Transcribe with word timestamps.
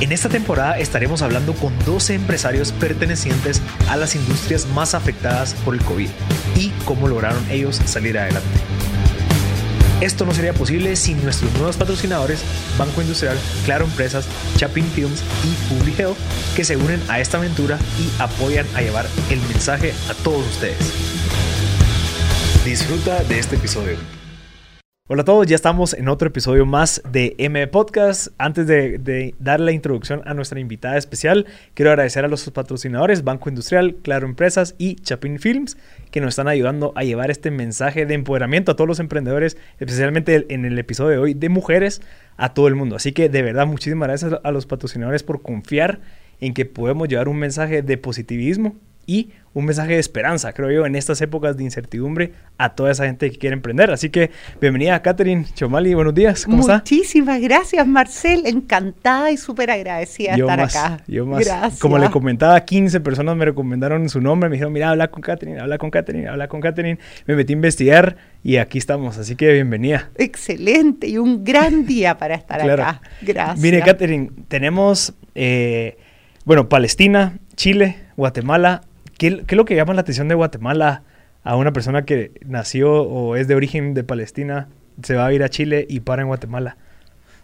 En 0.00 0.12
esta 0.12 0.28
temporada 0.28 0.78
estaremos 0.78 1.22
hablando 1.22 1.54
con 1.54 1.76
12 1.84 2.14
empresarios 2.14 2.70
pertenecientes 2.70 3.60
a 3.88 3.96
las 3.96 4.14
industrias 4.14 4.66
más 4.66 4.94
afectadas 4.94 5.54
por 5.64 5.74
el 5.74 5.82
COVID 5.82 6.08
y 6.54 6.70
cómo 6.84 7.08
lograron 7.08 7.44
ellos 7.50 7.80
salir 7.84 8.16
adelante. 8.16 8.48
Esto 10.00 10.24
no 10.24 10.32
sería 10.32 10.52
posible 10.52 10.94
sin 10.94 11.20
nuestros 11.24 11.52
nuevos 11.54 11.76
patrocinadores 11.76 12.44
Banco 12.78 13.02
Industrial, 13.02 13.36
Claro 13.64 13.86
Empresas, 13.86 14.28
Chapin 14.56 14.84
Films 14.84 15.20
y 15.42 15.74
Public 15.74 15.98
Health 15.98 16.16
que 16.54 16.62
se 16.62 16.76
unen 16.76 17.02
a 17.08 17.18
esta 17.18 17.38
aventura 17.38 17.76
y 17.98 18.22
apoyan 18.22 18.66
a 18.76 18.82
llevar 18.82 19.06
el 19.30 19.40
mensaje 19.40 19.92
a 20.08 20.14
todos 20.22 20.46
ustedes. 20.46 20.78
Disfruta 22.64 23.24
de 23.24 23.40
este 23.40 23.56
episodio. 23.56 24.17
Hola 25.10 25.22
a 25.22 25.24
todos, 25.24 25.46
ya 25.46 25.56
estamos 25.56 25.94
en 25.94 26.06
otro 26.06 26.28
episodio 26.28 26.66
más 26.66 27.00
de 27.10 27.34
M 27.38 27.66
Podcast. 27.68 28.28
Antes 28.36 28.66
de, 28.66 28.98
de, 28.98 29.34
dar 29.38 29.58
la 29.58 29.72
introducción 29.72 30.20
a 30.26 30.34
nuestra 30.34 30.60
invitada 30.60 30.98
especial, 30.98 31.46
quiero 31.72 31.90
agradecer 31.90 32.26
a 32.26 32.28
los 32.28 32.50
patrocinadores 32.50 33.24
Banco 33.24 33.48
Industrial, 33.48 33.96
Claro 34.02 34.26
Empresas 34.26 34.74
y 34.76 34.96
Chapin 34.96 35.38
Films, 35.38 35.78
que 36.10 36.20
nos 36.20 36.28
están 36.28 36.46
ayudando 36.46 36.92
a 36.94 37.04
llevar 37.04 37.30
este 37.30 37.50
mensaje 37.50 38.04
de 38.04 38.12
empoderamiento 38.12 38.72
a 38.72 38.76
todos 38.76 38.86
los 38.86 39.00
emprendedores, 39.00 39.56
especialmente 39.78 40.44
en 40.50 40.66
el 40.66 40.78
episodio 40.78 41.12
de 41.12 41.18
hoy 41.18 41.32
de 41.32 41.48
mujeres, 41.48 42.02
a 42.36 42.52
todo 42.52 42.68
el 42.68 42.74
mundo. 42.74 42.94
Así 42.96 43.12
que 43.12 43.30
de 43.30 43.40
verdad, 43.40 43.66
muchísimas 43.66 44.08
gracias 44.08 44.34
a 44.44 44.50
los 44.50 44.66
patrocinadores 44.66 45.22
por 45.22 45.40
confiar 45.40 46.00
en 46.38 46.52
que 46.52 46.66
podemos 46.66 47.08
llevar 47.08 47.28
un 47.28 47.38
mensaje 47.38 47.80
de 47.80 47.96
positivismo 47.96 48.76
y 49.08 49.30
un 49.54 49.64
mensaje 49.64 49.94
de 49.94 49.98
esperanza, 49.98 50.52
creo 50.52 50.70
yo, 50.70 50.86
en 50.86 50.94
estas 50.94 51.20
épocas 51.22 51.56
de 51.56 51.64
incertidumbre 51.64 52.34
a 52.58 52.74
toda 52.74 52.92
esa 52.92 53.06
gente 53.06 53.30
que 53.30 53.38
quiere 53.38 53.54
emprender. 53.54 53.90
Así 53.90 54.10
que 54.10 54.30
bienvenida, 54.60 55.00
Catherine 55.00 55.46
Chomali, 55.54 55.94
buenos 55.94 56.14
días, 56.14 56.44
¿cómo 56.44 56.60
está? 56.60 56.76
Muchísimas 56.76 57.40
gracias, 57.40 57.86
Marcel, 57.86 58.42
encantada 58.44 59.32
y 59.32 59.38
súper 59.38 59.70
agradecida 59.70 60.36
de 60.36 60.42
estar 60.42 60.58
más, 60.60 60.76
acá. 60.76 61.02
Yo 61.08 61.24
más, 61.24 61.42
gracias. 61.42 61.80
como 61.80 61.98
le 61.98 62.10
comentaba, 62.10 62.60
15 62.60 63.00
personas 63.00 63.34
me 63.34 63.46
recomendaron 63.46 64.08
su 64.10 64.20
nombre, 64.20 64.50
me 64.50 64.56
dijeron, 64.56 64.74
mira, 64.74 64.90
habla 64.90 65.08
con 65.08 65.22
Catherine, 65.22 65.58
habla 65.58 65.78
con 65.78 65.90
Catherine, 65.90 66.28
habla 66.28 66.46
con 66.46 66.60
Catherine. 66.60 66.98
Me 67.26 67.34
metí 67.34 67.54
a 67.54 67.56
investigar 67.56 68.16
y 68.44 68.58
aquí 68.58 68.76
estamos, 68.76 69.16
así 69.16 69.36
que 69.36 69.50
bienvenida. 69.54 70.10
Excelente 70.16 71.08
y 71.08 71.16
un 71.16 71.44
gran 71.44 71.86
día 71.86 72.18
para 72.18 72.34
estar 72.34 72.60
claro. 72.62 72.82
acá. 72.82 73.00
Gracias. 73.22 73.58
Mire, 73.58 73.80
Catherine, 73.80 74.30
tenemos, 74.48 75.14
eh, 75.34 75.96
bueno, 76.44 76.68
Palestina, 76.68 77.38
Chile, 77.56 77.96
Guatemala, 78.16 78.82
¿Qué, 79.18 79.44
¿Qué, 79.44 79.54
es 79.54 79.56
lo 79.56 79.64
que 79.64 79.74
llama 79.74 79.94
la 79.94 80.00
atención 80.00 80.28
de 80.28 80.36
Guatemala 80.36 81.02
a 81.42 81.56
una 81.56 81.72
persona 81.72 82.04
que 82.04 82.32
nació 82.46 83.02
o 83.02 83.36
es 83.36 83.48
de 83.48 83.56
origen 83.56 83.92
de 83.92 84.04
Palestina, 84.04 84.68
se 85.02 85.16
va 85.16 85.26
a 85.26 85.32
ir 85.32 85.42
a 85.42 85.48
Chile 85.48 85.86
y 85.88 86.00
para 86.00 86.22
en 86.22 86.28
Guatemala? 86.28 86.76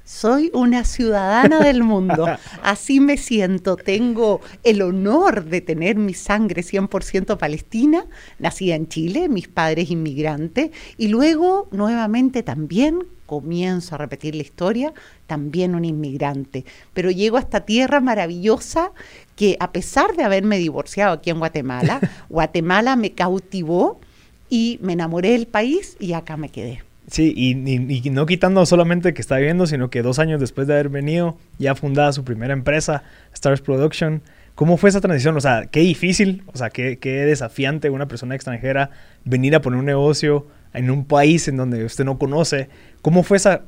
Soy 0.05 0.50
una 0.53 0.84
ciudadana 0.84 1.61
del 1.61 1.83
mundo, 1.83 2.27
así 2.62 3.00
me 3.00 3.16
siento. 3.16 3.77
Tengo 3.77 4.42
el 4.62 4.83
honor 4.83 5.47
de 5.47 5.62
tener 5.62 5.97
mi 5.97 6.12
sangre 6.12 6.62
100% 6.62 7.39
palestina, 7.39 8.05
nacida 8.38 8.75
en 8.75 8.86
Chile, 8.86 9.31
mis 9.31 9.48
padres 9.48 9.91
inmigrantes, 9.91 10.72
y 10.98 11.09
luego 11.09 11.69
nuevamente 11.72 12.43
también 12.43 12.98
comienzo 13.25 13.94
a 13.94 13.98
repetir 13.98 14.34
la 14.34 14.43
historia, 14.43 14.93
también 15.27 15.75
un 15.75 15.87
inmigrante. 15.87 16.66
Pero 16.93 17.10
llego 17.10 17.38
a 17.38 17.41
esta 17.41 17.65
tierra 17.65 18.00
maravillosa 18.00 18.93
que 19.37 19.56
a 19.61 19.72
pesar 19.72 20.17
de 20.17 20.25
haberme 20.25 20.59
divorciado 20.59 21.15
aquí 21.15 21.31
en 21.31 21.39
Guatemala, 21.39 22.00
Guatemala 22.28 22.97
me 22.97 23.12
cautivó 23.12 24.00
y 24.49 24.78
me 24.83 24.93
enamoré 24.93 25.31
del 25.31 25.47
país 25.47 25.97
y 25.99 26.12
acá 26.12 26.37
me 26.37 26.49
quedé. 26.49 26.83
Sí, 27.06 27.34
y, 27.37 27.53
y, 27.71 28.00
y, 28.03 28.11
no 28.11 28.25
quitando 28.25 28.65
solamente 28.65 29.12
que 29.12 29.21
está 29.21 29.37
viviendo, 29.37 29.67
sino 29.67 29.91
que 29.91 30.00
dos 30.00 30.19
años 30.19 30.41
después 30.41 30.67
de 30.67 30.72
haber 30.72 30.89
venido, 30.89 31.37
ya 31.59 31.75
fundada 31.75 32.12
su 32.12 32.25
primera 32.25 32.55
empresa, 32.55 33.03
Stars 33.34 33.61
Production. 33.61 34.22
¿Cómo 34.55 34.77
fue 34.78 34.89
esa 34.89 35.00
transición? 35.00 35.37
O 35.37 35.41
sea, 35.41 35.66
qué 35.71 35.81
difícil, 35.81 36.45
o 36.47 36.56
sea, 36.56 36.71
qué, 36.71 36.99
qué 36.99 37.27
desafiante 37.27 37.91
una 37.91 38.09
persona 38.09 38.34
extranjera 38.34 38.91
venir 39.25 39.55
a 39.55 39.61
poner 39.61 39.81
un 39.81 39.84
negocio 39.84 40.47
en 40.72 40.91
un 40.91 41.05
país 41.05 41.47
en 41.49 41.56
donde 41.56 41.84
usted 41.84 42.05
no 42.05 42.19
conoce. 42.19 42.69
¿Cómo 43.03 43.22
fue 43.22 43.37
esa, 43.37 43.62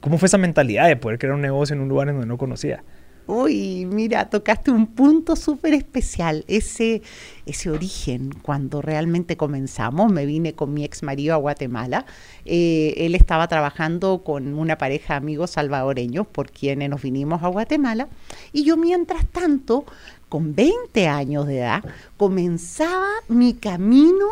cómo 0.00 0.16
fue 0.16 0.26
esa 0.26 0.38
mentalidad 0.38 0.88
de 0.88 0.96
poder 0.96 1.18
crear 1.18 1.34
un 1.34 1.42
negocio 1.42 1.74
en 1.74 1.82
un 1.82 1.88
lugar 1.88 2.08
en 2.08 2.14
donde 2.14 2.28
no 2.28 2.38
conocía? 2.38 2.84
Uy, 3.28 3.86
mira, 3.86 4.28
tocaste 4.28 4.72
un 4.72 4.88
punto 4.88 5.36
súper 5.36 5.74
especial, 5.74 6.44
ese, 6.48 7.02
ese 7.46 7.70
origen, 7.70 8.32
cuando 8.42 8.82
realmente 8.82 9.36
comenzamos, 9.36 10.10
me 10.10 10.26
vine 10.26 10.54
con 10.54 10.74
mi 10.74 10.84
ex 10.84 11.04
marido 11.04 11.34
a 11.34 11.36
Guatemala, 11.36 12.04
eh, 12.44 12.94
él 12.96 13.14
estaba 13.14 13.46
trabajando 13.46 14.24
con 14.24 14.54
una 14.54 14.76
pareja 14.76 15.14
de 15.14 15.18
amigos 15.18 15.52
salvadoreños 15.52 16.26
por 16.26 16.50
quienes 16.50 16.90
nos 16.90 17.02
vinimos 17.02 17.44
a 17.44 17.48
Guatemala, 17.48 18.08
y 18.52 18.64
yo 18.64 18.76
mientras 18.76 19.24
tanto, 19.28 19.84
con 20.28 20.56
20 20.56 21.06
años 21.06 21.46
de 21.46 21.58
edad, 21.58 21.84
comenzaba 22.16 23.08
mi 23.28 23.54
camino 23.54 24.26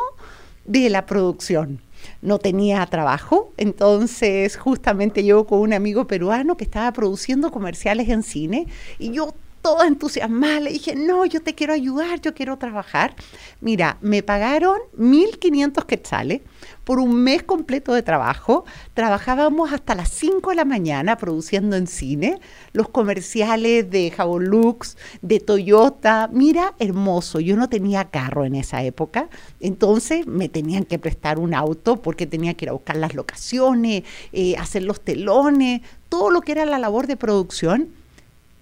de 0.64 0.90
la 0.90 1.06
producción 1.06 1.80
no 2.22 2.38
tenía 2.38 2.84
trabajo, 2.86 3.52
entonces 3.56 4.56
justamente 4.56 5.24
yo 5.24 5.46
con 5.46 5.60
un 5.60 5.72
amigo 5.72 6.06
peruano 6.06 6.56
que 6.56 6.64
estaba 6.64 6.92
produciendo 6.92 7.50
comerciales 7.50 8.08
en 8.08 8.22
cine 8.22 8.66
y 8.98 9.12
yo 9.12 9.34
toda 9.62 9.86
entusiasmada 9.86 10.60
le 10.60 10.72
dije, 10.72 10.94
no, 10.94 11.24
yo 11.26 11.42
te 11.42 11.54
quiero 11.54 11.72
ayudar, 11.72 12.20
yo 12.20 12.34
quiero 12.34 12.56
trabajar. 12.56 13.14
Mira, 13.60 13.98
me 14.00 14.22
pagaron 14.22 14.78
1.500 14.96 15.84
quetzales 15.84 16.40
por 16.84 16.98
un 16.98 17.14
mes 17.22 17.42
completo 17.42 17.92
de 17.94 18.02
trabajo. 18.02 18.64
Trabajábamos 18.94 19.72
hasta 19.72 19.94
las 19.94 20.08
5 20.10 20.50
de 20.50 20.56
la 20.56 20.64
mañana 20.64 21.16
produciendo 21.16 21.76
en 21.76 21.86
cine 21.86 22.40
los 22.72 22.88
comerciales 22.88 23.90
de 23.90 24.10
Jabón 24.10 24.46
Lux, 24.46 24.96
de 25.22 25.40
Toyota. 25.40 26.28
Mira, 26.32 26.74
hermoso. 26.78 27.40
Yo 27.40 27.56
no 27.56 27.68
tenía 27.68 28.10
carro 28.10 28.44
en 28.44 28.54
esa 28.54 28.82
época, 28.82 29.28
entonces 29.60 30.26
me 30.26 30.48
tenían 30.48 30.84
que 30.84 30.98
prestar 30.98 31.38
un 31.38 31.54
auto 31.54 32.00
porque 32.02 32.26
tenía 32.26 32.54
que 32.54 32.64
ir 32.64 32.70
a 32.70 32.72
buscar 32.72 32.96
las 32.96 33.14
locaciones, 33.14 34.04
eh, 34.32 34.56
hacer 34.56 34.82
los 34.82 35.00
telones, 35.00 35.82
todo 36.08 36.30
lo 36.30 36.40
que 36.40 36.52
era 36.52 36.64
la 36.64 36.78
labor 36.78 37.06
de 37.06 37.16
producción 37.16 37.99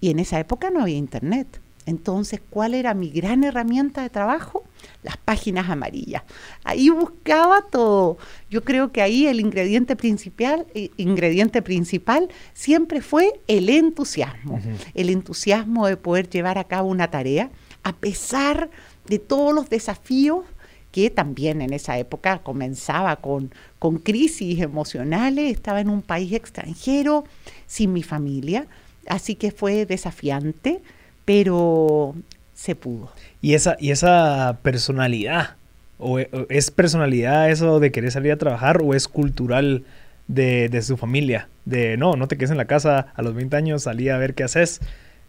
y 0.01 0.09
en 0.11 0.19
esa 0.19 0.39
época 0.39 0.69
no 0.69 0.81
había 0.81 0.97
internet. 0.97 1.61
Entonces, 1.85 2.39
¿cuál 2.51 2.75
era 2.75 2.93
mi 2.93 3.09
gran 3.09 3.43
herramienta 3.43 4.03
de 4.03 4.11
trabajo? 4.11 4.63
Las 5.01 5.17
páginas 5.17 5.69
amarillas. 5.69 6.21
Ahí 6.63 6.89
buscaba 6.91 7.63
todo. 7.71 8.17
Yo 8.49 8.63
creo 8.63 8.91
que 8.91 9.01
ahí 9.01 9.25
el 9.25 9.39
ingrediente 9.39 9.95
principal, 9.95 10.67
eh, 10.75 10.91
ingrediente 10.97 11.63
principal 11.63 12.29
siempre 12.53 13.01
fue 13.01 13.41
el 13.47 13.69
entusiasmo. 13.69 14.55
Uh 14.55 14.59
-huh. 14.59 14.91
El 14.93 15.09
entusiasmo 15.09 15.87
de 15.87 15.97
poder 15.97 16.29
llevar 16.29 16.59
a 16.59 16.65
cabo 16.65 16.89
una 16.89 17.09
tarea 17.09 17.49
a 17.83 17.93
pesar 17.93 18.69
de 19.07 19.17
todos 19.17 19.53
los 19.53 19.69
desafíos 19.69 20.45
que 20.91 21.09
también 21.09 21.61
en 21.61 21.73
esa 21.73 21.97
época 21.97 22.39
comenzaba 22.39 23.15
con, 23.17 23.51
con 23.77 23.97
crisis 23.97 24.59
emocionales, 24.59 25.51
estaba 25.51 25.81
en 25.81 25.89
un 25.89 26.01
país 26.01 26.33
extranjero, 26.33 27.25
sin 27.67 27.93
mi 27.93 28.03
familia, 28.03 28.67
así 29.09 29.35
que 29.35 29.51
fue 29.51 29.85
desafiante, 29.85 30.79
pero 31.25 32.15
se 32.53 32.75
pudo. 32.75 33.11
Y 33.41 33.53
esa, 33.53 33.75
y 33.79 33.91
esa 33.91 34.59
personalidad, 34.61 35.55
o 35.97 36.19
es 36.19 36.71
personalidad 36.71 37.49
eso 37.49 37.79
de 37.79 37.91
querer 37.91 38.11
salir 38.11 38.31
a 38.31 38.37
trabajar 38.37 38.81
o 38.81 38.93
es 38.93 39.07
cultural 39.07 39.83
de, 40.27 40.69
de 40.69 40.81
su 40.81 40.95
familia? 40.95 41.49
De 41.65 41.97
no, 41.97 42.15
no 42.15 42.27
te 42.27 42.37
quedes 42.37 42.51
en 42.51 42.57
la 42.57 42.65
casa, 42.65 43.07
a 43.15 43.21
los 43.21 43.35
20 43.35 43.55
años 43.57 43.83
salí 43.83 44.09
a 44.09 44.17
ver 44.17 44.33
qué 44.33 44.43
haces. 44.43 44.79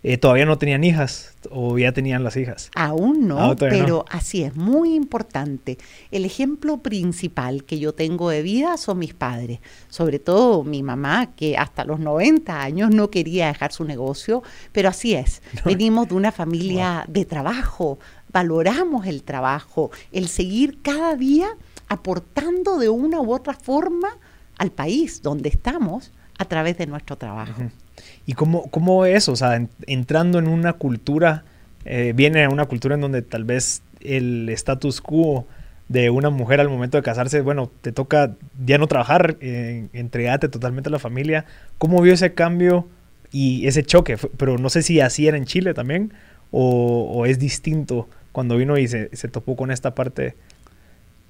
Eh, 0.02 0.16
todavía 0.16 0.46
no 0.46 0.56
tenían 0.56 0.82
hijas 0.82 1.34
o 1.50 1.76
ya 1.78 1.92
tenían 1.92 2.24
las 2.24 2.36
hijas. 2.36 2.70
Aún 2.74 3.28
no, 3.28 3.50
ah, 3.50 3.56
pero 3.56 3.86
no. 3.86 4.04
así 4.08 4.42
es, 4.42 4.56
muy 4.56 4.94
importante. 4.94 5.76
El 6.10 6.24
ejemplo 6.24 6.78
principal 6.78 7.64
que 7.64 7.78
yo 7.78 7.92
tengo 7.92 8.30
de 8.30 8.40
vida 8.40 8.78
son 8.78 8.98
mis 8.98 9.12
padres, 9.12 9.60
sobre 9.90 10.18
todo 10.18 10.64
mi 10.64 10.82
mamá, 10.82 11.34
que 11.36 11.58
hasta 11.58 11.84
los 11.84 12.00
90 12.00 12.62
años 12.62 12.90
no 12.94 13.10
quería 13.10 13.48
dejar 13.48 13.72
su 13.72 13.84
negocio, 13.84 14.42
pero 14.72 14.88
así 14.88 15.14
es. 15.14 15.42
No. 15.60 15.62
Venimos 15.64 16.08
de 16.08 16.14
una 16.14 16.32
familia 16.32 17.02
wow. 17.04 17.12
de 17.12 17.24
trabajo, 17.26 17.98
valoramos 18.32 19.06
el 19.06 19.22
trabajo, 19.24 19.90
el 20.12 20.28
seguir 20.28 20.80
cada 20.80 21.16
día 21.16 21.48
aportando 21.88 22.78
de 22.78 22.88
una 22.88 23.20
u 23.20 23.34
otra 23.34 23.52
forma 23.52 24.08
al 24.56 24.70
país 24.70 25.20
donde 25.22 25.50
estamos 25.50 26.12
a 26.38 26.46
través 26.46 26.78
de 26.78 26.86
nuestro 26.86 27.16
trabajo. 27.16 27.60
Uh 27.60 27.64
-huh. 27.64 27.70
¿Y 28.26 28.34
cómo, 28.34 28.70
cómo 28.70 29.04
es? 29.06 29.28
O 29.28 29.36
sea, 29.36 29.56
en, 29.56 29.68
entrando 29.86 30.38
en 30.38 30.48
una 30.48 30.74
cultura 30.74 31.44
eh, 31.84 32.12
viene 32.14 32.44
a 32.44 32.48
una 32.50 32.66
cultura 32.66 32.94
en 32.94 33.00
donde 33.00 33.22
tal 33.22 33.44
vez 33.44 33.82
el 34.00 34.48
status 34.50 35.00
quo 35.00 35.46
de 35.88 36.10
una 36.10 36.30
mujer 36.30 36.60
al 36.60 36.68
momento 36.68 36.96
de 36.96 37.02
casarse, 37.02 37.40
bueno, 37.40 37.70
te 37.80 37.90
toca 37.90 38.36
ya 38.64 38.78
no 38.78 38.86
trabajar, 38.86 39.36
eh, 39.40 39.88
entregarte 39.92 40.48
totalmente 40.48 40.88
a 40.88 40.92
la 40.92 40.98
familia. 40.98 41.46
¿Cómo 41.78 42.00
vio 42.00 42.12
ese 42.12 42.32
cambio 42.32 42.86
y 43.32 43.66
ese 43.66 43.82
choque? 43.82 44.16
Pero 44.36 44.58
no 44.58 44.70
sé 44.70 44.82
si 44.82 45.00
así 45.00 45.26
era 45.26 45.36
en 45.36 45.46
Chile 45.46 45.74
también 45.74 46.12
o, 46.52 47.26
es 47.26 47.38
distinto 47.38 48.08
cuando 48.32 48.56
vino 48.56 48.76
y 48.78 48.86
se, 48.86 49.14
se 49.16 49.28
topó 49.28 49.56
con 49.56 49.70
esta 49.70 49.94
parte 49.94 50.36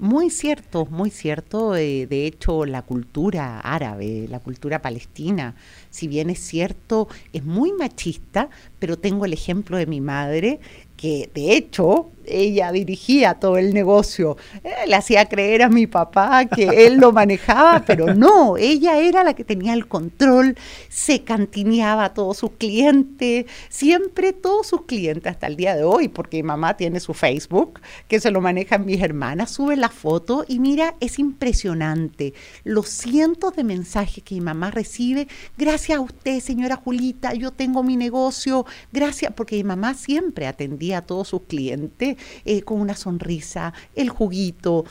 muy 0.00 0.31
cierto, 0.31 0.87
muy 0.87 1.11
cierto. 1.11 1.76
Eh, 1.76 2.06
de 2.06 2.26
hecho, 2.26 2.64
la 2.64 2.82
cultura 2.82 3.61
árabe, 3.61 4.26
la 4.29 4.41
cultura 4.41 4.81
palestina, 4.82 5.55
si 5.91 6.08
bien 6.08 6.31
es 6.31 6.41
cierto, 6.41 7.06
es 7.32 7.44
muy 7.44 7.73
machista, 7.73 8.49
pero 8.79 8.99
tengo 8.99 9.26
el 9.26 9.32
ejemplo 9.35 9.76
de 9.76 9.87
mi 9.87 10.00
madre, 10.00 10.61
que 11.00 11.31
de 11.32 11.56
hecho 11.56 12.11
ella 12.26 12.70
dirigía 12.73 13.35
todo 13.35 13.56
el 13.56 13.73
negocio. 13.73 14.37
Eh, 14.62 14.70
le 14.87 14.94
hacía 14.94 15.25
creer 15.26 15.62
a 15.62 15.70
mi 15.70 15.87
papá 15.87 16.44
que 16.44 16.64
él 16.87 16.99
lo 16.99 17.11
manejaba, 17.11 17.85
pero 17.87 18.14
no, 18.14 18.58
ella 18.58 18.99
era 18.99 19.25
la 19.25 19.32
que 19.32 19.43
tenía 19.43 19.73
el 19.73 19.88
control, 19.88 20.56
se 20.91 21.23
cantineaba 21.23 22.05
a 22.05 22.14
todos 22.14 22.37
sus 22.37 22.52
clientes, 22.52 23.47
siempre 23.70 24.35
todos 24.35 24.67
sus 24.67 24.82
clientes 24.82 25.32
hasta 25.32 25.47
el 25.47 25.56
día 25.56 25.75
de 25.75 25.85
hoy, 25.85 26.08
porque 26.08 26.37
mi 26.37 26.44
mamá 26.44 26.76
tiene 26.76 27.00
su 27.00 27.14
Facebook, 27.14 27.81
que 28.06 28.20
se 28.20 28.31
lo 28.31 28.43
manejan 28.43 28.85
mis 28.85 29.00
hermanas, 29.00 29.50
sube 29.50 29.76
la 29.76 29.88
foto 29.88 30.44
y 30.46 30.58
mira, 30.58 30.96
es 31.00 31.19
impresionante 31.19 32.35
los 32.62 32.88
cientos 32.88 33.56
de 33.56 33.64
mensajes 33.64 34.23
que 34.23 34.35
mi 34.35 34.43
mamá 34.43 34.70
recibe. 34.70 35.29
Gracias 35.56 35.99
a 35.99 36.03
usted, 36.03 36.41
señora 36.41 36.76
Julita, 36.76 37.32
yo 37.32 37.53
tengo 37.53 37.82
mi 37.82 37.96
negocio, 37.96 38.67
gracias, 38.93 39.32
porque 39.35 39.56
mi 39.56 39.64
mamá 39.64 39.94
siempre 39.94 40.46
atendía 40.46 40.89
a 40.94 41.02
todos 41.02 41.28
sus 41.28 41.42
clientes 41.42 42.16
eh, 42.44 42.62
con 42.62 42.81
una 42.81 42.94
sonrisa, 42.94 43.72
el 43.94 44.08
juguito, 44.08 44.84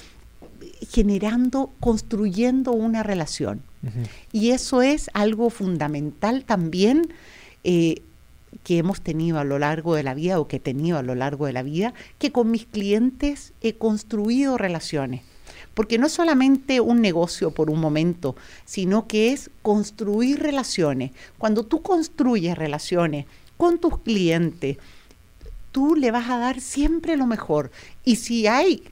generando, 0.90 1.72
construyendo 1.80 2.72
una 2.72 3.04
relación. 3.04 3.62
Y 4.34 4.50
eso 4.50 4.81
es 4.81 5.10
algo 5.13 5.50
fundamental 5.50 6.44
también 6.44 7.13
eh, 7.63 8.01
que 8.63 8.78
hemos 8.78 9.01
tenido 9.01 9.40
a 9.40 9.44
lo 9.44 9.57
largo 9.57 9.96
de 9.96 10.04
la 10.04 10.13
vida 10.13 10.40
o 10.40 10.48
que 10.48 10.57
he 10.57 10.60
tenido 10.60 10.98
a 10.98 11.04
lo 11.04 11.16
largo 11.16 11.46
de 11.46 11.54
la 11.54 11.63
vida, 11.63 11.94
que 12.18 12.31
con 12.31 12.52
mis 12.52 12.66
clientes 12.66 13.54
he 13.62 13.75
construido 13.75 14.57
relaciones. 14.57 15.22
Porque 15.74 15.98
no 15.98 16.07
es 16.07 16.13
solamente 16.13 16.81
un 16.81 17.00
negocio 17.00 17.52
por 17.52 17.69
un 17.69 17.80
momento, 17.80 18.36
sino 18.66 19.07
que 19.07 19.31
es 19.31 19.50
construir 19.62 20.40
relaciones. 20.40 21.12
Cuando 21.38 21.63
tú 21.63 21.81
construyes 21.81 22.57
relaciones 22.57 23.25
con 23.56 23.80
tus 23.80 24.00
clientes, 24.00 24.78
tú 25.71 25.95
le 25.95 26.12
vas 26.12 26.30
a 26.30 26.38
dar 26.38 26.62
siempre 26.62 27.18
lo 27.18 27.25
mejor. 27.25 27.71
Y 28.04 28.18
si 28.18 28.48
hay, 28.48 28.83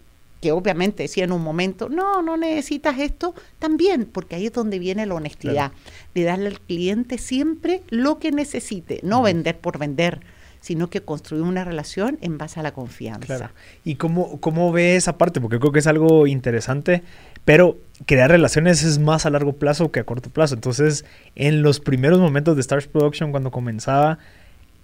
que 0.41 0.51
obviamente 0.51 1.07
si 1.07 1.21
en 1.21 1.31
un 1.31 1.41
momento, 1.41 1.89
no, 1.89 2.21
no 2.21 2.37
necesitas 2.37 2.99
esto, 2.99 3.33
también, 3.59 4.05
porque 4.05 4.35
ahí 4.35 4.47
es 4.47 4.53
donde 4.53 4.79
viene 4.79 5.05
la 5.05 5.15
honestidad, 5.15 5.71
de 6.13 6.23
darle 6.23 6.47
al 6.47 6.59
cliente 6.59 7.17
siempre 7.17 7.81
lo 7.89 8.19
que 8.19 8.31
necesite, 8.31 8.99
no 9.03 9.21
vender 9.21 9.59
por 9.59 9.77
vender 9.77 10.21
sino 10.59 10.89
que 10.89 11.01
construir 11.01 11.43
una 11.43 11.63
relación 11.63 12.17
en 12.21 12.37
base 12.37 12.59
a 12.59 12.63
la 12.63 12.73
confianza. 12.73 13.51
¿Y 13.85 13.95
cómo, 13.95 14.41
cómo 14.41 14.71
ve 14.73 14.97
esa 14.97 15.17
parte? 15.17 15.39
Porque 15.39 15.59
creo 15.59 15.71
que 15.71 15.79
es 15.79 15.87
algo 15.87 16.27
interesante, 16.27 17.03
pero 17.45 17.77
crear 18.05 18.31
relaciones 18.31 18.83
es 18.83 18.99
más 18.99 19.25
a 19.25 19.29
largo 19.29 19.53
plazo 19.53 19.91
que 19.91 20.01
a 20.01 20.03
corto 20.03 20.29
plazo. 20.29 20.55
Entonces, 20.55 21.05
en 21.35 21.61
los 21.61 21.79
primeros 21.79 22.19
momentos 22.19 22.55
de 22.55 22.61
Stars 22.61 22.87
Production, 22.87 23.31
cuando 23.31 23.49
comenzaba, 23.49 24.19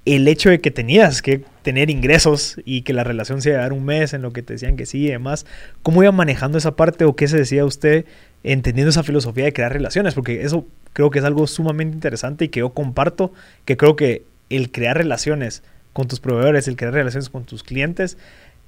el 0.05 0.27
hecho 0.27 0.50
de 0.50 0.59
que 0.59 0.71
tenías 0.71 1.21
que 1.21 1.45
tener 1.61 1.89
ingresos 1.89 2.57
y 2.65 2.81
que 2.81 2.94
la 2.94 3.03
relación 3.03 3.41
se 3.41 3.50
iba 3.50 3.59
a 3.59 3.61
dar 3.61 3.73
un 3.73 3.85
mes 3.85 4.13
en 4.13 4.21
lo 4.21 4.33
que 4.33 4.44
te 4.44 4.53
decían 4.53 4.75
que 4.75 4.85
sí 4.85 5.05
y 5.05 5.09
demás, 5.09 5.45
¿cómo 5.81 6.03
iba 6.03 6.11
manejando 6.11 6.57
esa 6.57 6.75
parte 6.75 7.05
o 7.05 7.15
qué 7.15 7.27
se 7.27 7.38
decía 7.38 7.63
usted 7.63 8.05
entendiendo 8.44 8.89
esa 8.89 9.03
filosofía 9.03 9.45
de 9.45 9.53
crear 9.53 9.71
relaciones? 9.71 10.13
Porque 10.13 10.44
eso 10.44 10.67
creo 10.91 11.09
que 11.09 11.19
es 11.19 11.25
algo 11.25 11.47
sumamente 11.47 11.95
interesante 11.95 12.45
y 12.45 12.50
que 12.50 12.59
yo 12.59 12.73
comparto, 12.73 13.31
que 13.65 13.77
creo 13.77 13.95
que 13.95 14.25
el 14.50 14.71
crear 14.71 14.97
relaciones 14.97 15.63
con 15.94 16.07
tus 16.07 16.19
proveedores, 16.19 16.67
el 16.67 16.75
crear 16.75 16.94
relaciones 16.94 17.29
con 17.29 17.45
tus 17.45 17.63
clientes, 17.63 18.17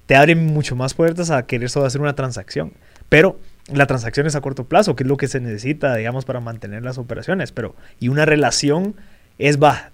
te 0.06 0.16
abre 0.16 0.36
mucho 0.36 0.74
más 0.74 0.94
puertas 0.94 1.30
a 1.30 1.46
querer 1.46 1.68
solo 1.68 1.86
hacer 1.86 2.00
una 2.00 2.14
transacción. 2.14 2.72
Pero 3.08 3.38
la 3.72 3.86
transacción 3.86 4.26
es 4.26 4.36
a 4.36 4.40
corto 4.40 4.64
plazo, 4.64 4.96
que 4.96 5.02
es 5.02 5.08
lo 5.08 5.16
que 5.16 5.28
se 5.28 5.40
necesita, 5.40 5.94
digamos, 5.96 6.24
para 6.24 6.40
mantener 6.40 6.82
las 6.82 6.98
operaciones. 6.98 7.52
Pero, 7.52 7.74
y 8.00 8.08
una 8.08 8.24
relación 8.24 8.94
es, 9.38 9.60
va, 9.60 9.90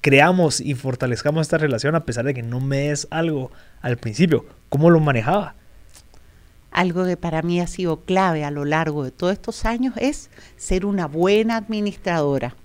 creamos 0.00 0.60
y 0.60 0.74
fortalezcamos 0.74 1.42
esta 1.42 1.58
relación 1.58 1.94
a 1.94 2.04
pesar 2.04 2.24
de 2.24 2.34
que 2.34 2.42
no 2.42 2.60
me 2.60 2.88
des 2.88 3.06
algo 3.10 3.50
al 3.80 3.96
principio. 3.96 4.46
¿Cómo 4.68 4.90
lo 4.90 5.00
manejaba? 5.00 5.54
Algo 6.70 7.04
que 7.04 7.16
para 7.16 7.42
mí 7.42 7.60
ha 7.60 7.66
sido 7.66 8.00
clave 8.00 8.44
a 8.44 8.50
lo 8.50 8.64
largo 8.64 9.04
de 9.04 9.12
todos 9.12 9.32
estos 9.32 9.64
años 9.64 9.94
es 9.96 10.30
ser 10.56 10.86
una 10.86 11.06
buena 11.06 11.56
administradora. 11.56 12.56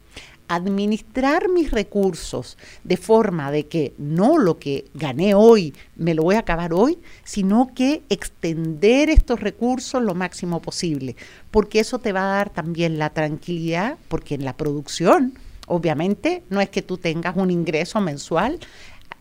Administrar 0.48 1.48
mis 1.48 1.70
recursos 1.70 2.58
de 2.84 2.98
forma 2.98 3.52
de 3.52 3.68
que 3.68 3.94
no 4.00 4.40
lo 4.40 4.58
que 4.58 4.86
gané 4.96 5.36
hoy 5.36 5.76
me 5.96 6.16
lo 6.16 6.24
voy 6.24 6.38
a 6.38 6.40
acabar 6.40 6.74
hoy, 6.74 6.98
sino 7.24 7.72
que 7.76 8.02
extender 8.10 9.12
estos 9.12 9.42
recursos 9.42 10.02
lo 10.02 10.16
máximo 10.16 10.60
posible, 10.60 11.16
porque 11.52 11.80
eso 11.80 12.00
te 12.00 12.12
va 12.12 12.22
a 12.22 12.36
dar 12.38 12.50
también 12.50 12.98
la 12.98 13.12
tranquilidad, 13.12 14.00
porque 14.08 14.34
en 14.34 14.44
la 14.44 14.58
producción 14.58 15.34
Obviamente 15.70 16.44
no 16.50 16.60
es 16.60 16.70
que 16.70 16.82
tú 16.82 16.98
tengas 16.98 17.38
un 17.38 17.52
ingreso 17.52 18.02
mensual, 18.02 18.60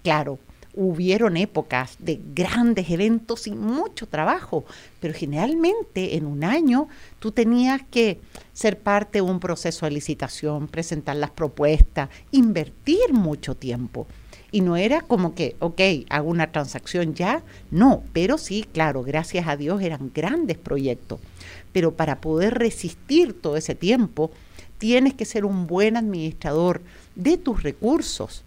claro, 0.03 0.39
hubieron 0.75 1.37
épocas 1.37 1.97
de 1.99 2.21
grandes 2.35 2.89
eventos 2.89 3.47
y 3.47 3.51
mucho 3.51 4.07
trabajo, 4.07 4.65
pero 5.01 5.13
generalmente 5.13 6.17
en 6.17 6.25
un 6.25 6.45
año 6.45 6.89
tú 7.19 7.33
tenías 7.33 7.83
que 7.91 8.21
ser 8.53 8.79
parte 8.79 9.19
de 9.19 9.23
un 9.23 9.41
proceso 9.41 9.87
de 9.87 9.93
licitación, 9.93 10.69
presentar 10.69 11.17
las 11.17 11.31
propuestas, 11.31 12.09
invertir 12.31 13.13
mucho 13.13 13.55
tiempo. 13.57 14.07
Y 14.51 14.63
no 14.63 14.77
era 14.77 15.03
como 15.03 15.35
que, 15.35 15.57
ok, 15.59 15.81
hago 16.09 16.31
una 16.31 16.53
transacción 16.53 17.15
ya, 17.15 17.43
no, 17.71 18.03
pero 18.13 18.39
sí, 18.39 18.65
claro, 18.73 19.03
gracias 19.03 19.47
a 19.49 19.57
Dios 19.57 19.83
eran 19.83 20.11
grandes 20.15 20.57
proyectos. 20.57 21.21
Pero 21.73 21.95
para 21.95 22.21
poder 22.21 22.55
resistir 22.55 23.35
todo 23.39 23.57
ese 23.57 23.75
tiempo, 23.75 24.31
tienes 24.79 25.15
que 25.15 25.25
ser 25.25 25.45
un 25.45 25.67
buen 25.67 25.97
administrador 25.97 26.81
de 27.15 27.37
tus 27.37 27.63
recursos 27.63 28.45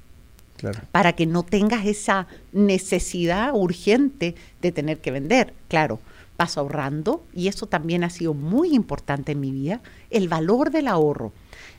para 0.92 1.14
que 1.14 1.26
no 1.26 1.44
tengas 1.44 1.86
esa 1.86 2.28
necesidad 2.52 3.54
urgente 3.54 4.36
de 4.62 4.72
tener 4.72 5.00
que 5.00 5.12
vender. 5.12 5.54
Claro, 5.68 6.00
vas 6.38 6.58
ahorrando 6.58 7.24
y 7.34 7.48
eso 7.48 7.66
también 7.66 8.04
ha 8.04 8.10
sido 8.10 8.34
muy 8.34 8.74
importante 8.74 9.34
en 9.34 9.40
mi 9.40 9.52
vida, 9.52 9.82
el 10.10 10.28
valor 10.28 10.72
del 10.72 10.88
ahorro. 10.88 11.34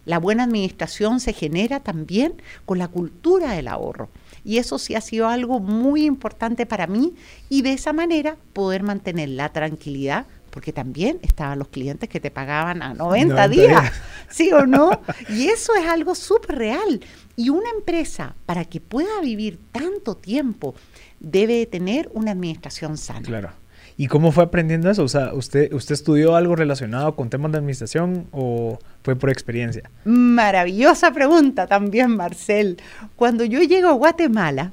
La 0.05 0.19
buena 0.19 0.45
administración 0.45 1.21
se 1.21 1.33
genera 1.33 1.81
también 1.81 2.35
con 2.65 2.79
la 2.79 2.89
cultura 2.89 3.53
del 3.53 3.69
ahorro. 3.69 4.09
Y 4.45 4.59
eso 4.59 4.79
sí 4.79 4.97
ha 4.97 5.01
sido 5.01 5.29
algo 5.29 5.61
muy 5.61 6.05
importante 6.05 6.67
para 6.67 6.89
mí 6.89 7.15
y 7.49 7.63
de 7.63 7.73
esa 7.73 7.93
manera 7.93 8.37
poder 8.53 8.83
mantener 8.83 9.29
la 9.29 9.51
tranquilidad 9.51 10.27
porque 10.53 10.73
también 10.73 11.19
estaban 11.23 11.59
los 11.59 11.69
clientes 11.69 12.09
que 12.09 12.21
te 12.21 12.31
pagaban 12.31 12.83
a 12.83 12.95
90, 12.95 13.49
días, 13.49 13.91
¿sí 14.29 14.53
o 14.53 14.67
no? 14.67 15.01
Y 15.31 15.49
eso 15.49 15.73
es 15.75 15.89
algo 15.89 16.15
súper 16.15 16.57
real. 16.57 17.01
Y 17.35 17.49
una 17.49 17.71
empresa, 17.71 18.37
para 18.45 18.67
que 18.67 18.81
pueda 18.81 19.21
vivir 19.23 19.59
tanto 19.73 20.15
tiempo, 20.15 20.75
debe 21.19 21.65
tener 21.67 22.11
una 22.13 22.33
administración 22.33 22.99
sana. 22.99 23.23
Claro. 23.23 23.51
¿Y 23.97 24.09
cómo 24.09 24.31
fue 24.31 24.45
aprendiendo 24.45 24.91
eso? 24.91 25.03
O 25.05 25.09
sea, 25.09 25.33
¿usted, 25.35 25.73
¿usted 25.73 25.95
estudió 25.95 26.37
algo 26.37 26.55
relacionado 26.55 27.17
con 27.17 27.31
temas 27.31 27.53
de 27.53 27.59
administración 27.59 28.27
o 28.31 28.79
fue 29.03 29.17
por 29.17 29.31
experiencia? 29.31 29.91
Maravillosa 30.05 31.13
pregunta 31.13 31.67
también, 31.67 32.15
Marcel. 32.17 32.79
Cuando 33.17 33.45
yo 33.45 33.61
llego 33.63 33.89
a 33.89 33.93
Guatemala, 33.93 34.73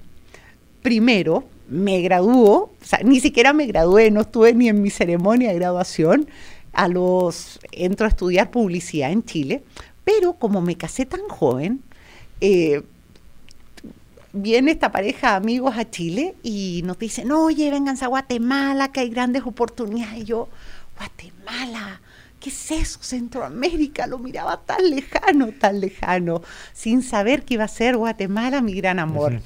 primero, 0.81 1.45
me 1.69 2.01
graduó, 2.01 2.71
o 2.81 2.85
sea, 2.85 2.99
ni 3.03 3.19
siquiera 3.19 3.53
me 3.53 3.65
gradué, 3.67 4.11
no 4.11 4.21
estuve 4.21 4.53
ni 4.53 4.69
en 4.69 4.81
mi 4.81 4.89
ceremonia 4.89 5.49
de 5.49 5.55
graduación, 5.55 6.27
a 6.73 6.87
los, 6.87 7.59
entro 7.71 8.05
a 8.05 8.09
estudiar 8.09 8.51
publicidad 8.51 9.11
en 9.11 9.23
Chile, 9.23 9.63
pero 10.03 10.33
como 10.33 10.61
me 10.61 10.75
casé 10.75 11.05
tan 11.05 11.27
joven, 11.27 11.81
eh, 12.41 12.83
viene 14.33 14.71
esta 14.71 14.91
pareja 14.91 15.31
de 15.31 15.35
amigos 15.37 15.77
a 15.77 15.89
Chile 15.89 16.35
y 16.43 16.81
nos 16.85 16.97
dicen, 16.97 17.31
oye, 17.31 17.69
vénganse 17.71 18.05
a 18.05 18.09
Guatemala, 18.09 18.91
que 18.91 19.01
hay 19.01 19.09
grandes 19.09 19.43
oportunidades. 19.43 20.19
Y 20.19 20.25
yo, 20.25 20.49
Guatemala, 20.97 22.01
¿qué 22.39 22.49
es 22.49 22.71
eso? 22.71 22.99
Centroamérica, 23.01 24.07
lo 24.07 24.19
miraba 24.19 24.61
tan 24.61 24.89
lejano, 24.89 25.51
tan 25.59 25.79
lejano, 25.79 26.41
sin 26.73 27.01
saber 27.03 27.43
que 27.43 27.55
iba 27.55 27.63
a 27.63 27.69
ser 27.69 27.97
Guatemala 27.97 28.61
mi 28.61 28.73
gran 28.73 28.99
amor. 28.99 29.41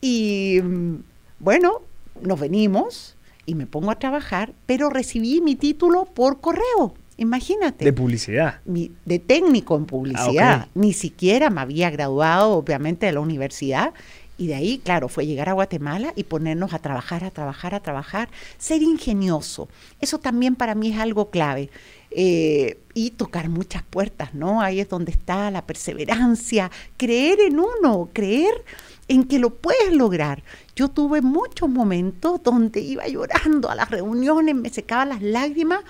Y 0.00 0.60
mm, 0.62 0.96
bueno, 1.38 1.82
nos 2.20 2.40
venimos 2.40 3.16
y 3.46 3.54
me 3.54 3.66
pongo 3.66 3.90
a 3.90 3.98
trabajar, 3.98 4.52
pero 4.66 4.90
recibí 4.90 5.40
mi 5.40 5.56
título 5.56 6.04
por 6.04 6.40
correo. 6.40 6.94
Imagínate. 7.16 7.84
De 7.84 7.92
publicidad. 7.92 8.60
de 8.64 9.18
técnico 9.18 9.76
en 9.76 9.86
publicidad. 9.86 10.60
Ah, 10.62 10.68
Ni 10.74 10.92
siquiera 10.92 11.50
me 11.50 11.60
había 11.60 11.90
graduado, 11.90 12.52
obviamente, 12.52 13.06
de 13.06 13.12
la 13.12 13.20
universidad. 13.20 13.92
Y 14.38 14.46
de 14.46 14.54
ahí, 14.54 14.78
claro, 14.78 15.08
fue 15.08 15.26
llegar 15.26 15.48
a 15.48 15.52
Guatemala 15.52 16.12
y 16.14 16.22
ponernos 16.22 16.72
a 16.72 16.78
trabajar, 16.78 17.24
a 17.24 17.32
trabajar, 17.32 17.74
a 17.74 17.80
trabajar, 17.80 18.28
ser 18.56 18.82
ingenioso. 18.82 19.68
Eso 20.00 20.18
también 20.18 20.54
para 20.54 20.76
mí 20.76 20.92
es 20.92 20.98
algo 21.00 21.30
clave. 21.30 21.70
Eh, 22.12 22.78
y 22.94 23.10
tocar 23.10 23.48
muchas 23.48 23.82
puertas, 23.82 24.34
¿no? 24.34 24.62
Ahí 24.62 24.78
es 24.78 24.88
donde 24.88 25.10
está 25.10 25.50
la 25.50 25.66
perseverancia, 25.66 26.70
creer 26.96 27.40
en 27.40 27.58
uno, 27.58 28.10
creer 28.12 28.64
en 29.08 29.24
que 29.24 29.38
lo 29.38 29.50
puedes 29.50 29.92
lograr. 29.92 30.42
Yo 30.76 30.88
tuve 30.88 31.22
muchos 31.22 31.68
momentos 31.68 32.42
donde 32.42 32.80
iba 32.80 33.06
llorando 33.08 33.70
a 33.70 33.74
las 33.74 33.90
reuniones, 33.90 34.54
me 34.54 34.70
secaba 34.70 35.04
las 35.06 35.22
lágrimas, 35.22 35.82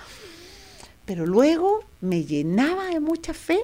pero 1.05 1.25
luego 1.25 1.83
me 2.01 2.23
llenaba 2.23 2.85
de 2.85 2.99
mucha 2.99 3.33
fe 3.33 3.59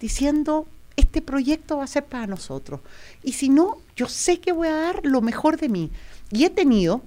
diciendo, 0.00 0.66
este 0.96 1.22
proyecto 1.22 1.78
va 1.78 1.84
a 1.84 1.88
ser 1.88 2.04
para 2.04 2.26
nosotros. 2.26 2.80
Y 3.22 3.32
si 3.32 3.48
no, 3.48 3.78
yo 3.96 4.06
sé 4.08 4.40
que 4.40 4.52
voy 4.52 4.68
a 4.68 4.74
dar 4.74 5.00
lo 5.04 5.20
mejor 5.20 5.56
de 5.58 5.68
mí. 5.68 5.90
Y 6.30 6.44
he 6.44 6.50
tenido 6.50 7.02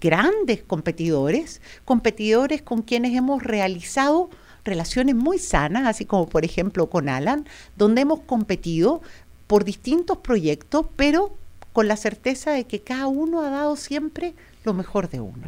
grandes 0.00 0.62
competidores, 0.62 1.60
competidores 1.84 2.62
con 2.62 2.82
quienes 2.82 3.16
hemos 3.16 3.42
realizado 3.42 4.30
relaciones 4.64 5.14
muy 5.14 5.38
sanas, 5.38 5.86
así 5.86 6.04
como 6.04 6.28
por 6.28 6.44
ejemplo 6.44 6.88
con 6.88 7.08
Alan, 7.08 7.46
donde 7.76 8.02
hemos 8.02 8.20
competido 8.20 9.02
por 9.52 9.66
distintos 9.66 10.16
proyectos, 10.16 10.86
pero 10.96 11.36
con 11.74 11.86
la 11.86 11.98
certeza 11.98 12.52
de 12.52 12.64
que 12.64 12.80
cada 12.80 13.06
uno 13.06 13.42
ha 13.42 13.50
dado 13.50 13.76
siempre 13.76 14.32
lo 14.64 14.72
mejor 14.72 15.10
de 15.10 15.20
uno. 15.20 15.42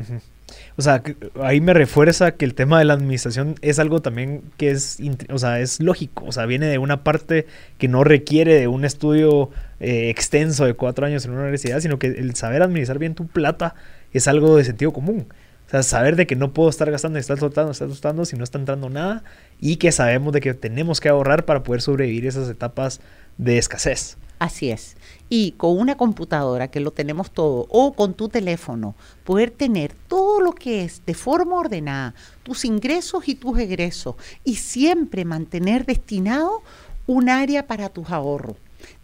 O 0.76 0.82
sea, 0.82 1.02
ahí 1.40 1.62
me 1.62 1.72
refuerza 1.72 2.32
que 2.32 2.44
el 2.44 2.52
tema 2.52 2.78
de 2.78 2.84
la 2.84 2.92
administración 2.92 3.54
es 3.62 3.78
algo 3.78 4.02
también 4.02 4.42
que 4.58 4.72
es, 4.72 4.98
o 5.30 5.38
sea, 5.38 5.58
es 5.58 5.80
lógico, 5.80 6.26
o 6.26 6.32
sea, 6.32 6.44
viene 6.44 6.66
de 6.66 6.76
una 6.76 7.02
parte 7.02 7.46
que 7.78 7.88
no 7.88 8.04
requiere 8.04 8.60
de 8.60 8.68
un 8.68 8.84
estudio 8.84 9.48
eh, 9.80 10.10
extenso 10.10 10.66
de 10.66 10.74
cuatro 10.74 11.06
años 11.06 11.24
en 11.24 11.30
una 11.30 11.40
universidad, 11.40 11.80
sino 11.80 11.98
que 11.98 12.08
el 12.08 12.34
saber 12.34 12.60
administrar 12.60 12.98
bien 12.98 13.14
tu 13.14 13.26
plata 13.26 13.74
es 14.12 14.28
algo 14.28 14.54
de 14.58 14.64
sentido 14.64 14.92
común. 14.92 15.28
O 15.66 15.70
sea, 15.70 15.82
saber 15.82 16.16
de 16.16 16.26
que 16.26 16.36
no 16.36 16.52
puedo 16.52 16.68
estar 16.68 16.90
gastando, 16.90 17.18
estar 17.18 17.38
soltando, 17.38 17.72
estar 17.72 17.88
soltando 17.88 18.26
si 18.26 18.36
no 18.36 18.44
está 18.44 18.58
entrando 18.58 18.90
nada 18.90 19.24
y 19.58 19.76
que 19.76 19.92
sabemos 19.92 20.34
de 20.34 20.42
que 20.42 20.52
tenemos 20.52 21.00
que 21.00 21.08
ahorrar 21.08 21.46
para 21.46 21.62
poder 21.62 21.80
sobrevivir 21.80 22.26
esas 22.26 22.50
etapas 22.50 23.00
de 23.38 23.58
escasez. 23.58 24.16
Así 24.38 24.70
es. 24.70 24.96
Y 25.28 25.52
con 25.52 25.78
una 25.78 25.96
computadora, 25.96 26.68
que 26.68 26.80
lo 26.80 26.90
tenemos 26.90 27.30
todo, 27.30 27.66
o 27.70 27.94
con 27.94 28.14
tu 28.14 28.28
teléfono, 28.28 28.94
poder 29.24 29.50
tener 29.50 29.94
todo 30.08 30.40
lo 30.40 30.52
que 30.52 30.84
es 30.84 31.02
de 31.06 31.14
forma 31.14 31.56
ordenada, 31.56 32.14
tus 32.42 32.64
ingresos 32.64 33.28
y 33.28 33.34
tus 33.34 33.58
egresos, 33.58 34.16
y 34.44 34.56
siempre 34.56 35.24
mantener 35.24 35.86
destinado 35.86 36.62
un 37.06 37.28
área 37.28 37.66
para 37.66 37.88
tus 37.88 38.10
ahorros. 38.10 38.56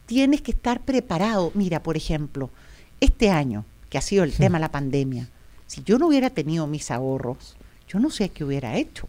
Tienes 0.07 0.43
que 0.43 0.51
estar 0.51 0.81
preparado. 0.81 1.53
Mira, 1.55 1.83
por 1.83 1.97
ejemplo, 1.97 2.51
este 3.01 3.31
año, 3.31 3.65
que 3.89 3.99
ha 3.99 4.03
sido 4.03 4.25
el 4.25 4.35
tema 4.35 4.59
de 4.59 4.63
la 4.63 4.73
pandemia, 4.73 5.29
si 5.67 5.83
yo 5.85 5.99
no 5.99 6.09
hubiera 6.09 6.31
tenido 6.31 6.67
mis 6.67 6.91
ahorros, 6.91 7.57
yo 7.89 7.99
no 7.99 8.11
sé 8.11 8.29
qué 8.29 8.45
hubiera 8.45 8.77
hecho. 8.77 9.09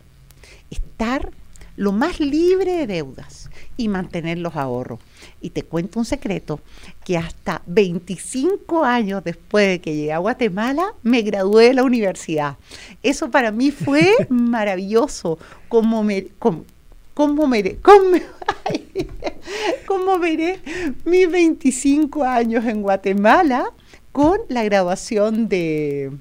Estar 0.70 1.32
lo 1.75 1.92
más 1.92 2.20
libre 2.20 2.74
de 2.74 2.88
deudas 2.88 3.50
y 3.78 3.88
mantener 3.88 4.38
los 4.38 4.56
ahorros. 4.56 5.00
Y 5.42 5.51
te 5.51 5.63
cuento 5.63 6.00
un 6.00 6.06
secreto, 6.06 6.60
que 7.04 7.18
hasta 7.18 7.62
25 7.66 8.84
años 8.84 9.24
después 9.24 9.68
de 9.68 9.82
que 9.82 9.96
llegué 9.96 10.13
a 10.13 10.20
Guatemala, 10.20 10.94
me 11.04 11.22
gradué 11.22 11.68
de 11.68 11.74
la 11.75 11.84
universidad. 11.84 12.58
Eso 13.04 13.32
para 13.32 13.51
mí 13.51 13.72
fue 13.72 14.12
maravilloso, 14.30 15.40
como 15.68 16.04
me... 16.04 16.28
Como, 16.40 16.66
¿Cómo 17.13 17.50
veré, 17.50 17.78
cómo, 17.82 18.18
cómo 19.86 20.18
veré 20.18 20.62
mis 21.04 21.30
25 21.30 22.24
años 22.24 22.63
en 22.66 22.82
Guatemala 22.82 23.70
con 24.13 24.40
la 24.48 24.63
graduación 24.63 25.50
de, 25.50 26.12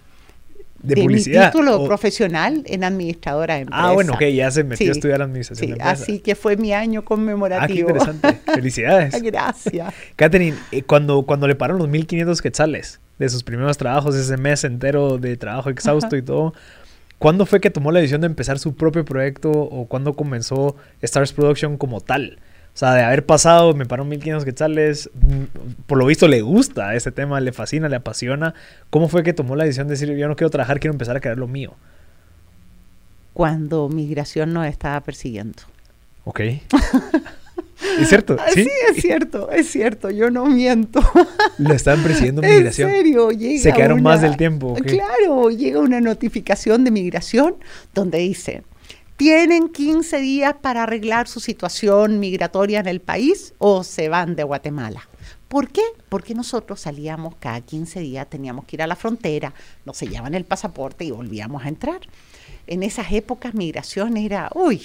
de, 0.82 0.96
mi 0.96 1.02
publicidad. 1.02 1.50
título 1.52 1.82
o- 1.82 1.86
profesional 1.86 2.62
en 2.66 2.84
administradora 2.84 3.54
de 3.54 3.60
empresa. 3.62 3.88
Ah, 3.88 3.92
bueno, 3.92 4.12
ok, 4.14 4.22
ya 4.34 4.50
se 4.50 4.64
metió 4.64 4.84
Sí, 4.86 4.88
a 4.88 4.92
estudiar 4.92 5.22
administración 5.22 5.60
Sí, 5.60 5.66
de 5.66 5.72
empresas. 5.72 6.02
así 6.02 6.18
que 6.20 6.34
fue 6.34 6.56
mi 6.56 6.72
año 6.72 7.00
Ah, 7.00 7.02
qué 7.02 7.06
conmemorativo. 7.08 7.88
interesante. 7.90 8.40
Felicidades. 8.54 9.22
Gracias. 9.22 9.94
Catherine, 10.16 10.56
eh, 10.72 10.82
cuando, 10.82 11.22
cuando 11.22 11.46
le 11.48 11.54
pararon 11.54 11.78
los 11.80 11.88
1500 11.88 12.40
quetzales 12.42 13.00
de 13.18 13.28
sus 13.28 13.42
primeros 13.44 13.76
trabajos, 13.78 14.14
ese 14.14 14.36
mes 14.36 14.64
entero 14.64 15.18
de 15.18 15.36
trabajo 15.36 15.68
exhausto 15.70 16.16
y 16.16 16.22
todo, 16.22 16.54
¿cuándo 17.18 17.44
fue 17.46 17.60
que 17.60 17.70
tomó 17.70 17.92
la 17.92 18.00
decisión 18.00 18.22
de 18.22 18.26
empezar 18.28 18.58
su 18.58 18.74
propio 18.74 19.04
proyecto 19.04 19.50
o 19.50 19.86
cuándo 19.86 20.14
comenzó 20.14 20.76
Stars 21.02 21.32
Production 21.34 21.76
como 21.76 22.00
tal? 22.00 22.38
O 22.72 22.78
sea, 22.80 22.94
de 22.94 23.02
haber 23.02 23.26
pasado, 23.26 23.74
me 23.74 23.84
pararon 23.84 24.08
1500 24.08 24.44
quetzales, 24.44 25.10
mm, 25.14 25.82
por 25.86 25.98
lo 25.98 26.06
visto 26.06 26.28
le 26.28 26.40
gusta 26.40 26.94
ese 26.94 27.10
tema, 27.12 27.40
le 27.40 27.52
fascina, 27.52 27.88
le 27.88 27.96
apasiona. 27.96 28.54
¿Cómo 28.90 29.08
fue 29.08 29.22
que 29.22 29.32
tomó 29.32 29.56
la 29.56 29.64
decisión 29.64 29.88
de 29.88 29.94
decir, 29.94 30.16
yo 30.16 30.28
no 30.28 30.36
quiero 30.36 30.50
trabajar, 30.50 30.80
quiero 30.80 30.92
empezar 30.94 31.16
a 31.16 31.20
crear 31.20 31.36
lo 31.36 31.48
mío? 31.48 31.74
Cuando 33.32 33.88
migración 33.88 34.52
nos 34.52 34.66
estaba 34.66 35.00
persiguiendo. 35.00 35.62
Ok. 36.24 36.40
¿Es 36.40 38.08
cierto? 38.08 38.36
Ah, 38.38 38.46
Sí. 38.52 38.64
Sí, 38.64 38.70
es 38.90 39.02
cierto, 39.02 39.50
es 39.50 39.70
cierto, 39.70 40.10
yo 40.10 40.30
no 40.30 40.46
miento. 40.46 41.00
Lo 41.58 41.72
estaban 41.74 42.02
persiguiendo 42.02 42.42
En 42.44 42.56
migración. 42.56 42.90
serio, 42.90 43.30
llega 43.30 43.62
Se 43.62 43.72
quedaron 43.72 44.00
una- 44.00 44.10
más 44.10 44.20
del 44.22 44.36
tiempo. 44.36 44.68
¿o 44.72 44.74
qué? 44.76 44.82
Claro, 44.98 45.50
llega 45.50 45.80
una 45.80 46.00
notificación 46.00 46.84
de 46.84 46.90
migración 46.90 47.56
donde 47.94 48.18
dice, 48.18 48.62
tienen 49.20 49.68
15 49.68 50.18
días 50.18 50.54
para 50.62 50.84
arreglar 50.84 51.28
su 51.28 51.40
situación 51.40 52.20
migratoria 52.20 52.80
en 52.80 52.88
el 52.88 53.02
país 53.02 53.52
o 53.58 53.84
se 53.84 54.08
van 54.08 54.34
de 54.34 54.44
Guatemala. 54.44 55.10
¿Por 55.46 55.68
qué? 55.68 55.82
Porque 56.08 56.34
nosotros 56.34 56.80
salíamos 56.80 57.34
cada 57.38 57.60
15 57.60 58.00
días, 58.00 58.30
teníamos 58.30 58.64
que 58.64 58.76
ir 58.76 58.82
a 58.82 58.86
la 58.86 58.96
frontera, 58.96 59.52
nos 59.84 59.98
sellaban 59.98 60.32
el 60.32 60.46
pasaporte 60.46 61.04
y 61.04 61.10
volvíamos 61.10 61.66
a 61.66 61.68
entrar. 61.68 62.00
En 62.66 62.82
esas 62.82 63.12
épocas 63.12 63.52
migración 63.52 64.16
era, 64.16 64.50
uy, 64.54 64.80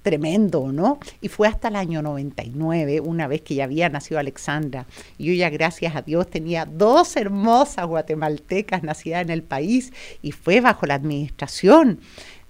tremendo, 0.00 0.72
¿no? 0.72 0.98
Y 1.20 1.28
fue 1.28 1.46
hasta 1.46 1.68
el 1.68 1.76
año 1.76 2.00
99, 2.00 3.00
una 3.00 3.26
vez 3.26 3.42
que 3.42 3.56
ya 3.56 3.64
había 3.64 3.90
nacido 3.90 4.18
Alexandra, 4.18 4.86
y 5.18 5.26
yo 5.26 5.34
ya 5.34 5.50
gracias 5.50 5.94
a 5.94 6.00
Dios 6.00 6.26
tenía 6.30 6.64
dos 6.64 7.16
hermosas 7.16 7.84
guatemaltecas 7.84 8.82
nacidas 8.82 9.20
en 9.20 9.28
el 9.28 9.42
país, 9.42 9.92
y 10.22 10.32
fue 10.32 10.62
bajo 10.62 10.86
la 10.86 10.94
administración 10.94 12.00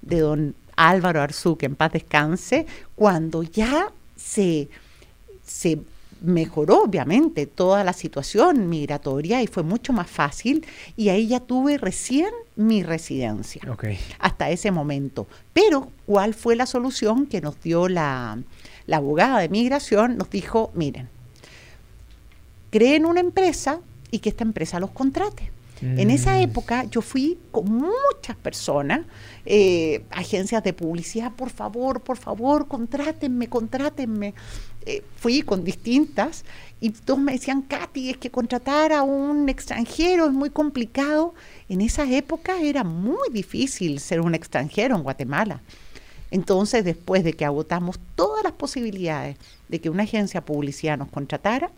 de 0.00 0.20
don 0.20 0.54
Álvaro 0.76 1.20
Arzú, 1.20 1.56
que 1.56 1.66
en 1.66 1.76
paz 1.76 1.92
descanse, 1.92 2.66
cuando 2.94 3.42
ya 3.42 3.92
se, 4.16 4.68
se 5.44 5.78
mejoró 6.22 6.84
obviamente 6.84 7.46
toda 7.46 7.84
la 7.84 7.92
situación 7.92 8.68
migratoria 8.68 9.42
y 9.42 9.46
fue 9.46 9.62
mucho 9.62 9.92
más 9.92 10.08
fácil, 10.08 10.64
y 10.96 11.08
ahí 11.08 11.28
ya 11.28 11.40
tuve 11.40 11.78
recién 11.78 12.30
mi 12.56 12.82
residencia 12.82 13.62
hasta 14.18 14.50
ese 14.50 14.70
momento. 14.70 15.26
Pero, 15.52 15.88
¿cuál 16.06 16.34
fue 16.34 16.56
la 16.56 16.66
solución 16.66 17.26
que 17.26 17.40
nos 17.40 17.60
dio 17.60 17.88
la, 17.88 18.38
la 18.86 18.96
abogada 18.98 19.38
de 19.40 19.48
migración? 19.48 20.16
Nos 20.16 20.30
dijo, 20.30 20.70
miren, 20.74 21.08
creen 22.70 23.06
una 23.06 23.20
empresa 23.20 23.80
y 24.10 24.20
que 24.20 24.28
esta 24.28 24.44
empresa 24.44 24.80
los 24.80 24.90
contrate. 24.90 25.50
En 25.82 26.10
esa 26.10 26.36
Mm. 26.36 26.42
época 26.42 26.84
yo 26.84 27.02
fui 27.02 27.38
con 27.50 27.64
muchas 27.64 28.36
personas, 28.40 29.00
eh, 29.44 30.04
agencias 30.12 30.62
de 30.62 30.72
publicidad, 30.72 31.32
por 31.32 31.50
favor, 31.50 32.00
por 32.00 32.16
favor, 32.16 32.68
contrátenme, 32.68 33.48
contrátenme. 33.48 34.32
Eh, 34.86 35.02
fui 35.16 35.42
con 35.42 35.64
distintas 35.64 36.44
y 36.80 36.90
todos 36.90 37.18
me 37.18 37.32
decían, 37.32 37.62
Katy, 37.62 38.10
es 38.10 38.16
que 38.16 38.30
contratar 38.30 38.92
a 38.92 39.02
un 39.02 39.48
extranjero 39.48 40.26
es 40.26 40.32
muy 40.32 40.50
complicado. 40.50 41.34
En 41.68 41.80
esa 41.80 42.08
época 42.08 42.60
era 42.60 42.84
muy 42.84 43.28
difícil 43.32 43.98
ser 43.98 44.20
un 44.20 44.36
extranjero 44.36 44.94
en 44.94 45.02
Guatemala. 45.02 45.62
Entonces, 46.30 46.84
después 46.84 47.24
de 47.24 47.32
que 47.32 47.44
agotamos 47.44 47.98
todas 48.14 48.44
las 48.44 48.52
posibilidades 48.52 49.36
de 49.68 49.80
que 49.80 49.90
una 49.90 50.04
agencia 50.04 50.40
de 50.40 50.46
publicidad 50.46 50.96
nos 50.96 51.08
contratara, 51.10 51.70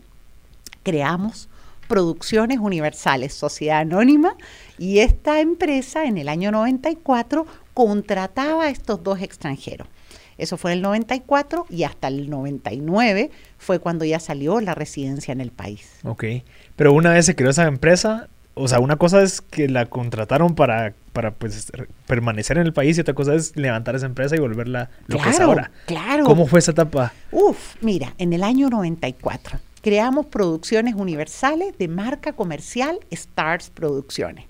creamos 0.83 1.49
Producciones 1.87 2.59
Universales, 2.59 3.33
Sociedad 3.33 3.79
Anónima, 3.79 4.35
y 4.77 4.99
esta 4.99 5.39
empresa 5.39 6.05
en 6.05 6.17
el 6.17 6.29
año 6.29 6.51
94 6.51 7.45
contrataba 7.73 8.65
a 8.65 8.69
estos 8.69 9.03
dos 9.03 9.21
extranjeros. 9.21 9.87
Eso 10.37 10.57
fue 10.57 10.71
en 10.71 10.77
el 10.79 10.81
94 10.83 11.65
y 11.69 11.83
hasta 11.83 12.09
el 12.09 12.29
99 12.29 13.31
fue 13.57 13.79
cuando 13.79 14.03
ya 14.03 14.19
salió 14.19 14.59
la 14.59 14.75
residencia 14.75 15.31
en 15.31 15.39
el 15.39 15.51
país. 15.51 15.89
Ok. 16.03 16.25
Pero 16.75 16.91
una 16.93 17.11
vez 17.13 17.25
se 17.25 17.35
creó 17.35 17.51
esa 17.51 17.67
empresa, 17.67 18.27
o 18.53 18.67
sea, 18.67 18.79
una 18.79 18.97
cosa 18.97 19.21
es 19.21 19.39
que 19.39 19.69
la 19.69 19.85
contrataron 19.85 20.55
para, 20.55 20.93
para 21.13 21.31
pues, 21.31 21.71
permanecer 22.05 22.57
en 22.57 22.65
el 22.65 22.73
país 22.73 22.97
y 22.97 23.01
otra 23.01 23.13
cosa 23.13 23.33
es 23.33 23.55
levantar 23.55 23.95
esa 23.95 24.07
empresa 24.07 24.35
y 24.35 24.39
volverla 24.39 24.89
lo 25.07 25.19
que 25.19 25.29
es 25.29 25.35
Claro, 25.37 25.51
ahora. 25.51 25.71
claro. 25.85 26.25
¿Cómo 26.25 26.47
fue 26.47 26.59
esa 26.59 26.71
etapa? 26.71 27.13
Uf, 27.31 27.75
mira, 27.81 28.13
en 28.17 28.33
el 28.33 28.43
año 28.43 28.69
94 28.69 29.59
creamos 29.85 30.25
Producciones 30.25 30.95
Universales 30.95 31.77
de 31.77 31.87
marca 31.87 32.33
comercial 32.33 32.97
Stars 33.11 33.69
Producciones. 33.69 34.45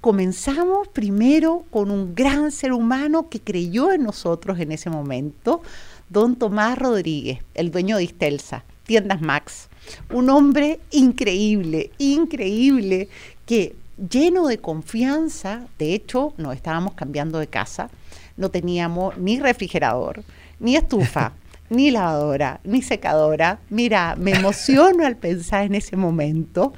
Comenzamos 0.00 0.88
primero 0.88 1.64
con 1.70 1.92
un 1.92 2.16
gran 2.16 2.50
ser 2.50 2.72
humano 2.72 3.28
que 3.28 3.38
creyó 3.38 3.92
en 3.92 4.02
nosotros 4.02 4.58
en 4.58 4.72
ese 4.72 4.90
momento, 4.90 5.62
don 6.08 6.34
Tomás 6.34 6.76
Rodríguez, 6.76 7.38
el 7.54 7.70
dueño 7.70 7.98
de 7.98 8.02
Istelsa, 8.02 8.64
Tiendas 8.82 9.20
Max. 9.20 9.68
Un 10.12 10.28
hombre 10.28 10.80
increíble, 10.90 11.92
increíble, 11.98 13.08
que 13.46 13.76
lleno 14.10 14.48
de 14.48 14.58
confianza, 14.58 15.68
de 15.78 15.94
hecho, 15.94 16.34
nos 16.36 16.56
estábamos 16.56 16.94
cambiando 16.94 17.38
de 17.38 17.46
casa, 17.46 17.90
no 18.36 18.50
teníamos 18.50 19.16
ni 19.18 19.38
refrigerador, 19.38 20.24
ni 20.58 20.74
estufa, 20.74 21.34
ni 21.70 21.90
lavadora, 21.90 22.60
ni 22.64 22.82
secadora. 22.82 23.60
Mira, 23.70 24.16
me 24.16 24.32
emociono 24.32 25.04
al 25.06 25.16
pensar 25.16 25.64
en 25.64 25.74
ese 25.74 25.96
momento. 25.96 26.72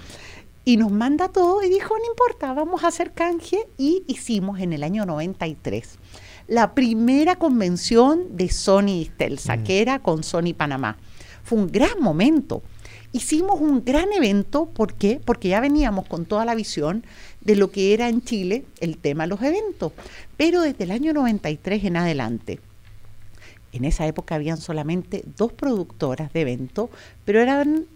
Y 0.64 0.76
nos 0.76 0.92
manda 0.92 1.28
todo 1.28 1.62
y 1.62 1.68
dijo, 1.70 1.97
no 1.97 2.04
importa, 2.04 2.52
vamos 2.52 2.85
a 2.85 2.88
hacer 2.88 3.12
canje. 3.12 3.66
Y 3.78 4.04
hicimos 4.06 4.61
en 4.61 4.73
el 4.73 4.82
año 4.82 5.06
93 5.06 5.99
la 6.50 6.75
primera 6.75 7.37
convención 7.37 8.37
de 8.37 8.49
Sony 8.49 9.04
Stelsa, 9.04 9.56
mm. 9.56 9.64
que 9.64 9.80
era 9.80 10.00
con 10.00 10.25
Sony 10.25 10.52
Panamá. 10.56 10.99
Fue 11.44 11.56
un 11.56 11.68
gran 11.68 12.00
momento. 12.00 12.62
Hicimos 13.12 13.61
un 13.61 13.85
gran 13.85 14.12
evento, 14.12 14.66
¿por 14.66 14.94
qué? 14.94 15.20
Porque 15.25 15.49
ya 15.49 15.61
veníamos 15.61 16.06
con 16.06 16.25
toda 16.25 16.44
la 16.44 16.56
visión 16.56 17.04
de 17.40 17.54
lo 17.54 17.70
que 17.70 17.94
era 17.94 18.09
en 18.09 18.23
Chile 18.23 18.64
el 18.80 18.99
tema 18.99 19.25
de 19.25 19.28
los 19.28 19.42
eventos. 19.42 19.92
Pero 20.37 20.62
desde 20.62 20.85
el 20.85 20.90
año 20.90 21.12
93 21.12 21.85
en 21.85 21.97
adelante, 21.97 22.59
en 23.72 23.84
esa 23.84 24.06
época 24.06 24.34
habían 24.34 24.56
solamente 24.56 25.22
dos 25.36 25.52
productoras 25.52 26.32
de 26.32 26.40
eventos, 26.42 26.90
pero 27.24 27.40
eran 27.40 27.86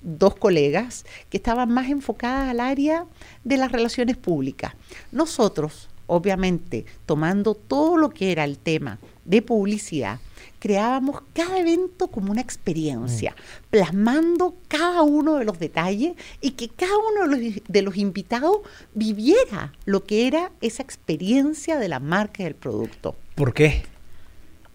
dos 0.00 0.36
colegas 0.36 1.04
que 1.28 1.38
estaban 1.38 1.70
más 1.70 1.88
enfocadas 1.88 2.48
al 2.48 2.60
área 2.60 3.04
de 3.44 3.56
las 3.56 3.72
relaciones 3.72 4.16
públicas. 4.16 4.74
Nosotros, 5.10 5.88
obviamente, 6.06 6.86
tomando 7.06 7.54
todo 7.54 7.96
lo 7.96 8.10
que 8.10 8.32
era 8.32 8.44
el 8.44 8.58
tema 8.58 8.98
de 9.24 9.42
publicidad, 9.42 10.20
creábamos 10.58 11.22
cada 11.34 11.58
evento 11.58 12.08
como 12.08 12.32
una 12.32 12.40
experiencia, 12.40 13.32
mm. 13.32 13.70
plasmando 13.70 14.56
cada 14.68 15.02
uno 15.02 15.36
de 15.36 15.44
los 15.44 15.58
detalles 15.58 16.14
y 16.40 16.52
que 16.52 16.68
cada 16.68 16.92
uno 16.96 17.28
de 17.28 17.50
los, 17.50 17.62
de 17.66 17.82
los, 17.82 17.96
invitados 17.96 18.58
viviera 18.94 19.72
lo 19.84 20.04
que 20.04 20.26
era 20.26 20.50
esa 20.60 20.82
experiencia 20.82 21.78
de 21.78 21.88
la 21.88 22.00
marca 22.00 22.42
y 22.42 22.44
del 22.44 22.54
producto. 22.54 23.14
¿Por 23.34 23.52
qué? 23.52 23.82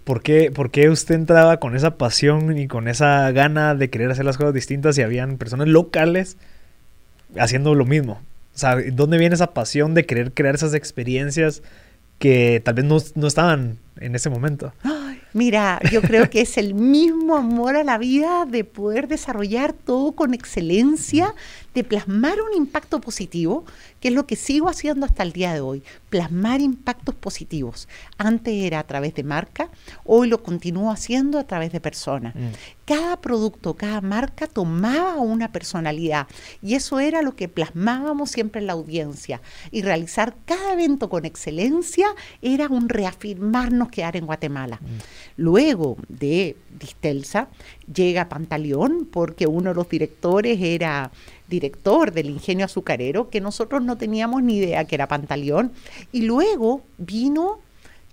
¿Por 0.03 0.21
qué, 0.21 0.51
¿Por 0.51 0.69
qué 0.69 0.89
usted 0.89 1.15
entraba 1.15 1.57
con 1.57 1.75
esa 1.75 1.97
pasión 1.97 2.57
y 2.57 2.67
con 2.67 2.87
esa 2.87 3.31
gana 3.31 3.75
de 3.75 3.89
querer 3.89 4.11
hacer 4.11 4.25
las 4.25 4.37
cosas 4.37 4.53
distintas 4.53 4.97
y 4.97 5.01
habían 5.01 5.37
personas 5.37 5.67
locales 5.67 6.37
haciendo 7.37 7.73
lo 7.75 7.85
mismo? 7.85 8.21
O 8.55 8.57
sea, 8.57 8.77
¿dónde 8.91 9.17
viene 9.17 9.35
esa 9.35 9.53
pasión 9.53 9.93
de 9.93 10.05
querer 10.05 10.33
crear 10.33 10.55
esas 10.55 10.73
experiencias 10.73 11.63
que 12.19 12.61
tal 12.63 12.75
vez 12.75 12.85
no, 12.85 12.97
no 13.15 13.27
estaban 13.27 13.77
en 13.99 14.15
ese 14.15 14.29
momento? 14.29 14.73
Mira, 15.33 15.79
yo 15.91 16.01
creo 16.01 16.29
que 16.29 16.41
es 16.41 16.57
el 16.57 16.75
mismo 16.75 17.35
amor 17.35 17.75
a 17.75 17.83
la 17.83 17.97
vida 17.97 18.45
de 18.45 18.63
poder 18.63 19.07
desarrollar 19.07 19.73
todo 19.73 20.11
con 20.11 20.35
excelencia, 20.35 21.33
de 21.73 21.83
plasmar 21.83 22.41
un 22.41 22.55
impacto 22.55 23.01
positivo, 23.01 23.65
que 23.99 24.09
es 24.09 24.13
lo 24.13 24.27
que 24.27 24.35
sigo 24.35 24.69
haciendo 24.69 25.05
hasta 25.05 25.23
el 25.23 25.31
día 25.31 25.53
de 25.53 25.61
hoy, 25.61 25.83
plasmar 26.09 26.61
impactos 26.61 27.15
positivos. 27.15 27.87
Antes 28.17 28.53
era 28.53 28.79
a 28.79 28.83
través 28.83 29.15
de 29.15 29.23
marca, 29.23 29.69
hoy 30.03 30.27
lo 30.27 30.43
continúo 30.43 30.91
haciendo 30.91 31.39
a 31.39 31.45
través 31.45 31.71
de 31.71 31.79
personas. 31.79 32.35
Mm. 32.35 32.49
Cada 32.85 33.19
producto, 33.21 33.75
cada 33.75 34.01
marca 34.01 34.45
tomaba 34.45 35.15
una 35.15 35.51
personalidad 35.51 36.27
y 36.61 36.75
eso 36.75 36.99
era 36.99 37.21
lo 37.21 37.35
que 37.35 37.47
plasmábamos 37.47 38.29
siempre 38.29 38.61
en 38.61 38.67
la 38.67 38.73
audiencia. 38.73 39.41
Y 39.71 39.81
realizar 39.81 40.35
cada 40.45 40.73
evento 40.73 41.09
con 41.09 41.25
excelencia 41.25 42.07
era 42.41 42.67
un 42.67 42.89
reafirmarnos 42.89 43.89
quedar 43.89 44.17
en 44.17 44.25
Guatemala. 44.25 44.79
Mm. 44.81 44.85
Luego 45.37 45.97
de 46.09 46.57
Distelsa 46.77 47.47
llega 47.91 48.29
Pantaleón 48.29 49.07
porque 49.11 49.47
uno 49.47 49.69
de 49.69 49.75
los 49.75 49.89
directores 49.89 50.59
era 50.61 51.11
director 51.53 52.11
del 52.11 52.31
ingenio 52.31 52.65
azucarero, 52.65 53.29
que 53.29 53.39
nosotros 53.39 53.83
no 53.83 53.95
teníamos 53.95 54.41
ni 54.41 54.57
idea 54.57 54.85
que 54.85 54.95
era 54.95 55.07
Pantaleón. 55.07 55.71
Y 56.11 56.23
luego 56.23 56.81
vino 56.97 57.59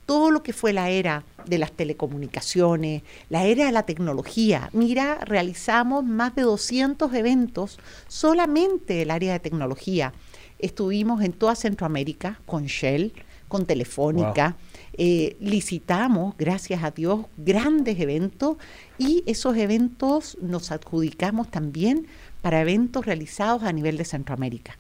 todo 0.04 0.30
lo 0.30 0.42
que 0.42 0.52
fue 0.52 0.72
la 0.72 0.90
era 0.90 1.24
de 1.46 1.56
las 1.56 1.72
telecomunicaciones, 1.72 3.02
la 3.30 3.44
era 3.44 3.64
de 3.64 3.72
la 3.72 3.84
tecnología. 3.84 4.68
Mira, 4.72 5.18
realizamos 5.24 6.04
más 6.04 6.34
de 6.34 6.42
200 6.42 7.14
eventos 7.14 7.78
solamente 8.08 8.94
del 8.94 9.10
área 9.10 9.32
de 9.32 9.40
tecnología. 9.40 10.12
Estuvimos 10.58 11.22
en 11.22 11.32
toda 11.32 11.54
Centroamérica 11.54 12.40
con 12.44 12.66
Shell, 12.66 13.14
con 13.48 13.64
Telefónica. 13.66 14.56
Eh, 14.92 15.36
licitamos, 15.40 16.34
gracias 16.36 16.84
a 16.84 16.90
Dios, 16.90 17.26
grandes 17.38 17.98
eventos 17.98 18.58
y 18.98 19.22
esos 19.26 19.56
eventos 19.56 20.36
nos 20.42 20.70
adjudicamos 20.70 21.50
también 21.50 22.06
para 22.42 22.61
eventos 22.61 23.07
realizados 23.07 23.62
a 23.62 23.72
nivel 23.72 23.96
de 23.96 24.05
Centroamérica. 24.05 24.76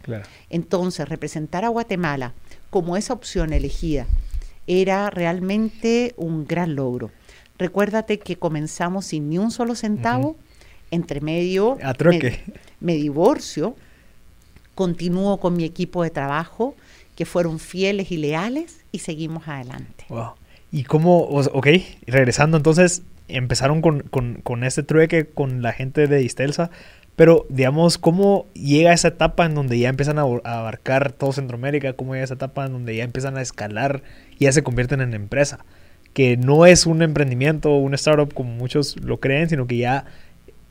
Entonces, 0.48 1.08
representar 1.08 1.64
a 1.64 1.68
Guatemala 1.68 2.32
como 2.70 2.96
esa 2.96 3.12
opción 3.12 3.52
elegida 3.52 4.06
era 4.66 5.10
realmente 5.10 6.14
un 6.16 6.46
gran 6.46 6.74
logro. 6.74 7.10
Recuérdate 7.58 8.18
que 8.18 8.36
comenzamos 8.36 9.06
sin 9.06 9.28
ni 9.28 9.38
un 9.38 9.50
solo 9.50 9.74
centavo, 9.74 10.36
entre 10.90 11.20
medio 11.20 11.76
a 11.82 11.94
troque. 11.94 12.40
Me, 12.80 12.94
divorcio, 12.94 13.76
continúo 14.74 15.38
con 15.38 15.56
mi 15.56 15.64
equipo 15.64 16.02
de 16.02 16.10
trabajo, 16.10 16.74
que 17.16 17.26
fueron 17.26 17.58
fieles 17.58 18.10
y 18.10 18.16
leales, 18.16 18.80
y 18.92 19.00
seguimos 19.00 19.46
adelante. 19.46 20.06
Wow. 20.08 20.32
¿Y 20.72 20.84
cómo, 20.84 21.18
ok, 21.18 21.66
regresando 22.06 22.56
entonces, 22.56 23.02
empezaron 23.28 23.82
con, 23.82 24.00
con, 24.00 24.40
con 24.42 24.64
este 24.64 24.82
trueque 24.82 25.26
con 25.26 25.62
la 25.62 25.72
gente 25.72 26.06
de 26.06 26.22
Istelsa, 26.22 26.70
pero, 27.20 27.44
digamos, 27.50 27.98
¿cómo 27.98 28.46
llega 28.54 28.94
esa 28.94 29.08
etapa 29.08 29.44
en 29.44 29.54
donde 29.54 29.78
ya 29.78 29.90
empiezan 29.90 30.18
a, 30.18 30.22
abarcar 30.22 31.12
todo 31.12 31.34
Centroamérica? 31.34 31.92
¿Cómo 31.92 32.14
llega 32.14 32.24
esa 32.24 32.32
etapa 32.32 32.64
en 32.64 32.72
donde 32.72 32.96
ya 32.96 33.04
empiezan 33.04 33.36
a 33.36 33.42
escalar 33.42 34.02
y 34.38 34.44
ya 34.46 34.52
se 34.52 34.62
convierten 34.62 35.02
en 35.02 35.12
empresa? 35.12 35.66
Que 36.14 36.38
no 36.38 36.64
es 36.64 36.86
un 36.86 37.02
emprendimiento 37.02 37.76
un 37.76 37.92
startup 37.92 38.32
como 38.32 38.52
muchos 38.52 38.98
lo 39.02 39.20
creen, 39.20 39.50
sino 39.50 39.66
que 39.66 39.76
ya 39.76 40.06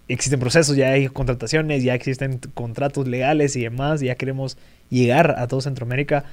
existen 0.07 0.39
procesos, 0.39 0.75
ya 0.75 0.89
hay 0.89 1.07
contrataciones, 1.07 1.83
ya 1.83 1.93
existen 1.93 2.39
contratos 2.55 3.07
legales 3.07 3.55
y 3.55 3.62
demás, 3.62 4.01
ya 4.01 4.15
queremos 4.15 4.57
llegar 4.89 5.35
a 5.38 5.45
todo 5.45 5.62
Centroamérica. 5.62 6.23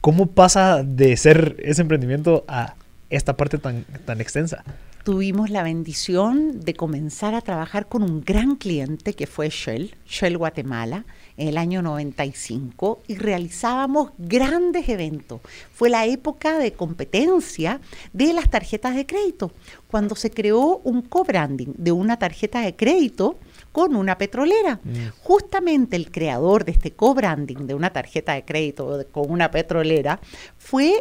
¿Cómo 0.00 0.26
pasa 0.26 0.84
de 0.84 1.16
ser 1.16 1.56
ese 1.58 1.82
emprendimiento 1.82 2.44
a 2.46 2.76
esta 3.10 3.36
parte 3.36 3.58
tan, 3.58 3.84
tan 4.04 4.20
extensa? 4.20 4.62
Tuvimos 5.04 5.50
la 5.50 5.62
bendición 5.62 6.60
de 6.60 6.72
comenzar 6.72 7.34
a 7.34 7.42
trabajar 7.42 7.88
con 7.88 8.02
un 8.02 8.22
gran 8.22 8.56
cliente 8.56 9.12
que 9.12 9.26
fue 9.26 9.50
Shell, 9.50 9.94
Shell 10.06 10.38
Guatemala, 10.38 11.04
en 11.36 11.48
el 11.48 11.58
año 11.58 11.82
95 11.82 13.02
y 13.06 13.16
realizábamos 13.16 14.12
grandes 14.16 14.88
eventos. 14.88 15.42
Fue 15.74 15.90
la 15.90 16.06
época 16.06 16.58
de 16.58 16.72
competencia 16.72 17.82
de 18.14 18.32
las 18.32 18.48
tarjetas 18.48 18.96
de 18.96 19.04
crédito, 19.04 19.52
cuando 19.88 20.14
se 20.14 20.30
creó 20.30 20.80
un 20.84 21.02
co-branding 21.02 21.74
de 21.76 21.92
una 21.92 22.18
tarjeta 22.18 22.62
de 22.62 22.74
crédito 22.74 23.36
con 23.72 23.96
una 23.96 24.16
petrolera. 24.16 24.80
Mm. 24.82 25.08
Justamente 25.22 25.96
el 25.96 26.10
creador 26.10 26.64
de 26.64 26.72
este 26.72 26.92
co-branding 26.92 27.66
de 27.66 27.74
una 27.74 27.92
tarjeta 27.92 28.32
de 28.32 28.44
crédito 28.44 29.04
con 29.12 29.30
una 29.30 29.50
petrolera 29.50 30.18
fue 30.56 30.94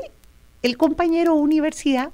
el 0.62 0.76
compañero 0.76 1.36
universidad 1.36 2.12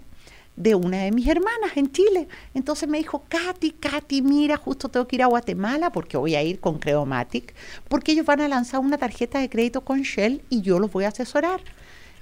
de 0.60 0.76
una 0.76 0.98
de 0.98 1.12
mis 1.12 1.26
hermanas 1.26 1.72
en 1.76 1.90
Chile. 1.92 2.28
Entonces 2.54 2.88
me 2.88 2.98
dijo, 2.98 3.24
Katy, 3.30 3.72
Katy, 3.72 4.22
mira, 4.22 4.58
justo 4.58 4.90
tengo 4.90 5.08
que 5.08 5.16
ir 5.16 5.24
a 5.24 5.28
Guatemala 5.28 5.90
porque 5.90 6.18
voy 6.18 6.36
a 6.36 6.44
ir 6.44 6.60
con 6.60 6.80
Creomatic, 6.80 7.56
porque 7.88 8.12
ellos 8.12 8.26
van 8.26 8.42
a 8.42 8.48
lanzar 8.50 8.82
una 8.82 8.98
tarjeta 8.98 9.40
de 9.40 9.50
crédito 9.50 9.82
con 9.82 10.02
Shell 10.02 10.44
y 10.50 10.62
yo 10.62 10.78
los 10.78 10.92
voy 10.92 11.06
a 11.06 11.08
asesorar. 11.08 11.62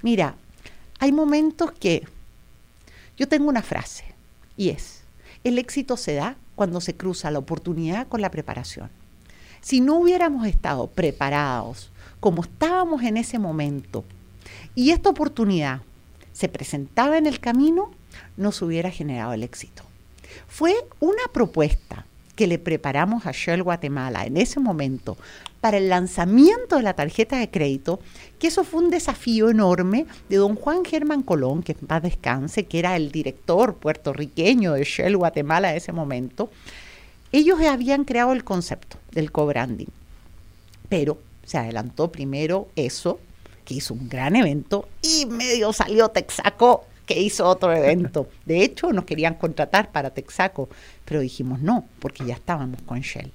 Mira, 0.02 0.36
hay 1.00 1.10
momentos 1.10 1.72
que 1.72 2.06
yo 3.16 3.26
tengo 3.26 3.48
una 3.48 3.62
frase 3.62 4.04
y 4.56 4.68
es, 4.68 5.02
el 5.42 5.58
éxito 5.58 5.96
se 5.96 6.14
da 6.14 6.36
cuando 6.54 6.80
se 6.80 6.94
cruza 6.94 7.32
la 7.32 7.40
oportunidad 7.40 8.06
con 8.06 8.20
la 8.20 8.30
preparación. 8.30 8.88
Si 9.60 9.80
no 9.80 9.96
hubiéramos 9.96 10.46
estado 10.46 10.86
preparados 10.86 11.90
como 12.20 12.42
estábamos 12.42 13.02
en 13.02 13.16
ese 13.16 13.40
momento 13.40 14.04
y 14.76 14.90
esta 14.90 15.10
oportunidad 15.10 15.80
se 16.32 16.48
presentaba 16.48 17.18
en 17.18 17.26
el 17.26 17.40
camino, 17.40 17.97
nos 18.36 18.62
hubiera 18.62 18.90
generado 18.90 19.32
el 19.32 19.42
éxito. 19.42 19.82
Fue 20.46 20.74
una 21.00 21.22
propuesta 21.32 22.06
que 22.38 22.46
le 22.46 22.58
preparamos 22.60 23.26
a 23.26 23.32
Shell 23.32 23.64
Guatemala 23.64 24.24
en 24.24 24.36
ese 24.36 24.60
momento 24.60 25.16
para 25.60 25.78
el 25.78 25.88
lanzamiento 25.88 26.76
de 26.76 26.82
la 26.82 26.94
tarjeta 26.94 27.36
de 27.36 27.50
crédito, 27.50 27.98
que 28.38 28.46
eso 28.46 28.62
fue 28.62 28.80
un 28.80 28.90
desafío 28.90 29.50
enorme 29.50 30.06
de 30.28 30.36
don 30.36 30.54
Juan 30.54 30.84
Germán 30.84 31.22
Colón, 31.22 31.64
que 31.64 31.72
en 31.72 31.88
paz 31.88 32.02
descanse, 32.02 32.66
que 32.66 32.78
era 32.78 32.94
el 32.94 33.10
director 33.10 33.74
puertorriqueño 33.74 34.74
de 34.74 34.84
Shell 34.84 35.16
Guatemala 35.16 35.72
en 35.72 35.78
ese 35.78 35.90
momento. 35.90 36.48
Ellos 37.32 37.60
habían 37.60 38.04
creado 38.04 38.32
el 38.32 38.44
concepto 38.44 38.98
del 39.10 39.32
co-branding, 39.32 39.88
pero 40.88 41.18
se 41.44 41.58
adelantó 41.58 42.12
primero 42.12 42.68
eso, 42.76 43.18
que 43.64 43.74
hizo 43.74 43.94
un 43.94 44.08
gran 44.08 44.36
evento, 44.36 44.88
y 45.02 45.26
medio 45.26 45.72
salió 45.72 46.08
Texaco 46.08 46.86
que 47.08 47.18
hizo 47.18 47.46
otro 47.46 47.72
evento. 47.72 48.28
De 48.44 48.62
hecho, 48.62 48.92
nos 48.92 49.06
querían 49.06 49.34
contratar 49.34 49.90
para 49.90 50.10
Texaco, 50.10 50.68
pero 51.06 51.20
dijimos 51.20 51.60
no, 51.60 51.86
porque 52.00 52.24
ya 52.24 52.34
estábamos 52.34 52.82
con 52.82 53.00
Shell. 53.00 53.32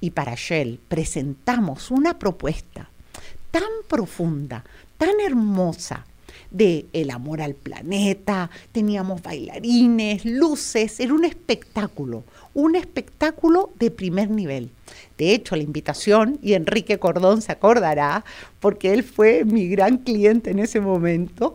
y 0.00 0.10
para 0.10 0.34
Shell 0.34 0.80
presentamos 0.88 1.90
una 1.90 2.18
propuesta 2.18 2.88
tan 3.50 3.68
profunda, 3.88 4.64
tan 4.96 5.20
hermosa, 5.20 6.06
de 6.50 6.86
el 6.92 7.10
amor 7.10 7.42
al 7.42 7.54
planeta, 7.54 8.50
teníamos 8.72 9.22
bailarines, 9.22 10.24
luces, 10.24 11.00
era 11.00 11.12
un 11.12 11.24
espectáculo, 11.24 12.24
un 12.54 12.76
espectáculo 12.76 13.70
de 13.78 13.90
primer 13.90 14.30
nivel. 14.30 14.70
De 15.18 15.34
hecho, 15.34 15.54
la 15.54 15.62
invitación, 15.62 16.38
y 16.42 16.54
Enrique 16.54 16.98
Cordón 16.98 17.42
se 17.42 17.52
acordará, 17.52 18.24
porque 18.58 18.92
él 18.92 19.02
fue 19.02 19.44
mi 19.44 19.68
gran 19.68 19.98
cliente 19.98 20.50
en 20.50 20.60
ese 20.60 20.80
momento, 20.80 21.54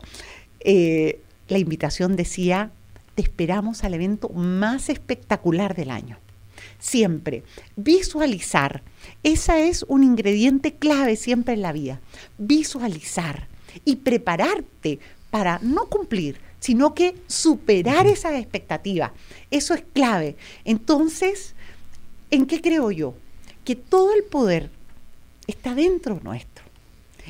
eh, 0.62 1.22
la 1.48 1.58
invitación 1.58 2.16
decía, 2.16 2.72
te 3.16 3.22
esperamos 3.22 3.84
al 3.84 3.94
evento 3.94 4.30
más 4.30 4.90
espectacular 4.90 5.76
del 5.76 5.92
año. 5.92 6.18
Siempre, 6.80 7.44
visualizar. 7.76 8.84
Esa 9.24 9.60
es 9.60 9.84
un 9.88 10.04
ingrediente 10.04 10.74
clave 10.74 11.16
siempre 11.16 11.54
en 11.54 11.62
la 11.62 11.72
vida. 11.72 12.02
Visualizar 12.38 13.48
y 13.84 13.98
prepararte 13.98 15.00
para 15.30 15.60
no 15.62 15.88
cumplir, 15.88 16.40
sino 16.60 16.94
que 16.94 17.16
superar 17.28 18.08
esas 18.08 18.36
expectativas. 18.36 19.12
Eso 19.52 19.74
es 19.74 19.84
clave. 19.94 20.36
Entonces, 20.64 21.56
¿en 22.32 22.46
qué 22.46 22.62
creo 22.62 22.92
yo? 22.92 23.16
Que 23.64 23.76
todo 23.76 24.14
el 24.14 24.24
poder 24.24 24.70
está 25.48 25.76
dentro 25.76 26.20
nuestro. 26.24 26.65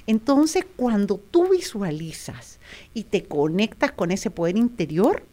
Entonces, 0.07 0.65
cuando 0.75 1.17
tú 1.17 1.49
visualizas 1.49 2.59
y 2.93 3.03
te 3.03 3.23
conectas 3.23 3.91
con 3.91 4.11
ese 4.11 4.29
poder 4.29 4.57
interior, 4.57 5.23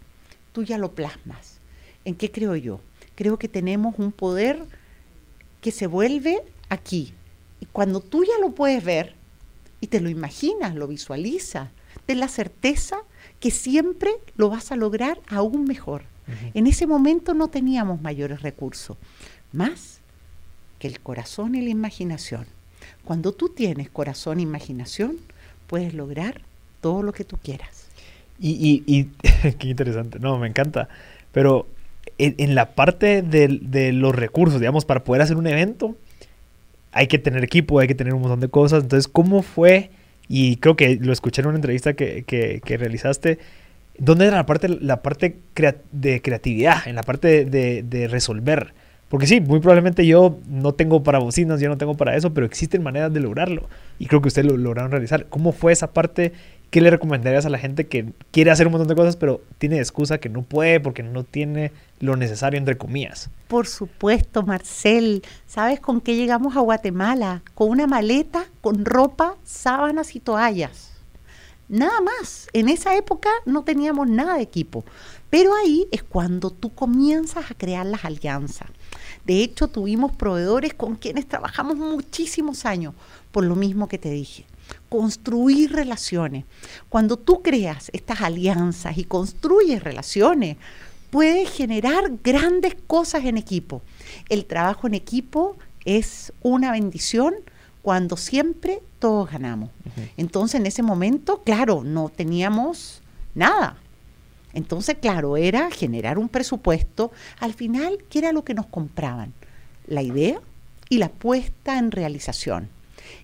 tú 0.52 0.62
ya 0.62 0.78
lo 0.78 0.92
plasmas. 0.92 1.58
¿En 2.04 2.14
qué 2.14 2.30
creo 2.30 2.56
yo? 2.56 2.80
Creo 3.14 3.38
que 3.38 3.48
tenemos 3.48 3.98
un 3.98 4.12
poder 4.12 4.64
que 5.60 5.70
se 5.70 5.86
vuelve 5.86 6.42
aquí. 6.68 7.14
Y 7.60 7.66
cuando 7.66 8.00
tú 8.00 8.24
ya 8.24 8.38
lo 8.40 8.52
puedes 8.54 8.84
ver 8.84 9.14
y 9.80 9.86
te 9.86 10.00
lo 10.00 10.08
imaginas, 10.08 10.74
lo 10.74 10.88
visualizas, 10.88 11.70
ten 12.06 12.20
la 12.20 12.28
certeza 12.28 12.98
que 13.40 13.50
siempre 13.50 14.12
lo 14.36 14.50
vas 14.50 14.72
a 14.72 14.76
lograr 14.76 15.20
aún 15.28 15.64
mejor. 15.64 16.04
En 16.54 16.66
ese 16.66 16.86
momento 16.86 17.34
no 17.34 17.48
teníamos 17.48 18.00
mayores 18.00 18.42
recursos, 18.42 18.96
más 19.52 20.00
que 20.78 20.86
el 20.86 21.00
corazón 21.00 21.54
y 21.54 21.62
la 21.62 21.70
imaginación. 21.70 22.46
Cuando 23.04 23.32
tú 23.32 23.48
tienes 23.48 23.88
corazón 23.90 24.38
e 24.38 24.42
imaginación, 24.42 25.16
puedes 25.66 25.94
lograr 25.94 26.42
todo 26.80 27.02
lo 27.02 27.12
que 27.12 27.24
tú 27.24 27.38
quieras. 27.42 27.88
Y, 28.38 28.82
y, 28.86 29.04
qué 29.58 29.68
interesante, 29.68 30.18
no, 30.18 30.38
me 30.38 30.48
encanta. 30.48 30.88
Pero 31.32 31.66
en, 32.18 32.54
la 32.54 32.74
parte 32.74 33.22
de, 33.22 33.92
los 33.92 34.14
recursos, 34.14 34.60
digamos, 34.60 34.84
para 34.84 35.04
poder 35.04 35.22
hacer 35.22 35.36
un 35.36 35.46
evento, 35.46 35.96
hay 36.92 37.06
que 37.06 37.18
tener 37.18 37.42
equipo, 37.44 37.78
hay 37.78 37.88
que 37.88 37.94
tener 37.94 38.14
un 38.14 38.20
montón 38.20 38.40
de 38.40 38.48
cosas. 38.48 38.82
Entonces, 38.82 39.08
¿cómo 39.08 39.42
fue? 39.42 39.90
Y 40.28 40.56
creo 40.56 40.76
que 40.76 40.96
lo 40.96 41.12
escuché 41.12 41.42
en 41.42 41.48
una 41.48 41.56
entrevista 41.56 41.94
que, 41.94 42.60
realizaste. 42.64 43.38
¿Dónde 43.98 44.26
era 44.26 44.36
la 44.36 44.46
parte, 45.02 45.36
de 45.92 46.22
creatividad, 46.22 46.86
en 46.86 46.96
la 46.96 47.02
parte 47.02 47.44
de 47.44 48.08
resolver? 48.08 48.74
Porque 49.12 49.26
sí, 49.26 49.42
muy 49.42 49.60
probablemente 49.60 50.06
yo 50.06 50.38
no 50.48 50.72
tengo 50.72 51.02
para 51.02 51.18
bocinas, 51.18 51.60
yo 51.60 51.68
no 51.68 51.76
tengo 51.76 51.94
para 51.98 52.16
eso, 52.16 52.32
pero 52.32 52.46
existen 52.46 52.82
maneras 52.82 53.12
de 53.12 53.20
lograrlo. 53.20 53.68
Y 53.98 54.06
creo 54.06 54.22
que 54.22 54.28
ustedes 54.28 54.50
lo 54.50 54.56
lograron 54.56 54.90
realizar. 54.90 55.26
¿Cómo 55.26 55.52
fue 55.52 55.70
esa 55.70 55.92
parte? 55.92 56.32
¿Qué 56.70 56.80
le 56.80 56.88
recomendarías 56.88 57.44
a 57.44 57.50
la 57.50 57.58
gente 57.58 57.86
que 57.86 58.14
quiere 58.30 58.50
hacer 58.50 58.68
un 58.68 58.72
montón 58.72 58.88
de 58.88 58.94
cosas, 58.94 59.16
pero 59.16 59.42
tiene 59.58 59.76
excusa 59.76 60.16
que 60.16 60.30
no 60.30 60.40
puede 60.40 60.80
porque 60.80 61.02
no 61.02 61.24
tiene 61.24 61.72
lo 62.00 62.16
necesario, 62.16 62.56
entre 62.56 62.78
comillas? 62.78 63.28
Por 63.48 63.66
supuesto, 63.66 64.44
Marcel. 64.44 65.22
¿Sabes 65.46 65.78
con 65.78 66.00
qué 66.00 66.16
llegamos 66.16 66.56
a 66.56 66.60
Guatemala? 66.60 67.42
Con 67.54 67.68
una 67.68 67.86
maleta, 67.86 68.46
con 68.62 68.86
ropa, 68.86 69.36
sábanas 69.44 70.16
y 70.16 70.20
toallas. 70.20 70.94
Nada 71.68 72.00
más. 72.00 72.48
En 72.54 72.70
esa 72.70 72.96
época 72.96 73.28
no 73.44 73.62
teníamos 73.62 74.08
nada 74.08 74.36
de 74.36 74.42
equipo. 74.42 74.86
Pero 75.28 75.54
ahí 75.54 75.86
es 75.92 76.02
cuando 76.02 76.50
tú 76.50 76.74
comienzas 76.74 77.50
a 77.50 77.54
crear 77.54 77.84
las 77.84 78.06
alianzas. 78.06 78.68
De 79.24 79.42
hecho, 79.42 79.68
tuvimos 79.68 80.12
proveedores 80.12 80.74
con 80.74 80.96
quienes 80.96 81.26
trabajamos 81.26 81.76
muchísimos 81.76 82.66
años, 82.66 82.94
por 83.30 83.44
lo 83.44 83.54
mismo 83.54 83.88
que 83.88 83.98
te 83.98 84.10
dije. 84.10 84.46
Construir 84.88 85.72
relaciones. 85.72 86.44
Cuando 86.88 87.16
tú 87.16 87.42
creas 87.42 87.90
estas 87.92 88.20
alianzas 88.20 88.98
y 88.98 89.04
construyes 89.04 89.82
relaciones, 89.82 90.56
puedes 91.10 91.50
generar 91.50 92.10
grandes 92.24 92.74
cosas 92.86 93.24
en 93.24 93.36
equipo. 93.36 93.82
El 94.28 94.44
trabajo 94.46 94.86
en 94.86 94.94
equipo 94.94 95.56
es 95.84 96.32
una 96.42 96.72
bendición 96.72 97.34
cuando 97.82 98.16
siempre 98.16 98.80
todos 98.98 99.30
ganamos. 99.30 99.70
Entonces, 100.16 100.60
en 100.60 100.66
ese 100.66 100.82
momento, 100.82 101.42
claro, 101.44 101.82
no 101.84 102.08
teníamos 102.08 103.02
nada 103.34 103.76
entonces, 104.54 104.96
claro, 105.00 105.36
era 105.36 105.70
generar 105.70 106.18
un 106.18 106.28
presupuesto. 106.28 107.12
Al 107.40 107.54
final, 107.54 107.98
¿qué 108.08 108.18
era 108.18 108.32
lo 108.32 108.44
que 108.44 108.54
nos 108.54 108.66
compraban? 108.66 109.32
La 109.86 110.02
idea 110.02 110.40
y 110.88 110.98
la 110.98 111.08
puesta 111.08 111.78
en 111.78 111.90
realización. 111.90 112.68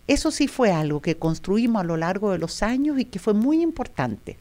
Eso 0.07 0.31
sí 0.31 0.49
fue 0.49 0.73
algo 0.73 1.03
que 1.03 1.17
construimos 1.17 1.81
a 1.81 1.85
lo 1.85 1.97
largo 1.97 2.33
de 2.33 2.39
los 2.39 2.63
años 2.63 2.99
y 2.99 3.05
que 3.05 3.19
fue 3.19 3.35
muy 3.35 3.63
importante. 3.63 4.37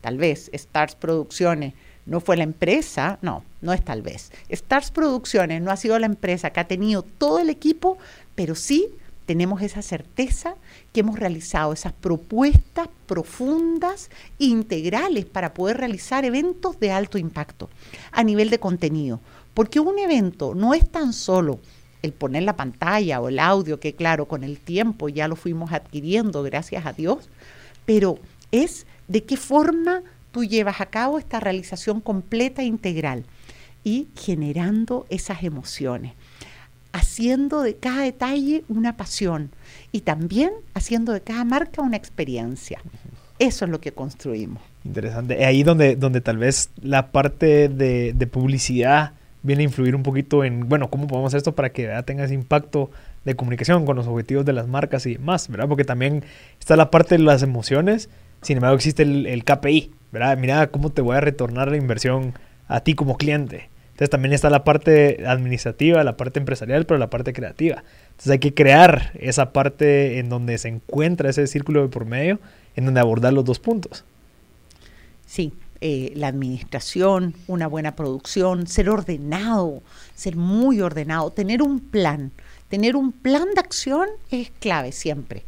Tal 0.00 0.16
vez 0.16 0.48
Stars 0.52 0.94
Producciones 0.94 1.74
no 2.06 2.20
fue 2.20 2.36
la 2.36 2.44
empresa, 2.44 3.18
no, 3.22 3.44
no 3.60 3.72
es 3.72 3.84
tal 3.84 4.02
vez. 4.02 4.32
Stars 4.48 4.90
Producciones 4.90 5.62
no 5.62 5.70
ha 5.70 5.76
sido 5.76 5.98
la 5.98 6.06
empresa 6.06 6.50
que 6.50 6.60
ha 6.60 6.68
tenido 6.68 7.02
todo 7.02 7.38
el 7.38 7.50
equipo, 7.50 7.98
pero 8.34 8.54
sí 8.54 8.88
tenemos 9.26 9.62
esa 9.62 9.82
certeza 9.82 10.54
que 10.92 11.00
hemos 11.00 11.18
realizado 11.18 11.72
esas 11.72 11.92
propuestas 11.92 12.88
profundas 13.06 14.10
e 14.38 14.46
integrales 14.46 15.24
para 15.24 15.54
poder 15.54 15.76
realizar 15.76 16.24
eventos 16.24 16.78
de 16.80 16.90
alto 16.90 17.18
impacto 17.18 17.70
a 18.10 18.22
nivel 18.22 18.50
de 18.50 18.58
contenido. 18.58 19.20
Porque 19.54 19.80
un 19.80 19.98
evento 19.98 20.54
no 20.54 20.74
es 20.74 20.88
tan 20.88 21.12
solo 21.12 21.60
el 22.02 22.12
poner 22.12 22.42
la 22.42 22.56
pantalla 22.56 23.20
o 23.20 23.28
el 23.28 23.38
audio, 23.38 23.78
que 23.78 23.94
claro, 23.94 24.26
con 24.26 24.44
el 24.44 24.58
tiempo 24.58 25.08
ya 25.08 25.28
lo 25.28 25.36
fuimos 25.36 25.72
adquiriendo, 25.72 26.42
gracias 26.42 26.84
a 26.84 26.92
Dios, 26.92 27.28
pero 27.86 28.18
es 28.50 28.86
de 29.08 29.22
qué 29.24 29.36
forma 29.36 30.02
tú 30.32 30.44
llevas 30.44 30.80
a 30.80 30.86
cabo 30.86 31.18
esta 31.18 31.38
realización 31.38 32.00
completa 32.00 32.62
e 32.62 32.66
integral 32.66 33.24
y 33.84 34.08
generando 34.16 35.06
esas 35.10 35.42
emociones 35.42 36.14
haciendo 36.92 37.62
de 37.62 37.76
cada 37.76 38.02
detalle 38.02 38.64
una 38.68 38.96
pasión 38.96 39.50
y 39.92 40.02
también 40.02 40.50
haciendo 40.74 41.12
de 41.12 41.20
cada 41.20 41.44
marca 41.44 41.82
una 41.82 41.96
experiencia. 41.96 42.80
Eso 43.38 43.64
es 43.64 43.70
lo 43.70 43.80
que 43.80 43.92
construimos. 43.92 44.62
Interesante. 44.84 45.44
Ahí 45.44 45.62
donde, 45.62 45.96
donde 45.96 46.20
tal 46.20 46.38
vez 46.38 46.70
la 46.80 47.10
parte 47.10 47.68
de, 47.68 48.12
de 48.12 48.26
publicidad 48.26 49.14
viene 49.42 49.62
a 49.62 49.64
influir 49.64 49.96
un 49.96 50.02
poquito 50.02 50.44
en, 50.44 50.68
bueno, 50.68 50.88
cómo 50.90 51.06
podemos 51.06 51.30
hacer 51.30 51.38
esto 51.38 51.54
para 51.54 51.70
que 51.70 51.88
tenga 52.04 52.24
ese 52.24 52.34
impacto 52.34 52.90
de 53.24 53.34
comunicación 53.34 53.84
con 53.84 53.96
los 53.96 54.06
objetivos 54.06 54.44
de 54.44 54.52
las 54.52 54.68
marcas 54.68 55.06
y 55.06 55.14
demás, 55.14 55.48
¿verdad? 55.48 55.68
Porque 55.68 55.84
también 55.84 56.24
está 56.60 56.76
la 56.76 56.90
parte 56.90 57.16
de 57.16 57.24
las 57.24 57.42
emociones, 57.42 58.08
sin 58.40 58.56
embargo 58.56 58.76
existe 58.76 59.02
el, 59.02 59.26
el 59.26 59.44
KPI, 59.44 59.92
¿verdad? 60.12 60.38
Mira 60.38 60.68
cómo 60.68 60.90
te 60.90 61.02
voy 61.02 61.16
a 61.16 61.20
retornar 61.20 61.70
la 61.70 61.76
inversión 61.76 62.34
a 62.68 62.80
ti 62.80 62.94
como 62.94 63.16
cliente. 63.16 63.68
Entonces 63.92 64.10
también 64.10 64.32
está 64.32 64.50
la 64.50 64.64
parte 64.64 65.24
administrativa, 65.26 66.02
la 66.02 66.16
parte 66.16 66.40
empresarial, 66.40 66.86
pero 66.86 66.98
la 66.98 67.10
parte 67.10 67.32
creativa. 67.32 67.84
Entonces 68.10 68.32
hay 68.32 68.38
que 68.38 68.54
crear 68.54 69.12
esa 69.20 69.52
parte 69.52 70.18
en 70.18 70.28
donde 70.28 70.58
se 70.58 70.68
encuentra 70.68 71.30
ese 71.30 71.46
círculo 71.46 71.82
de 71.82 71.88
por 71.88 72.04
medio, 72.04 72.40
en 72.74 72.86
donde 72.86 73.00
abordar 73.00 73.32
los 73.32 73.44
dos 73.44 73.58
puntos. 73.58 74.04
Sí, 75.26 75.52
eh, 75.80 76.12
la 76.16 76.28
administración, 76.28 77.34
una 77.46 77.66
buena 77.66 77.94
producción, 77.94 78.66
ser 78.66 78.88
ordenado, 78.88 79.82
ser 80.14 80.36
muy 80.36 80.80
ordenado, 80.80 81.30
tener 81.30 81.62
un 81.62 81.80
plan. 81.80 82.32
Tener 82.68 82.96
un 82.96 83.12
plan 83.12 83.48
de 83.54 83.60
acción 83.60 84.08
es 84.30 84.50
clave 84.58 84.92
siempre, 84.92 85.42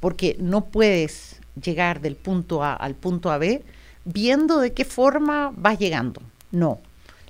porque 0.00 0.36
no 0.40 0.64
puedes 0.64 1.40
llegar 1.62 2.00
del 2.00 2.16
punto 2.16 2.64
A 2.64 2.74
al 2.74 2.94
punto 2.94 3.30
A 3.30 3.36
B 3.36 3.62
viendo 4.06 4.60
de 4.60 4.72
qué 4.72 4.86
forma 4.86 5.52
vas 5.54 5.78
llegando. 5.78 6.22
No, 6.52 6.80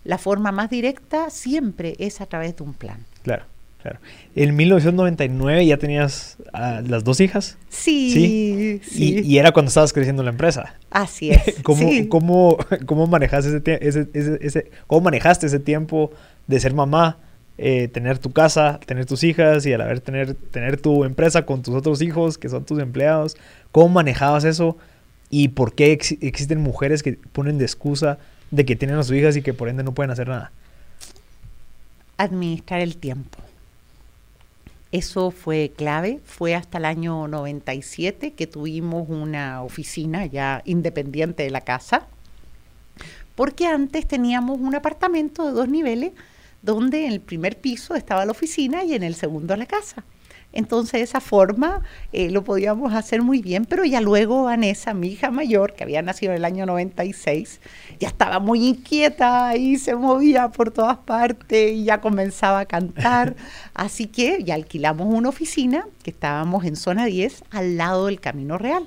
la 0.06 0.18
forma 0.18 0.52
más 0.52 0.70
directa 0.70 1.30
siempre 1.30 1.96
es 1.98 2.20
a 2.20 2.26
través 2.26 2.56
de 2.56 2.62
un 2.62 2.74
plan. 2.74 3.04
Claro. 3.22 3.44
Claro. 3.82 4.00
En 4.34 4.56
1999 4.56 5.64
ya 5.64 5.76
tenías 5.76 6.38
las 6.52 7.04
dos 7.04 7.20
hijas. 7.20 7.56
Sí. 7.68 8.80
¿Sí? 8.82 9.22
Y, 9.24 9.38
era 9.38 9.52
cuando 9.52 9.68
estabas 9.68 9.92
creciendo 9.92 10.24
la 10.24 10.30
empresa. 10.30 10.74
Así 10.90 11.30
es. 11.30 11.56
¿Cómo, 11.62 11.88
cómo, 12.08 12.56
cómo, 12.84 13.06
manejaste 13.06 13.62
ese, 13.80 14.08
ese, 14.12 14.38
ese, 14.40 14.70
¿Cómo 14.88 15.02
manejaste 15.02 15.46
ese 15.46 15.60
tiempo 15.60 16.10
de 16.48 16.58
ser 16.58 16.74
mamá, 16.74 17.18
eh, 17.58 17.86
tener 17.86 18.18
tu 18.18 18.32
casa, 18.32 18.80
tener 18.84 19.06
tus 19.06 19.22
hijas 19.22 19.64
y 19.66 19.72
a 19.72 19.78
la 19.78 19.86
vez 19.86 20.02
tener, 20.02 20.34
tener 20.34 20.80
tu 20.80 21.04
empresa 21.04 21.46
con 21.46 21.62
tus 21.62 21.74
otros 21.74 22.02
hijos 22.02 22.38
que 22.38 22.48
son 22.48 22.64
tus 22.64 22.80
empleados? 22.80 23.36
¿Cómo 23.70 23.90
manejabas 23.90 24.42
eso? 24.42 24.78
¿Y 25.30 25.48
por 25.48 25.76
qué 25.76 25.92
existen 25.92 26.60
mujeres 26.60 27.04
que 27.04 27.20
ponen 27.32 27.58
de 27.58 27.66
excusa 27.66 28.18
de 28.50 28.64
que 28.64 28.76
tienen 28.76 28.98
a 28.98 29.02
sus 29.02 29.16
hijas 29.16 29.36
y 29.36 29.42
que 29.42 29.54
por 29.54 29.68
ende 29.68 29.82
no 29.82 29.92
pueden 29.92 30.10
hacer 30.10 30.28
nada? 30.28 30.52
Administrar 32.16 32.80
el 32.80 32.96
tiempo. 32.96 33.38
Eso 34.92 35.30
fue 35.30 35.72
clave, 35.76 36.20
fue 36.24 36.54
hasta 36.54 36.78
el 36.78 36.84
año 36.84 37.28
97 37.28 38.32
que 38.32 38.46
tuvimos 38.46 39.08
una 39.08 39.62
oficina 39.62 40.26
ya 40.26 40.62
independiente 40.64 41.42
de 41.42 41.50
la 41.50 41.60
casa, 41.60 42.06
porque 43.34 43.66
antes 43.66 44.06
teníamos 44.06 44.58
un 44.60 44.74
apartamento 44.74 45.44
de 45.44 45.52
dos 45.52 45.68
niveles 45.68 46.12
donde 46.62 47.06
en 47.06 47.12
el 47.12 47.20
primer 47.20 47.58
piso 47.58 47.94
estaba 47.94 48.24
la 48.24 48.32
oficina 48.32 48.84
y 48.84 48.94
en 48.94 49.02
el 49.02 49.14
segundo 49.14 49.56
la 49.56 49.66
casa. 49.66 50.04
Entonces, 50.52 50.92
de 50.92 51.00
esa 51.02 51.20
forma 51.20 51.82
eh, 52.12 52.30
lo 52.30 52.42
podíamos 52.42 52.94
hacer 52.94 53.22
muy 53.22 53.42
bien, 53.42 53.66
pero 53.66 53.84
ya 53.84 54.00
luego 54.00 54.44
Vanessa, 54.44 54.94
mi 54.94 55.08
hija 55.08 55.30
mayor, 55.30 55.74
que 55.74 55.84
había 55.84 56.00
nacido 56.02 56.32
en 56.32 56.38
el 56.38 56.44
año 56.44 56.64
96, 56.64 57.60
ya 58.00 58.08
estaba 58.08 58.38
muy 58.38 58.66
inquieta 58.66 59.54
y 59.56 59.76
se 59.78 59.94
movía 59.94 60.48
por 60.48 60.70
todas 60.70 60.98
partes 60.98 61.72
y 61.72 61.84
ya 61.84 62.00
comenzaba 62.00 62.60
a 62.60 62.66
cantar. 62.66 63.36
Así 63.74 64.06
que 64.06 64.42
ya 64.42 64.54
alquilamos 64.54 65.06
una 65.12 65.28
oficina 65.28 65.86
que 66.02 66.10
estábamos 66.10 66.64
en 66.64 66.76
zona 66.76 67.04
10 67.04 67.44
al 67.50 67.76
lado 67.76 68.06
del 68.06 68.20
Camino 68.20 68.56
Real 68.56 68.86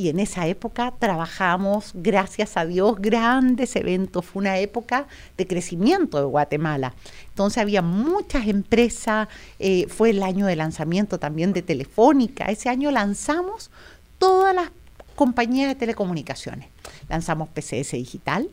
y 0.00 0.08
en 0.08 0.18
esa 0.18 0.46
época 0.46 0.94
trabajamos, 0.98 1.90
gracias 1.92 2.56
a 2.56 2.64
Dios, 2.64 2.96
grandes 2.98 3.76
eventos. 3.76 4.24
Fue 4.24 4.40
una 4.40 4.58
época 4.58 5.06
de 5.36 5.46
crecimiento 5.46 6.16
de 6.16 6.24
Guatemala. 6.24 6.94
Entonces 7.28 7.58
había 7.58 7.82
muchas 7.82 8.48
empresas, 8.48 9.28
eh, 9.58 9.86
fue 9.90 10.08
el 10.08 10.22
año 10.22 10.46
de 10.46 10.56
lanzamiento 10.56 11.18
también 11.18 11.52
de 11.52 11.60
Telefónica. 11.60 12.46
Ese 12.46 12.70
año 12.70 12.90
lanzamos 12.90 13.70
todas 14.18 14.54
las 14.54 14.70
compañías 15.16 15.68
de 15.68 15.74
telecomunicaciones. 15.74 16.70
Lanzamos 17.10 17.50
PCS 17.50 17.90
Digital, 17.92 18.48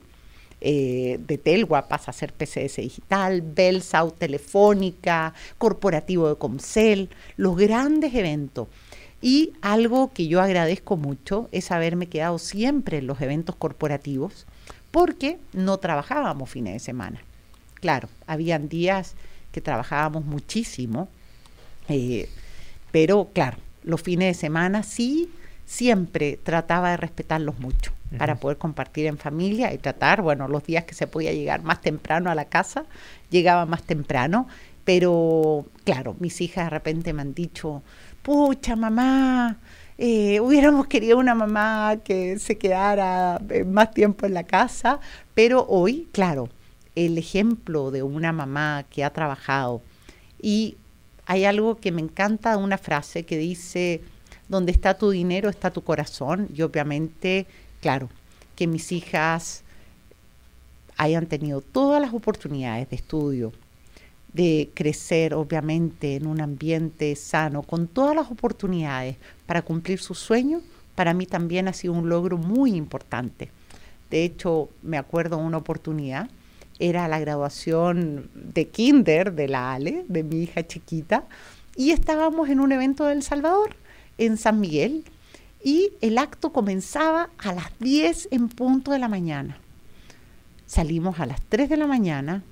eh, 0.59 1.17
de 1.25 1.37
Telgua 1.37 1.87
pasa 1.87 2.11
a 2.11 2.13
ser 2.13 2.33
PCS 2.33 2.81
Digital, 2.81 3.41
Belsau, 3.41 4.11
Telefónica, 4.11 5.33
Corporativo 5.57 6.27
de 6.27 6.35
Comcel, 6.35 7.09
los 7.37 7.55
grandes 7.55 8.13
eventos. 8.15 8.67
Y 9.21 9.53
algo 9.61 10.11
que 10.13 10.27
yo 10.27 10.41
agradezco 10.41 10.95
mucho 10.95 11.49
es 11.51 11.71
haberme 11.71 12.07
quedado 12.07 12.37
siempre 12.37 12.99
en 12.99 13.07
los 13.07 13.19
eventos 13.21 13.55
corporativos 13.55 14.45
porque 14.91 15.39
no 15.53 15.77
trabajábamos 15.77 16.49
fines 16.49 16.73
de 16.73 16.79
semana. 16.79 17.21
Claro, 17.75 18.09
habían 18.25 18.69
días 18.69 19.15
que 19.51 19.61
trabajábamos 19.61 20.25
muchísimo, 20.25 21.09
eh, 21.89 22.29
pero 22.91 23.29
claro, 23.33 23.57
los 23.83 24.01
fines 24.01 24.35
de 24.35 24.39
semana 24.39 24.83
sí 24.83 25.29
siempre 25.65 26.39
trataba 26.41 26.91
de 26.91 26.97
respetarlos 26.97 27.59
mucho 27.59 27.91
para 28.17 28.35
poder 28.35 28.57
compartir 28.57 29.05
en 29.05 29.17
familia 29.17 29.73
y 29.73 29.77
tratar, 29.77 30.21
bueno, 30.21 30.47
los 30.47 30.63
días 30.63 30.85
que 30.85 30.93
se 30.93 31.07
podía 31.07 31.33
llegar 31.33 31.63
más 31.63 31.81
temprano 31.81 32.31
a 32.31 32.35
la 32.35 32.45
casa, 32.45 32.85
llegaba 33.29 33.65
más 33.65 33.83
temprano, 33.83 34.47
pero 34.85 35.65
claro, 35.83 36.15
mis 36.19 36.39
hijas 36.39 36.67
de 36.67 36.69
repente 36.69 37.11
me 37.11 37.21
han 37.21 37.33
dicho, 37.33 37.83
pucha 38.27 38.75
mamá, 38.75 39.57
eh, 39.97 40.41
hubiéramos 40.41 40.87
querido 40.87 41.17
una 41.17 41.33
mamá 41.33 41.95
que 42.03 42.37
se 42.39 42.57
quedara 42.57 43.39
eh, 43.49 43.63
más 43.63 43.91
tiempo 43.91 44.25
en 44.25 44.33
la 44.33 44.43
casa, 44.43 44.99
pero 45.33 45.65
hoy, 45.69 46.09
claro, 46.11 46.49
el 46.95 47.17
ejemplo 47.17 47.89
de 47.89 48.03
una 48.03 48.33
mamá 48.33 48.83
que 48.89 49.05
ha 49.05 49.13
trabajado 49.13 49.81
y 50.41 50.75
hay 51.25 51.45
algo 51.45 51.77
que 51.77 51.93
me 51.93 52.01
encanta, 52.01 52.57
una 52.57 52.77
frase 52.77 53.23
que 53.23 53.37
dice, 53.37 54.01
donde 54.49 54.73
está 54.73 54.97
tu 54.97 55.09
dinero 55.09 55.47
está 55.47 55.71
tu 55.71 55.81
corazón 55.85 56.49
y 56.53 56.63
obviamente, 56.63 57.47
claro, 57.79 58.09
que 58.57 58.67
mis 58.67 58.91
hijas 58.91 59.63
hayan 60.97 61.27
tenido 61.27 61.61
todas 61.61 62.01
las 62.01 62.13
oportunidades 62.13 62.89
de 62.89 62.97
estudio, 62.97 63.53
de 64.37 64.69
crecer, 64.75 65.33
obviamente, 65.33 66.15
en 66.15 66.27
un 66.27 66.39
ambiente 66.39 67.13
sano, 67.15 67.63
con 67.63 67.87
todas 67.87 68.15
las 68.15 68.31
oportunidades 68.31 69.17
para 69.47 69.63
cumplir 69.63 69.99
sus 69.99 70.19
sueños, 70.19 70.61
para 70.95 71.13
mí 71.13 71.25
también 71.25 71.67
ha 71.67 71.73
sido 71.73 71.93
un 71.93 72.07
logro 72.07 72.37
muy 72.37 72.75
importante. 72.75 73.49
De 74.11 74.23
hecho, 74.23 74.69
me 74.83 74.97
acuerdo 74.97 75.39
una 75.39 75.57
oportunidad, 75.57 76.29
era 76.79 77.07
la 77.07 77.19
graduación 77.19 78.29
de 78.35 78.67
kinder 78.67 79.33
de 79.33 79.47
la 79.47 79.73
Ale, 79.73 80.05
de 80.07 80.23
mi 80.23 80.43
hija 80.43 80.65
chiquita, 80.65 81.25
y 81.75 81.91
estábamos 81.91 82.49
en 82.49 82.59
un 82.59 82.71
evento 82.71 83.05
de 83.05 83.13
El 83.13 83.23
Salvador, 83.23 83.75
en 84.19 84.37
San 84.37 84.59
Miguel, 84.59 85.03
y 85.63 85.91
el 86.01 86.19
acto 86.19 86.53
comenzaba 86.53 87.31
a 87.39 87.53
las 87.53 87.77
10 87.79 88.29
en 88.31 88.49
punto 88.49 88.91
de 88.91 88.99
la 88.99 89.07
mañana. 89.07 89.57
Salimos 90.67 91.19
a 91.19 91.25
las 91.25 91.41
3 91.49 91.69
de 91.69 91.77
la 91.77 91.87
mañana, 91.87 92.43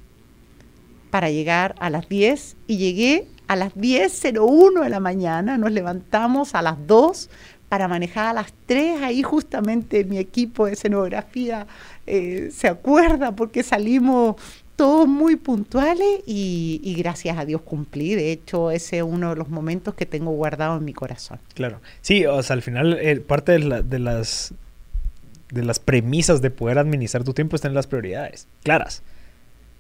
para 1.16 1.32
llegar 1.32 1.76
a 1.80 1.90
las 1.90 2.10
10 2.10 2.58
y 2.68 2.76
llegué 2.76 3.26
a 3.48 3.56
las 3.56 3.74
10.01 3.74 4.84
de 4.84 4.90
la 4.90 5.00
mañana, 5.00 5.58
nos 5.58 5.72
levantamos 5.72 6.56
a 6.56 6.62
las 6.62 6.76
2 6.88 7.30
para 7.70 7.88
manejar 7.88 8.26
a 8.26 8.34
las 8.34 8.54
3, 8.66 9.02
ahí 9.02 9.24
justamente 9.24 10.04
mi 10.04 10.18
equipo 10.18 10.66
de 10.66 10.74
escenografía 10.74 11.68
eh, 12.06 12.50
se 12.52 12.68
acuerda 12.68 13.34
porque 13.34 13.64
salimos 13.64 14.36
todos 14.76 15.08
muy 15.08 15.38
puntuales 15.38 16.20
y, 16.26 16.94
gracias 16.98 17.38
a 17.38 17.46
Dios 17.46 17.62
cumplí. 17.62 18.14
De 18.14 18.34
hecho, 18.34 18.70
ese 18.70 18.98
es 18.98 19.04
uno 19.04 19.30
de 19.30 19.36
los 19.38 19.48
momentos 19.48 19.94
que 19.94 20.06
tengo 20.06 20.32
guardado 20.32 20.80
en 20.80 20.84
mi 20.84 20.92
corazón. 20.92 21.40
Claro. 21.54 21.80
Sí, 22.02 22.26
o 22.26 22.44
sea, 22.44 22.56
al 22.56 22.62
final 22.62 22.92
eh, 23.00 23.22
parte 23.22 23.54
de, 23.54 23.84
de, 23.84 24.00
las, 24.00 24.54
de 25.50 25.64
las 25.64 25.80
premisas 25.80 26.42
de 26.42 26.52
poder 26.52 26.78
administrar 26.78 27.24
tu 27.24 27.34
tiempo 27.34 27.56
están 27.56 27.72
en 27.72 27.76
las 27.76 27.88
prioridades 27.88 28.50
claras. 28.64 29.02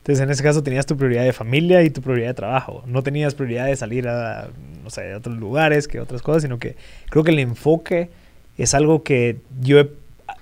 Entonces, 0.05 0.21
en 0.21 0.29
ese 0.29 0.43
caso 0.43 0.61
tenías 0.61 0.85
tu 0.85 0.95
prioridad 0.95 1.23
de 1.23 1.33
familia 1.33 1.81
y 1.81 1.89
tu 1.89 1.99
prioridad 1.99 2.27
de 2.27 2.33
trabajo. 2.35 2.83
No 2.85 3.01
tenías 3.01 3.33
prioridad 3.33 3.65
de 3.65 3.75
salir 3.75 4.07
a, 4.07 4.49
no 4.83 4.91
sé, 4.91 5.13
a 5.13 5.17
otros 5.17 5.35
lugares 5.35 5.87
que 5.87 5.99
otras 5.99 6.21
cosas, 6.21 6.43
sino 6.43 6.59
que 6.59 6.75
creo 7.09 7.23
que 7.23 7.31
el 7.31 7.39
enfoque 7.39 8.11
es 8.55 8.75
algo 8.75 9.01
que 9.01 9.39
yo 9.61 9.81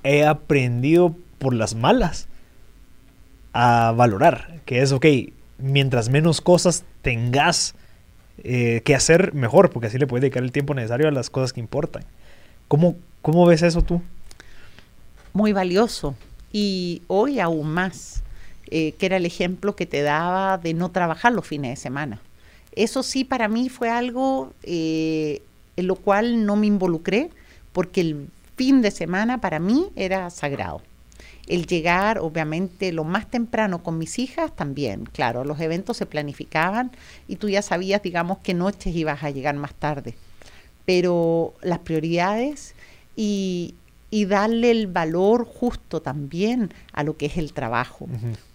he, 0.04 0.26
aprendido 0.26 1.16
por 1.40 1.54
las 1.54 1.76
malas 1.76 2.28
a 3.54 3.94
valorar. 3.96 4.60
Que 4.66 4.82
es, 4.82 4.92
ok, 4.92 5.06
mientras 5.60 6.10
menos 6.10 6.42
cosas 6.42 6.84
tengas 7.02 7.74
eh, 8.44 8.82
que 8.84 8.96
hacer, 8.96 9.34
mejor, 9.34 9.70
porque 9.70 9.88
así 9.88 9.98
le 9.98 10.08
puedes 10.08 10.24
dedicar 10.24 10.44
el 10.44 10.52
tiempo 10.52 10.74
necesario 10.74 11.08
a 11.08 11.12
las 11.12 11.30
cosas 11.30 11.54
que 11.54 11.62
importan. 11.62 12.04
¿Cómo, 12.68 12.98
cómo 13.22 13.46
ves 13.46 13.62
eso 13.62 13.82
tú? 13.82 14.02
Muy 15.32 15.54
valioso. 15.54 16.16
Y 16.52 17.02
hoy 17.08 17.40
aún 17.40 17.70
más 17.70 18.23
eh, 18.70 18.94
que 18.94 19.06
era 19.06 19.18
el 19.18 19.26
ejemplo 19.26 19.76
que 19.76 19.86
te 19.86 20.02
daba 20.02 20.58
de 20.58 20.74
no 20.74 20.90
trabajar 20.92 21.34
los 21.34 21.46
fines 21.46 21.72
de 21.72 21.76
semana. 21.82 22.20
Eso 22.76 23.04
sí 23.04 23.24
para 23.24 23.48
mí 23.48 23.70
fue 23.70 23.90
algo 23.90 24.54
eh, 24.64 25.42
en 25.76 25.88
lo 25.88 25.96
cual 25.96 26.46
no 26.46 26.56
me 26.56 26.68
involucré 26.68 27.30
porque 27.72 28.02
el 28.02 28.28
fin 28.56 28.82
de 28.82 28.92
semana 28.92 29.42
para 29.42 29.60
mí 29.60 29.90
era 29.96 30.30
sagrado. 30.30 30.82
El 31.46 31.68
llegar, 31.68 32.20
obviamente, 32.20 32.94
lo 32.94 33.04
más 33.04 33.30
temprano 33.30 33.84
con 33.84 33.98
mis 33.98 34.18
hijas 34.18 34.56
también, 34.56 35.06
claro, 35.06 35.44
los 35.44 35.60
eventos 35.60 35.98
se 35.98 36.06
planificaban 36.06 36.92
y 37.28 37.36
tú 37.36 37.50
ya 37.50 37.62
sabías, 37.62 38.02
digamos, 38.02 38.38
qué 38.44 38.54
noches 38.54 38.96
ibas 38.96 39.24
a 39.24 39.30
llegar 39.30 39.56
más 39.56 39.74
tarde. 39.74 40.16
Pero 40.86 41.54
las 41.62 41.80
prioridades 41.80 42.76
y, 43.16 43.76
darle 44.28 44.72
el 44.72 44.88
valor 44.88 45.44
justo 45.44 46.02
también 46.02 46.72
a 46.94 47.04
lo 47.04 47.18
que 47.18 47.26
es 47.26 47.38
el 47.38 47.52
trabajo. 47.52 48.08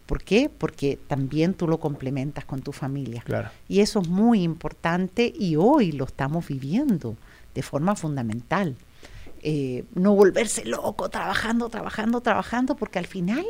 ¿Por 0.09 0.25
qué? 0.25 0.49
Porque 0.49 0.99
también 1.07 1.53
tú 1.53 1.69
lo 1.69 1.79
complementas 1.79 2.47
con 2.47 2.63
tu 2.63 2.73
familia. 2.73 3.23
Y 3.69 3.81
eso 3.81 4.01
es 4.01 4.09
muy 4.09 4.43
importante 4.43 5.31
y 5.39 5.57
hoy 5.57 5.93
lo 5.93 6.07
estamos 6.07 6.49
viviendo 6.49 7.15
de 7.55 7.63
forma 7.63 7.95
fundamental. 7.95 8.75
Eh, 9.43 9.85
no 9.95 10.15
volverse 10.15 10.65
loco 10.65 11.11
trabajando, 11.11 11.69
trabajando, 11.69 12.23
trabajando, 12.23 12.75
porque 12.75 12.99
al 12.99 13.07
final 13.07 13.45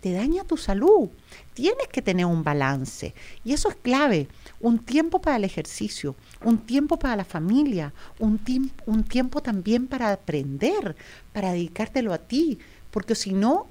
te 0.00 0.14
daña 0.14 0.44
tu 0.44 0.56
salud. 0.56 1.10
Tienes 1.52 1.88
que 1.88 2.00
tener 2.00 2.24
un 2.24 2.44
balance. 2.44 3.12
Y 3.44 3.52
eso 3.52 3.68
es 3.68 3.76
clave. 3.76 4.26
Un 4.58 4.78
tiempo 4.78 5.20
para 5.20 5.36
el 5.36 5.44
ejercicio, 5.44 6.16
un 6.42 6.56
tiempo 6.56 6.98
para 6.98 7.14
la 7.14 7.26
familia, 7.26 7.92
un, 8.18 8.40
un 8.86 9.04
tiempo 9.04 9.42
también 9.42 9.86
para 9.86 10.12
aprender, 10.12 10.96
para 11.34 11.52
dedicártelo 11.52 12.14
a 12.14 12.18
ti, 12.18 12.58
porque 12.90 13.14
si 13.14 13.34
no, 13.34 13.66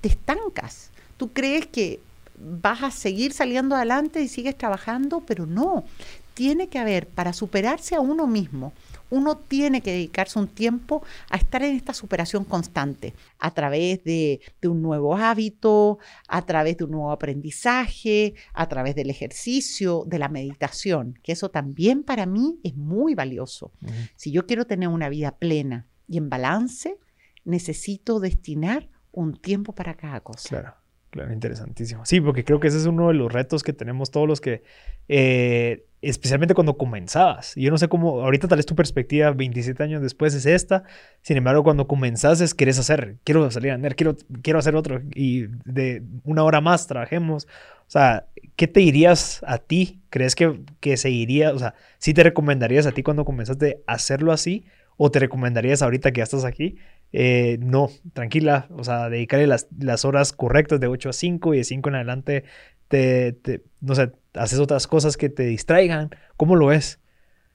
te 0.00 0.08
estancas 0.08 0.89
tú 1.20 1.34
crees 1.34 1.66
que 1.66 2.00
vas 2.38 2.82
a 2.82 2.90
seguir 2.90 3.34
saliendo 3.34 3.76
adelante 3.76 4.22
y 4.22 4.28
sigues 4.28 4.56
trabajando, 4.56 5.20
pero 5.26 5.44
no. 5.44 5.84
Tiene 6.32 6.70
que 6.70 6.78
haber, 6.78 7.06
para 7.08 7.34
superarse 7.34 7.94
a 7.94 8.00
uno 8.00 8.26
mismo, 8.26 8.72
uno 9.10 9.36
tiene 9.36 9.82
que 9.82 9.92
dedicarse 9.92 10.38
un 10.38 10.48
tiempo 10.48 11.04
a 11.28 11.36
estar 11.36 11.62
en 11.62 11.76
esta 11.76 11.92
superación 11.92 12.46
constante, 12.46 13.12
a 13.38 13.50
través 13.50 14.02
de, 14.02 14.40
un 14.62 14.80
nuevo 14.80 15.14
hábito, 15.14 15.98
a 16.26 16.40
través 16.46 16.78
de 16.78 16.84
un 16.84 16.92
nuevo 16.92 17.12
aprendizaje, 17.12 18.32
a 18.54 18.66
través 18.66 18.94
del 18.94 19.10
ejercicio, 19.10 20.04
de 20.06 20.20
la 20.20 20.30
meditación, 20.30 21.18
que 21.22 21.32
eso 21.32 21.50
también 21.50 22.02
para 22.02 22.24
mí 22.24 22.60
es 22.64 22.74
muy 22.76 23.14
valioso. 23.14 23.72
Si 24.16 24.30
yo 24.30 24.46
quiero 24.46 24.66
tener 24.66 24.88
una 24.88 25.10
vida 25.10 25.32
plena 25.32 25.86
y 26.08 26.16
en 26.16 26.30
balance, 26.30 26.96
necesito 27.44 28.20
destinar 28.20 28.88
un 29.12 29.36
tiempo 29.36 29.74
para 29.74 29.98
cada 29.98 30.20
cosa. 30.20 30.48
Claro. 30.48 30.79
Claro, 31.10 31.32
interesantísimo. 31.32 32.06
Sí, 32.06 32.20
porque 32.20 32.44
creo 32.44 32.60
que 32.60 32.68
ese 32.68 32.78
es 32.78 32.86
uno 32.86 33.08
de 33.08 33.14
los 33.14 33.32
retos 33.32 33.64
que 33.64 33.72
tenemos 33.72 34.12
todos 34.12 34.28
los 34.28 34.40
que 34.40 34.62
eh, 35.08 35.84
especialmente 36.02 36.54
cuando 36.54 36.76
comenzabas. 36.78 37.54
Yo 37.56 37.70
no 37.70 37.78
sé 37.78 37.88
cómo, 37.88 38.20
ahorita 38.22 38.48
tal 38.48 38.56
vez 38.56 38.66
tu 38.66 38.74
perspectiva 38.76 39.30
27 39.32 39.82
años 39.82 40.02
después 40.02 40.34
es 40.34 40.46
esta, 40.46 40.84
sin 41.22 41.36
embargo, 41.36 41.62
cuando 41.64 41.86
comenzaste, 41.86 42.44
querés 42.56 42.78
hacer, 42.78 43.16
quiero 43.24 43.50
salir 43.50 43.72
a 43.72 43.74
andar, 43.74 43.96
quiero, 43.96 44.16
quiero 44.42 44.58
hacer 44.60 44.76
otro 44.76 45.02
y 45.14 45.48
de 45.64 46.02
una 46.24 46.44
hora 46.44 46.60
más 46.60 46.86
trabajemos. 46.86 47.46
O 47.86 47.90
sea, 47.90 48.26
¿qué 48.56 48.68
te 48.68 48.80
dirías 48.80 49.42
a 49.46 49.58
ti? 49.58 50.00
¿Crees 50.10 50.36
que, 50.36 50.60
que 50.78 50.96
seguiría, 50.96 51.52
o 51.52 51.58
sea, 51.58 51.74
sí 51.98 52.14
te 52.14 52.22
recomendarías 52.22 52.86
a 52.86 52.92
ti 52.92 53.02
cuando 53.02 53.24
comenzaste 53.24 53.82
hacerlo 53.86 54.32
así? 54.32 54.64
¿O 54.96 55.10
te 55.10 55.18
recomendarías 55.18 55.82
ahorita 55.82 56.12
que 56.12 56.18
ya 56.18 56.24
estás 56.24 56.44
aquí? 56.44 56.76
Eh, 57.12 57.58
no, 57.60 57.90
tranquila, 58.12 58.68
o 58.70 58.84
sea, 58.84 59.08
dedicarle 59.08 59.46
las, 59.46 59.66
las, 59.78 60.04
horas 60.04 60.32
correctas 60.32 60.78
de 60.78 60.86
8 60.86 61.08
a 61.08 61.12
5 61.12 61.54
y 61.54 61.58
de 61.58 61.64
5 61.64 61.88
en 61.88 61.94
adelante, 61.96 62.44
te, 62.88 63.32
te, 63.32 63.64
no 63.80 63.94
sé, 63.94 64.12
haces 64.34 64.58
otras 64.58 64.86
cosas 64.86 65.16
que 65.16 65.28
te 65.28 65.44
distraigan. 65.44 66.10
¿Cómo 66.36 66.56
lo 66.56 66.72
es? 66.72 67.00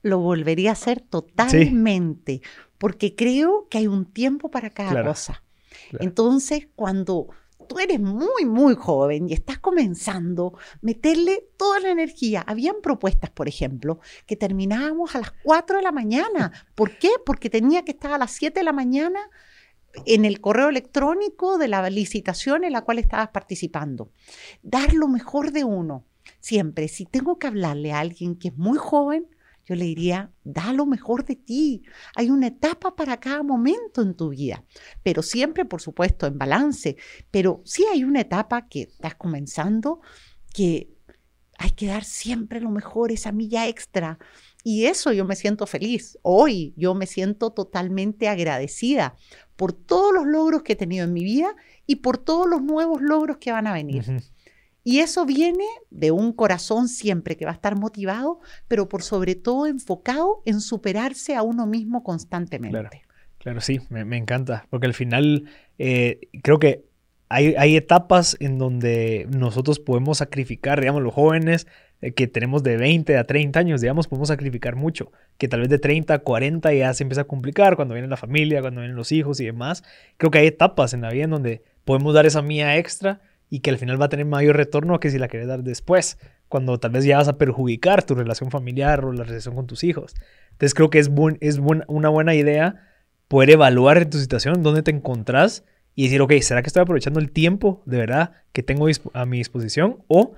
Lo 0.01 0.19
volvería 0.19 0.71
a 0.71 0.73
hacer 0.73 1.01
totalmente, 1.01 2.41
porque 2.77 3.15
creo 3.15 3.67
que 3.69 3.79
hay 3.79 3.87
un 3.87 4.05
tiempo 4.05 4.51
para 4.51 4.69
cada 4.69 5.03
cosa. 5.03 5.41
Entonces, 5.99 6.67
cuando 6.75 7.29
tú 7.67 7.79
eres 7.79 7.99
muy, 7.99 8.45
muy 8.45 8.75
joven 8.75 9.29
y 9.29 9.33
estás 9.33 9.59
comenzando, 9.59 10.57
meterle 10.81 11.49
toda 11.57 11.79
la 11.79 11.89
energía. 11.89 12.43
Habían 12.45 12.75
propuestas, 12.81 13.29
por 13.29 13.47
ejemplo, 13.47 13.99
que 14.25 14.35
terminábamos 14.35 15.15
a 15.15 15.19
las 15.19 15.31
4 15.43 15.77
de 15.77 15.83
la 15.83 15.91
mañana. 15.91 16.51
¿Por 16.75 16.97
qué? 16.97 17.09
Porque 17.25 17.49
tenía 17.49 17.83
que 17.83 17.91
estar 17.91 18.11
a 18.11 18.17
las 18.17 18.31
7 18.31 18.59
de 18.59 18.63
la 18.63 18.73
mañana 18.73 19.19
en 20.05 20.25
el 20.25 20.41
correo 20.41 20.69
electrónico 20.69 21.57
de 21.57 21.67
la 21.67 21.89
licitación 21.89 22.63
en 22.63 22.73
la 22.73 22.81
cual 22.81 22.99
estabas 22.99 23.29
participando. 23.29 24.11
Dar 24.61 24.93
lo 24.93 25.07
mejor 25.07 25.51
de 25.51 25.63
uno. 25.63 26.05
Siempre, 26.39 26.87
si 26.87 27.05
tengo 27.05 27.37
que 27.39 27.47
hablarle 27.47 27.91
a 27.91 27.99
alguien 27.99 28.35
que 28.35 28.49
es 28.49 28.57
muy 28.57 28.77
joven, 28.77 29.27
yo 29.65 29.75
le 29.75 29.85
diría, 29.85 30.31
da 30.43 30.73
lo 30.73 30.85
mejor 30.85 31.25
de 31.25 31.35
ti. 31.35 31.83
Hay 32.15 32.29
una 32.29 32.47
etapa 32.47 32.95
para 32.95 33.19
cada 33.19 33.43
momento 33.43 34.01
en 34.01 34.15
tu 34.15 34.29
vida, 34.29 34.63
pero 35.03 35.23
siempre, 35.23 35.65
por 35.65 35.81
supuesto, 35.81 36.27
en 36.27 36.37
balance. 36.37 36.97
Pero 37.31 37.61
sí 37.65 37.85
hay 37.91 38.03
una 38.03 38.21
etapa 38.21 38.67
que 38.67 38.83
estás 38.83 39.15
comenzando 39.15 40.01
que 40.53 40.89
hay 41.57 41.71
que 41.71 41.87
dar 41.87 42.03
siempre 42.03 42.59
lo 42.59 42.69
mejor, 42.69 43.11
esa 43.11 43.31
milla 43.31 43.67
extra. 43.67 44.19
Y 44.63 44.85
eso 44.85 45.13
yo 45.13 45.25
me 45.25 45.35
siento 45.35 45.67
feliz. 45.67 46.17
Hoy 46.21 46.73
yo 46.75 46.95
me 46.95 47.07
siento 47.07 47.51
totalmente 47.51 48.27
agradecida 48.27 49.15
por 49.55 49.73
todos 49.73 50.13
los 50.13 50.25
logros 50.25 50.63
que 50.63 50.73
he 50.73 50.75
tenido 50.75 51.05
en 51.05 51.13
mi 51.13 51.23
vida 51.23 51.55
y 51.85 51.97
por 51.97 52.17
todos 52.17 52.47
los 52.47 52.61
nuevos 52.61 53.01
logros 53.01 53.37
que 53.37 53.51
van 53.51 53.67
a 53.67 53.73
venir. 53.73 54.05
Y 54.87 54.99
eso 54.99 55.25
viene 55.25 55.65
de 55.89 56.11
un 56.11 56.31
corazón 56.31 56.87
siempre 56.87 57.35
que 57.35 57.45
va 57.45 57.51
a 57.51 57.55
estar 57.55 57.75
motivado, 57.75 58.39
pero 58.67 58.87
por 58.87 59.01
sobre 59.01 59.33
todo 59.33 59.65
enfocado 59.65 60.43
en 60.45 60.61
superarse 60.61 61.35
a 61.35 61.41
uno 61.41 61.65
mismo 61.65 62.03
constantemente. 62.03 63.01
Claro, 63.39 63.61
sí, 63.61 63.79
me, 63.89 64.15
encanta, 64.15 64.67
porque 64.69 64.85
al 64.85 64.93
final 64.93 65.45
eh, 65.79 66.29
creo 66.43 66.59
que 66.59 66.85
hay, 67.29 67.55
hay, 67.57 67.75
etapas 67.75 68.37
en 68.39 68.59
donde 68.59 69.27
nosotros 69.35 69.79
podemos 69.79 70.19
sacrificar, 70.19 70.79
digamos, 70.79 71.01
los 71.01 71.15
jóvenes 71.15 71.65
eh, 72.01 72.11
que 72.11 72.27
tenemos 72.27 72.61
de 72.61 72.77
20 72.77 73.17
a 73.17 73.23
30 73.23 73.59
años, 73.59 73.81
digamos, 73.81 74.07
podemos 74.07 74.27
sacrificar 74.27 74.75
mucho, 74.75 75.11
que 75.39 75.47
tal 75.47 75.61
vez 75.61 75.69
de 75.69 75.79
30 75.79 76.13
a 76.13 76.19
40 76.19 76.73
ya 76.73 76.93
se 76.93 77.03
empieza 77.03 77.21
a 77.21 77.25
complicar 77.25 77.75
cuando 77.75 77.95
viene 77.95 78.07
la 78.07 78.17
familia, 78.17 78.61
cuando 78.61 78.81
vienen 78.81 78.95
los 78.95 79.11
hijos 79.11 79.39
y 79.39 79.45
demás. 79.45 79.83
Creo 80.17 80.29
que 80.29 80.37
hay 80.37 80.47
etapas 80.47 80.93
en 80.93 81.01
la 81.01 81.09
vida 81.09 81.23
en 81.23 81.31
donde 81.31 81.63
podemos 81.85 82.13
dar 82.13 82.27
esa 82.27 82.43
mía 82.43 82.77
extra 82.77 83.21
y 83.55 83.61
que 83.61 83.69
al 83.69 83.77
final 83.77 84.01
va 84.01 84.07
a 84.07 84.09
tener 84.09 84.25
mayor 84.25 84.57
retorno 84.57 84.99
que 84.99 85.09
si 85.09 85.17
la 85.17 85.29
quieres 85.29 85.47
dar 85.47 85.63
después, 85.63 86.17
cuando 86.49 86.77
tal 86.77 86.91
vez 86.91 87.05
ya 87.05 87.19
vas 87.19 87.29
a 87.29 87.37
perjudicar 87.37 88.03
tu 88.03 88.13
relación 88.13 88.51
familiar 88.51 89.05
o 89.05 89.13
la 89.13 89.23
relación 89.23 89.55
con 89.55 89.65
tus 89.65 89.85
hijos. 89.85 90.13
Entonces 90.51 90.73
creo 90.73 90.89
que 90.89 90.99
es, 90.99 91.09
es 91.39 91.61
una 91.87 92.09
buena 92.09 92.35
idea 92.35 92.75
poder 93.29 93.51
evaluar 93.51 93.97
en 93.99 94.09
tu 94.09 94.17
situación 94.17 94.61
dónde 94.61 94.83
te 94.83 94.91
encontrás 94.91 95.63
y 95.95 96.03
decir, 96.03 96.21
ok, 96.21 96.33
¿será 96.41 96.63
que 96.63 96.67
estoy 96.67 96.81
aprovechando 96.81 97.21
el 97.21 97.31
tiempo 97.31 97.81
de 97.85 97.97
verdad 97.97 98.31
que 98.51 98.61
tengo 98.61 98.87
a 99.13 99.25
mi 99.25 99.37
disposición? 99.37 100.03
¿O 100.09 100.33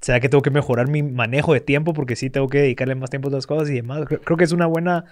será 0.00 0.20
que 0.20 0.28
tengo 0.28 0.42
que 0.42 0.52
mejorar 0.52 0.88
mi 0.88 1.02
manejo 1.02 1.52
de 1.52 1.60
tiempo 1.60 1.92
porque 1.92 2.14
sí 2.14 2.30
tengo 2.30 2.46
que 2.46 2.58
dedicarle 2.58 2.94
más 2.94 3.10
tiempo 3.10 3.26
a 3.26 3.30
otras 3.30 3.48
cosas 3.48 3.68
y 3.70 3.74
demás? 3.74 4.04
Creo 4.06 4.36
que 4.36 4.44
es 4.44 4.52
una 4.52 4.66
buena 4.66 5.06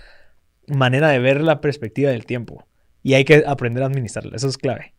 manera 0.69 1.09
de 1.09 1.19
ver 1.19 1.41
la 1.41 1.61
perspectiva 1.61 2.13
del 2.13 2.25
tiempo 2.25 2.69
y 3.03 3.15
hay 3.15 3.25
que 3.25 3.43
aprender 3.49 3.83
a 3.83 3.87
administrarla, 3.87 4.37
eso 4.37 4.47
es 4.47 4.59
clave. 4.59 4.95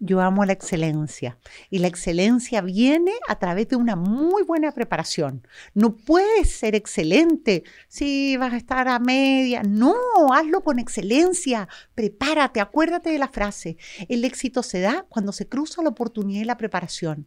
Yo 0.00 0.20
amo 0.20 0.44
la 0.44 0.52
excelencia 0.52 1.38
y 1.70 1.80
la 1.80 1.88
excelencia 1.88 2.60
viene 2.60 3.12
a 3.28 3.38
través 3.40 3.68
de 3.68 3.76
una 3.76 3.96
muy 3.96 4.44
buena 4.44 4.70
preparación. 4.70 5.46
No 5.74 5.96
puedes 5.96 6.52
ser 6.52 6.76
excelente 6.76 7.64
si 7.88 8.36
vas 8.36 8.52
a 8.52 8.58
estar 8.58 8.86
a 8.86 9.00
media. 9.00 9.62
No, 9.64 9.96
hazlo 10.32 10.62
con 10.62 10.78
excelencia. 10.78 11.68
Prepárate, 11.96 12.60
acuérdate 12.60 13.10
de 13.10 13.18
la 13.18 13.26
frase. 13.26 13.76
El 14.08 14.24
éxito 14.24 14.62
se 14.62 14.80
da 14.80 15.04
cuando 15.08 15.32
se 15.32 15.48
cruza 15.48 15.82
la 15.82 15.88
oportunidad 15.88 16.42
y 16.42 16.44
la 16.44 16.56
preparación. 16.56 17.26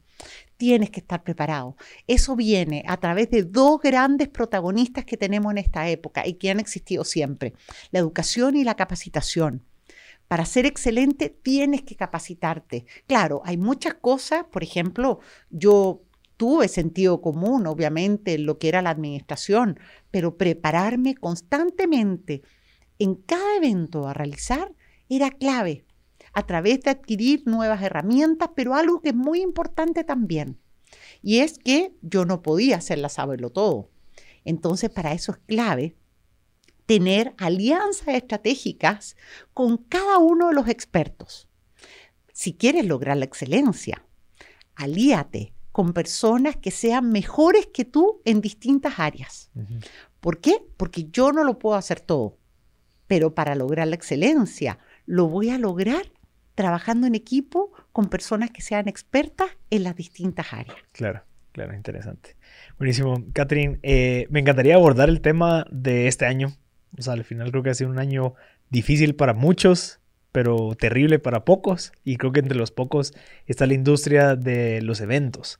Tienes 0.55 0.91
que 0.91 1.01
estar 1.01 1.23
preparado. 1.23 1.75
Eso 2.07 2.37
viene 2.37 2.85
a 2.87 2.97
través 2.97 3.29
de 3.31 3.43
dos 3.43 3.81
grandes 3.81 4.29
protagonistas 4.29 5.03
que 5.03 5.17
tenemos 5.17 5.51
en 5.51 5.57
esta 5.57 5.89
época 5.89 6.25
y 6.25 6.35
que 6.35 6.51
han 6.51 6.59
existido 6.61 7.03
siempre, 7.03 7.53
la 7.91 7.99
educación 7.99 8.55
y 8.55 8.63
la 8.63 8.75
capacitación 8.75 9.65
para 10.31 10.45
ser 10.45 10.65
excelente 10.65 11.27
tienes 11.27 11.81
que 11.81 11.97
capacitarte. 11.97 12.85
Claro, 13.05 13.41
hay 13.43 13.57
muchas 13.57 13.95
cosas, 13.95 14.45
por 14.49 14.63
ejemplo, 14.63 15.19
yo 15.49 16.03
tuve 16.37 16.69
sentido 16.69 17.19
común, 17.19 17.67
obviamente, 17.67 18.35
en 18.35 18.45
lo 18.45 18.57
que 18.57 18.69
era 18.69 18.81
la 18.81 18.91
administración, 18.91 19.77
pero 20.09 20.37
prepararme 20.37 21.15
constantemente 21.15 22.43
en 22.97 23.15
cada 23.15 23.57
evento 23.57 24.07
a 24.07 24.13
realizar 24.13 24.73
era 25.09 25.31
clave, 25.31 25.83
a 26.31 26.45
través 26.45 26.79
de 26.79 26.91
adquirir 26.91 27.43
nuevas 27.45 27.81
herramientas, 27.81 28.51
pero 28.55 28.73
algo 28.73 29.01
que 29.01 29.09
es 29.09 29.15
muy 29.15 29.41
importante 29.41 30.05
también, 30.05 30.57
y 31.21 31.39
es 31.39 31.59
que 31.59 31.93
yo 32.01 32.23
no 32.23 32.41
podía 32.41 32.77
hacerla 32.77 33.09
saberlo 33.09 33.49
todo. 33.49 33.89
Entonces, 34.45 34.89
para 34.89 35.11
eso 35.11 35.33
es 35.33 35.39
clave 35.39 35.97
tener 36.91 37.33
alianzas 37.37 38.09
estratégicas 38.09 39.15
con 39.53 39.77
cada 39.77 40.17
uno 40.17 40.49
de 40.49 40.53
los 40.53 40.67
expertos. 40.67 41.47
Si 42.33 42.51
quieres 42.51 42.85
lograr 42.85 43.15
la 43.15 43.23
excelencia, 43.23 44.03
alíate 44.75 45.53
con 45.71 45.93
personas 45.93 46.57
que 46.57 46.69
sean 46.69 47.09
mejores 47.09 47.67
que 47.67 47.85
tú 47.85 48.21
en 48.25 48.41
distintas 48.41 48.99
áreas. 48.99 49.51
¿Por 50.19 50.41
qué? 50.41 50.57
Porque 50.75 51.05
yo 51.09 51.31
no 51.31 51.45
lo 51.45 51.59
puedo 51.59 51.77
hacer 51.77 52.01
todo, 52.01 52.37
pero 53.07 53.33
para 53.33 53.55
lograr 53.55 53.87
la 53.87 53.95
excelencia 53.95 54.77
lo 55.05 55.29
voy 55.29 55.49
a 55.49 55.57
lograr 55.57 56.11
trabajando 56.55 57.07
en 57.07 57.15
equipo 57.15 57.71
con 57.93 58.09
personas 58.09 58.51
que 58.51 58.61
sean 58.61 58.89
expertas 58.89 59.47
en 59.69 59.85
las 59.85 59.95
distintas 59.95 60.51
áreas. 60.51 60.75
Claro, 60.91 61.23
claro, 61.53 61.73
interesante. 61.73 62.35
Buenísimo. 62.77 63.23
Catherine, 63.31 63.79
eh, 63.81 64.27
me 64.29 64.41
encantaría 64.41 64.75
abordar 64.75 65.07
el 65.07 65.21
tema 65.21 65.65
de 65.71 66.09
este 66.09 66.25
año, 66.25 66.51
o 66.97 67.01
sea, 67.01 67.13
al 67.13 67.23
final 67.23 67.51
creo 67.51 67.63
que 67.63 67.69
ha 67.69 67.73
sido 67.73 67.89
un 67.89 67.99
año 67.99 68.33
difícil 68.69 69.15
para 69.15 69.33
muchos, 69.33 69.99
pero 70.31 70.75
terrible 70.75 71.19
para 71.19 71.45
pocos. 71.45 71.91
Y 72.03 72.17
creo 72.17 72.31
que 72.31 72.39
entre 72.39 72.57
los 72.57 72.71
pocos 72.71 73.13
está 73.47 73.65
la 73.65 73.73
industria 73.73 74.35
de 74.35 74.81
los 74.81 75.01
eventos. 75.01 75.59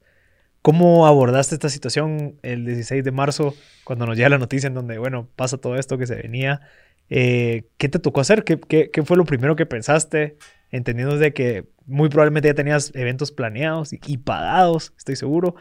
¿Cómo 0.62 1.08
abordaste 1.08 1.56
esta 1.56 1.70
situación 1.70 2.38
el 2.44 2.66
16 2.66 3.04
de 3.04 3.12
marzo 3.12 3.56
cuando 3.84 4.06
nos 4.06 4.16
llega 4.16 4.30
la 4.30 4.38
noticia 4.38 4.68
en 4.68 4.76
donde, 4.76 5.00
bueno, 5.00 5.28
pasa 5.36 5.58
todo 5.58 5.76
esto 5.76 5.98
que 5.98 6.06
se 6.06 6.16
venía? 6.16 6.62
Eh, 7.10 7.66
¿Qué 7.78 7.90
te 7.90 8.00
tocó 8.00 8.22
hacer? 8.22 8.44
¿Qué, 8.44 8.60
¿Qué, 8.60 9.04
fue 9.04 9.18
lo 9.18 9.26
primero 9.26 9.56
que 9.56 9.66
pensaste? 9.66 10.38
Entendiendo 10.70 11.18
de 11.18 11.34
que 11.34 11.68
muy 11.86 12.10
probablemente 12.10 12.48
ya 12.48 12.54
tenías 12.54 12.92
eventos 12.96 13.32
planeados 13.32 13.92
y, 13.94 14.00
y 14.06 14.18
pagados, 14.18 14.94
estoy 14.98 15.16
seguro. 15.16 15.56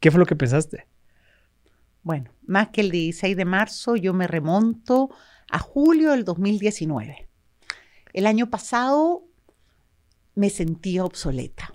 ¿Qué 0.00 0.10
fue 0.10 0.20
lo 0.20 0.26
que 0.26 0.36
pensaste? 0.36 0.86
Bueno, 2.02 2.32
más 2.46 2.68
que 2.68 2.80
el 2.80 2.90
16 2.90 3.36
de 3.36 3.44
marzo, 3.44 3.96
yo 3.96 4.12
me 4.12 4.26
remonto 4.26 5.10
a 5.50 5.58
julio 5.58 6.10
del 6.10 6.24
2019. 6.24 7.28
El 8.12 8.26
año 8.26 8.50
pasado 8.50 9.24
me 10.34 10.50
sentía 10.50 11.04
obsoleta. 11.04 11.72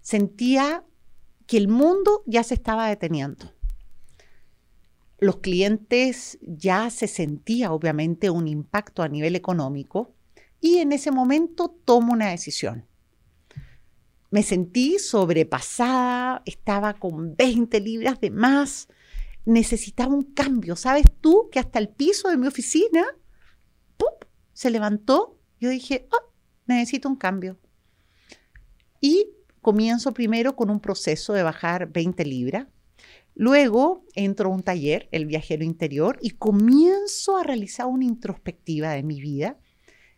Sentía 0.00 0.84
que 1.46 1.56
el 1.56 1.68
mundo 1.68 2.22
ya 2.26 2.42
se 2.44 2.54
estaba 2.54 2.88
deteniendo. 2.88 3.52
Los 5.18 5.38
clientes 5.38 6.38
ya 6.42 6.90
se 6.90 7.08
sentía 7.08 7.72
obviamente 7.72 8.30
un 8.30 8.46
impacto 8.46 9.02
a 9.02 9.08
nivel 9.08 9.36
económico 9.36 10.14
y 10.60 10.78
en 10.78 10.92
ese 10.92 11.10
momento 11.10 11.68
tomo 11.84 12.12
una 12.12 12.30
decisión. 12.30 12.86
Me 14.34 14.42
sentí 14.42 14.98
sobrepasada, 14.98 16.42
estaba 16.44 16.94
con 16.94 17.36
20 17.36 17.78
libras 17.78 18.20
de 18.20 18.32
más, 18.32 18.88
necesitaba 19.44 20.12
un 20.12 20.24
cambio. 20.24 20.74
¿Sabes 20.74 21.06
tú 21.20 21.50
que 21.52 21.60
hasta 21.60 21.78
el 21.78 21.88
piso 21.88 22.28
de 22.28 22.36
mi 22.36 22.48
oficina 22.48 23.04
se 24.52 24.70
levantó? 24.70 25.38
Yo 25.60 25.70
dije, 25.70 26.08
oh, 26.10 26.32
necesito 26.66 27.08
un 27.08 27.14
cambio. 27.14 27.60
Y 29.00 29.28
comienzo 29.60 30.12
primero 30.12 30.56
con 30.56 30.68
un 30.68 30.80
proceso 30.80 31.32
de 31.32 31.44
bajar 31.44 31.92
20 31.92 32.24
libras. 32.24 32.66
Luego 33.36 34.04
entro 34.16 34.50
a 34.50 34.52
un 34.52 34.64
taller, 34.64 35.08
El 35.12 35.26
Viajero 35.26 35.62
Interior, 35.62 36.18
y 36.20 36.30
comienzo 36.30 37.36
a 37.36 37.44
realizar 37.44 37.86
una 37.86 38.04
introspectiva 38.04 38.94
de 38.94 39.04
mi 39.04 39.20
vida, 39.20 39.60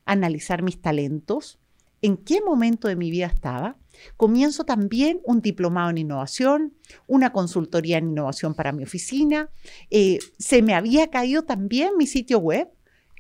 analizar 0.06 0.62
mis 0.62 0.80
talentos, 0.80 1.58
en 2.02 2.16
qué 2.16 2.40
momento 2.40 2.88
de 2.88 2.96
mi 2.96 3.10
vida 3.10 3.26
estaba. 3.26 3.76
Comienzo 4.16 4.64
también 4.64 5.20
un 5.24 5.40
diplomado 5.40 5.90
en 5.90 5.98
innovación, 5.98 6.74
una 7.06 7.32
consultoría 7.32 7.98
en 7.98 8.10
innovación 8.10 8.54
para 8.54 8.72
mi 8.72 8.84
oficina. 8.84 9.50
Eh, 9.90 10.18
se 10.38 10.62
me 10.62 10.74
había 10.74 11.10
caído 11.10 11.44
también 11.44 11.96
mi 11.96 12.06
sitio 12.06 12.38
web. 12.38 12.68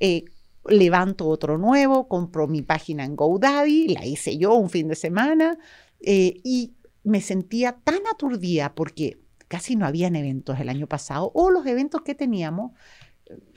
Eh, 0.00 0.24
levanto 0.68 1.28
otro 1.28 1.58
nuevo, 1.58 2.08
compro 2.08 2.48
mi 2.48 2.62
página 2.62 3.04
en 3.04 3.16
GoDaddy, 3.16 3.88
la 3.88 4.04
hice 4.04 4.36
yo 4.36 4.54
un 4.54 4.70
fin 4.70 4.88
de 4.88 4.96
semana 4.96 5.58
eh, 6.00 6.40
y 6.42 6.74
me 7.04 7.20
sentía 7.20 7.78
tan 7.84 8.00
aturdida 8.12 8.74
porque 8.74 9.20
casi 9.48 9.76
no 9.76 9.86
habían 9.86 10.16
eventos 10.16 10.58
el 10.58 10.68
año 10.68 10.88
pasado 10.88 11.30
o 11.34 11.50
los 11.50 11.66
eventos 11.66 12.02
que 12.02 12.14
teníamos 12.14 12.72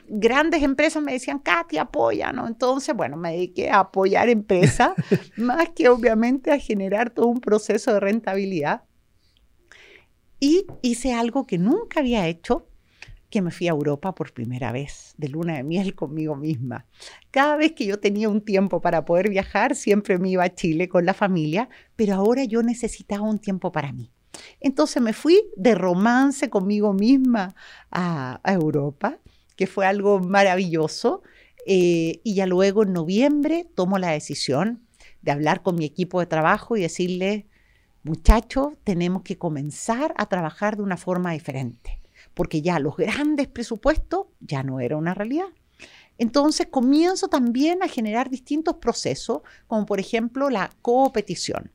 grandes 0.10 0.64
empresas 0.64 1.02
me 1.02 1.14
decían, 1.14 1.40
Katy, 1.40 1.78
apoya, 1.78 2.32
¿no? 2.32 2.48
Entonces, 2.48 2.96
bueno, 2.96 3.18
me 3.18 3.32
dediqué 3.32 3.70
a 3.70 3.80
apoyar 3.80 4.30
empresas, 4.30 4.92
más 5.38 5.70
que 5.70 5.90
obviamente 5.90 6.52
a 6.52 6.60
generar 6.60 7.12
todo 7.12 7.28
un 7.28 7.40
proceso 7.40 7.94
de 7.94 8.00
rentabilidad. 8.00 8.84
Y 10.40 10.66
hice 10.82 11.14
algo 11.14 11.46
que 11.46 11.58
nunca 11.58 12.00
había 12.00 12.28
hecho, 12.28 12.68
que 13.30 13.42
me 13.42 13.52
fui 13.52 13.68
a 13.68 13.72
Europa 13.72 14.16
por 14.16 14.34
primera 14.34 14.72
vez, 14.72 15.14
de 15.18 15.28
luna 15.28 15.56
de 15.56 15.64
miel 15.64 15.94
conmigo 15.94 16.36
misma. 16.36 16.88
Cada 17.30 17.58
vez 17.58 17.74
que 17.74 17.86
yo 17.86 18.00
tenía 18.00 18.30
un 18.30 18.42
tiempo 18.42 18.82
para 18.82 19.06
poder 19.06 19.30
viajar, 19.30 19.76
siempre 19.76 20.18
me 20.18 20.30
iba 20.30 20.44
a 20.44 20.56
Chile 20.56 20.90
con 20.90 21.06
la 21.06 21.14
familia, 21.14 21.70
pero 21.96 22.16
ahora 22.16 22.44
yo 22.46 22.64
necesitaba 22.64 23.22
un 23.22 23.40
tiempo 23.40 23.72
para 23.72 23.92
mí. 23.92 24.12
Entonces 24.60 25.02
me 25.02 25.14
fui 25.14 25.44
de 25.56 25.76
romance 25.76 26.50
conmigo 26.50 26.94
misma 26.94 27.56
a, 27.92 28.40
a 28.44 28.54
Europa 28.54 29.20
que 29.60 29.68
fue 29.68 29.86
algo 29.86 30.22
maravilloso. 30.22 31.22
Eh, 31.66 32.22
y 32.24 32.36
ya 32.36 32.46
luego 32.46 32.84
en 32.84 32.94
noviembre 32.94 33.68
tomo 33.76 34.00
la 34.00 34.12
decisión 34.12 34.88
de 35.22 35.34
hablar 35.34 35.64
con 35.64 35.76
mi 35.76 35.84
equipo 35.84 36.22
de 36.22 36.28
trabajo 36.28 36.78
y 36.78 36.82
decirle, 36.82 37.46
muchachos, 38.04 38.70
tenemos 38.86 39.24
que 39.24 39.38
comenzar 39.38 40.14
a 40.16 40.28
trabajar 40.28 40.78
de 40.78 40.84
una 40.84 40.96
forma 40.96 41.34
diferente, 41.34 42.00
porque 42.34 42.62
ya 42.62 42.80
los 42.80 42.96
grandes 42.96 43.50
presupuestos 43.50 44.28
ya 44.40 44.64
no 44.64 44.80
era 44.80 44.96
una 44.96 45.14
realidad. 45.14 45.50
Entonces 46.18 46.68
comienzo 46.68 47.28
también 47.28 47.84
a 47.84 47.90
generar 47.90 48.30
distintos 48.30 48.76
procesos, 48.76 49.42
como 49.68 49.86
por 49.86 50.00
ejemplo 50.00 50.50
la 50.50 50.70
coopetición, 50.82 51.70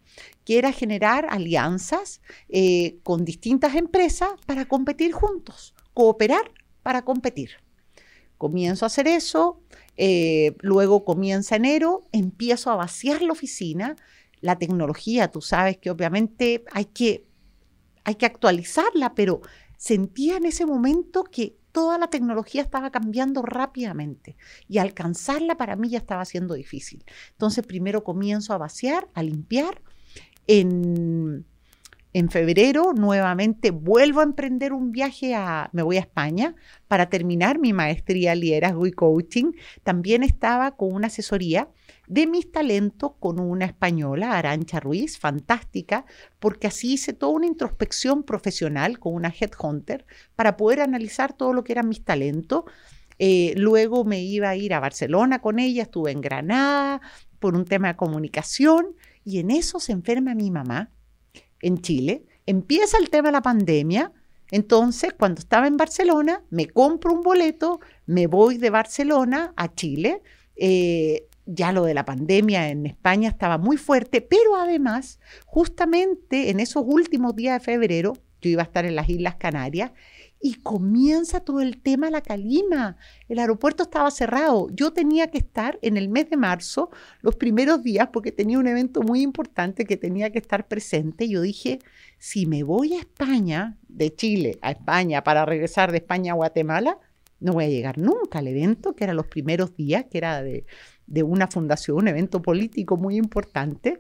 que 0.47 0.57
era 0.57 0.73
generar 0.73 1.27
alianzas 1.29 2.23
eh, 2.49 2.97
con 3.03 3.27
distintas 3.27 3.75
empresas 3.75 4.31
para 4.47 4.65
competir 4.65 5.13
juntos, 5.13 5.75
cooperar 5.93 6.51
para 6.83 7.03
competir. 7.03 7.63
Comienzo 8.39 8.85
a 8.85 8.89
hacer 8.89 9.07
eso, 9.07 9.61
eh, 9.97 10.57
luego 10.61 11.05
comienza 11.05 11.57
enero, 11.57 12.03
empiezo 12.13 12.71
a 12.71 12.77
vaciar 12.77 13.23
la 13.23 13.33
oficina, 13.33 13.97
la 14.41 14.59
tecnología, 14.59 15.31
tú 15.31 15.41
sabes 15.41 15.79
que 15.79 15.91
obviamente 15.91 16.65
hay 16.73 16.87
que, 16.87 17.27
hay 18.05 18.17
que 18.17 18.27
actualizarla, 18.27 19.15
pero 19.15 19.41
sentía 19.77 20.37
en 20.37 20.47
ese 20.47 20.67
momento 20.67 21.25
que 21.25 21.57
toda 21.73 21.99
la 21.99 22.09
tecnología 22.09 22.63
estaba 22.63 22.91
cambiando 22.91 23.43
rápidamente 23.43 24.37
y 24.69 24.79
alcanzarla 24.79 25.57
para 25.57 25.77
mí 25.77 25.89
ya 25.91 25.99
estaba 25.99 26.25
siendo 26.25 26.55
difícil. 26.55 27.05
Entonces 27.33 27.67
primero 27.67 28.05
comienzo 28.05 28.53
a 28.53 28.59
vaciar, 28.59 29.09
a 29.15 29.23
limpiar. 29.23 29.83
En, 30.47 31.47
en 32.15 32.31
febrero 32.31 32.93
nuevamente 32.95 33.73
vuelvo 33.73 34.21
a 34.21 34.23
emprender 34.23 34.73
un 34.73 34.93
viaje 34.93 35.35
a, 35.35 35.69
me 35.73 35.83
voy 35.83 35.97
a 35.97 36.01
España 36.01 36.55
para 36.87 37.11
terminar 37.11 37.59
mi 37.59 37.73
maestría 37.73 38.37
liderazgo 38.37 38.87
y 38.87 38.93
coaching. 38.93 39.53
También 39.83 40.23
estaba 40.23 40.77
con 40.77 40.95
una 40.95 41.09
asesoría 41.09 41.69
de 42.07 42.29
mis 42.29 42.53
talentos 42.53 43.13
con 43.19 43.41
una 43.41 43.65
española, 43.65 44.39
Arancha 44.39 44.79
Ruiz, 44.79 45.19
fantástica, 45.19 46.07
porque 46.39 46.69
así 46.69 46.93
hice 46.93 47.15
toda 47.15 47.33
una 47.33 47.47
introspección 47.47 48.23
profesional 48.23 49.01
con 49.01 49.15
una 49.15 49.35
headhunter 49.37 50.07
para 50.37 50.57
poder 50.57 50.83
analizar 50.83 51.33
todo 51.33 51.53
lo 51.53 51.65
que 51.65 51.73
eran 51.73 51.89
mis 51.89 52.05
talentos. 52.05 52.63
Eh, 53.19 53.55
luego 53.57 54.05
me 54.05 54.23
iba 54.23 54.51
a 54.51 54.57
ir 54.57 54.73
a 54.73 54.79
Barcelona 54.79 55.41
con 55.41 55.59
ella, 55.59 55.83
estuve 55.83 56.13
en 56.13 56.21
Granada 56.21 57.01
por 57.41 57.57
un 57.57 57.65
tema 57.65 57.89
de 57.89 57.97
comunicación 57.97 58.95
y 59.25 59.41
en 59.41 59.51
eso 59.51 59.81
se 59.81 59.91
enferma 59.91 60.37
mi 60.37 60.53
mamá 60.53 60.94
en 61.61 61.81
Chile, 61.81 62.25
empieza 62.47 62.99
el 62.99 63.11
tema 63.11 63.29
de 63.29 63.33
la 63.33 63.43
pandemia, 63.43 64.13
entonces 64.51 65.15
cuando 65.19 65.41
estaba 65.41 65.67
en 65.67 65.77
Barcelona, 65.77 66.43
me 66.51 66.67
compro 66.69 67.13
un 67.13 67.23
boleto, 67.23 67.81
me 68.07 68.27
voy 68.27 68.59
de 68.59 68.71
Barcelona 68.71 69.53
a 69.57 69.75
Chile, 69.75 70.23
eh, 70.57 71.27
ya 71.47 71.73
lo 71.73 71.85
de 71.85 71.95
la 71.95 72.05
pandemia 72.05 72.69
en 72.71 72.87
España 72.87 73.29
estaba 73.29 73.59
muy 73.59 73.77
fuerte, 73.77 74.21
pero 74.21 74.57
además, 74.57 75.19
justamente 75.45 76.51
en 76.51 76.61
esos 76.61 76.85
últimos 76.87 77.35
días 77.37 77.59
de 77.59 77.65
febrero, 77.65 78.15
yo 78.41 78.51
iba 78.51 78.63
a 78.63 78.67
estar 78.67 78.85
en 78.85 78.95
las 78.95 79.09
Islas 79.09 79.37
Canarias 79.37 79.93
y 80.45 80.57
comienza 80.57 81.41
todo 81.41 81.63
el 81.63 81.81
tema 81.81 82.11
la 82.11 82.21
calima. 82.21 82.99
El 83.31 83.39
aeropuerto 83.39 83.85
estaba 83.85 84.11
cerrado. 84.11 84.69
Yo 84.75 84.93
tenía 84.93 85.29
que 85.29 85.39
estar 85.39 85.79
en 85.81 85.97
el 85.97 86.11
mes 86.11 86.29
de 86.29 86.37
marzo, 86.37 86.91
los 87.23 87.35
primeros 87.35 87.83
días, 87.83 88.11
porque 88.13 88.31
tenía 88.31 88.59
un 88.59 88.67
evento 88.67 89.01
muy 89.01 89.23
importante 89.23 89.87
que 89.87 89.97
tenía 89.97 90.29
que 90.29 90.39
estar 90.39 90.69
presente. 90.69 91.31
Yo 91.31 91.41
dije, 91.41 91.79
si 92.19 92.45
me 92.45 92.63
voy 92.63 92.93
a 92.93 92.99
España, 92.99 93.79
de 93.89 94.15
Chile 94.15 94.59
a 94.61 94.73
España, 94.73 95.25
para 95.25 95.47
regresar 95.47 95.91
de 95.93 95.97
España 95.97 96.33
a 96.33 96.37
Guatemala, 96.37 96.99
no 97.41 97.55
voy 97.55 97.65
a 97.65 97.69
llegar 97.69 97.97
nunca 97.97 98.41
al 98.41 98.49
evento, 98.49 98.95
que 98.95 99.05
era 99.05 99.15
los 99.15 99.29
primeros 99.29 99.75
días, 99.75 100.05
que 100.11 100.19
era 100.19 100.43
de, 100.43 100.67
de 101.07 101.23
una 101.23 101.47
fundación, 101.47 101.97
un 101.97 102.09
evento 102.09 102.43
político 102.43 102.99
muy 102.99 103.17
importante. 103.17 103.99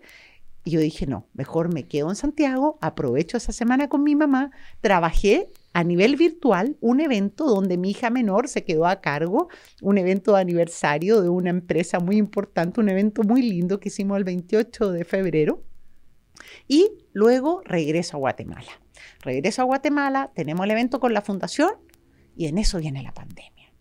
Y 0.62 0.72
yo 0.72 0.80
dije, 0.80 1.06
no, 1.06 1.26
mejor 1.32 1.72
me 1.72 1.84
quedo 1.84 2.10
en 2.10 2.16
Santiago, 2.16 2.76
aprovecho 2.82 3.38
esa 3.38 3.52
semana 3.52 3.88
con 3.88 4.02
mi 4.02 4.14
mamá, 4.14 4.50
trabajé 4.82 5.48
a 5.74 5.82
nivel 5.82 6.16
virtual 6.16 6.76
un 6.80 7.00
evento 7.00 7.46
donde 7.46 7.76
mi 7.76 7.90
hija 7.90 8.08
menor 8.08 8.48
se 8.48 8.64
quedó 8.64 8.86
a 8.86 9.00
cargo, 9.00 9.48
un 9.82 9.98
evento 9.98 10.34
de 10.34 10.40
aniversario 10.40 11.20
de 11.20 11.28
una 11.28 11.50
empresa 11.50 11.98
muy 11.98 12.16
importante, 12.16 12.80
un 12.80 12.88
evento 12.88 13.24
muy 13.24 13.42
lindo 13.42 13.80
que 13.80 13.88
hicimos 13.88 14.16
el 14.16 14.24
28 14.24 14.92
de 14.92 15.04
febrero. 15.04 15.64
Y 16.68 16.92
luego 17.12 17.60
regreso 17.64 18.16
a 18.16 18.20
Guatemala. 18.20 18.70
Regreso 19.22 19.62
a 19.62 19.64
Guatemala, 19.64 20.30
tenemos 20.34 20.64
el 20.64 20.70
evento 20.70 21.00
con 21.00 21.12
la 21.12 21.22
fundación 21.22 21.72
y 22.36 22.46
en 22.46 22.58
eso 22.58 22.78
viene 22.78 23.02
la 23.02 23.12
pandemia. 23.12 23.72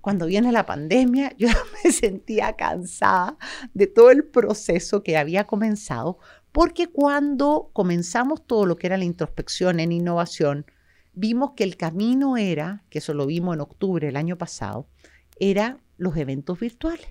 Cuando 0.00 0.26
viene 0.26 0.50
la 0.50 0.66
pandemia, 0.66 1.32
yo 1.38 1.48
me 1.84 1.92
sentía 1.92 2.54
cansada 2.54 3.38
de 3.74 3.86
todo 3.86 4.10
el 4.10 4.24
proceso 4.24 5.04
que 5.04 5.16
había 5.16 5.46
comenzado, 5.46 6.18
porque 6.50 6.88
cuando 6.88 7.70
comenzamos 7.72 8.44
todo 8.44 8.66
lo 8.66 8.76
que 8.76 8.88
era 8.88 8.96
la 8.96 9.04
introspección 9.04 9.78
en 9.78 9.92
innovación, 9.92 10.66
vimos 11.18 11.52
que 11.56 11.64
el 11.64 11.76
camino 11.76 12.36
era, 12.36 12.84
que 12.90 12.98
eso 12.98 13.12
lo 13.12 13.26
vimos 13.26 13.54
en 13.54 13.60
octubre 13.60 14.06
del 14.06 14.16
año 14.16 14.38
pasado, 14.38 14.86
era 15.40 15.78
los 15.96 16.16
eventos 16.16 16.60
virtuales. 16.60 17.08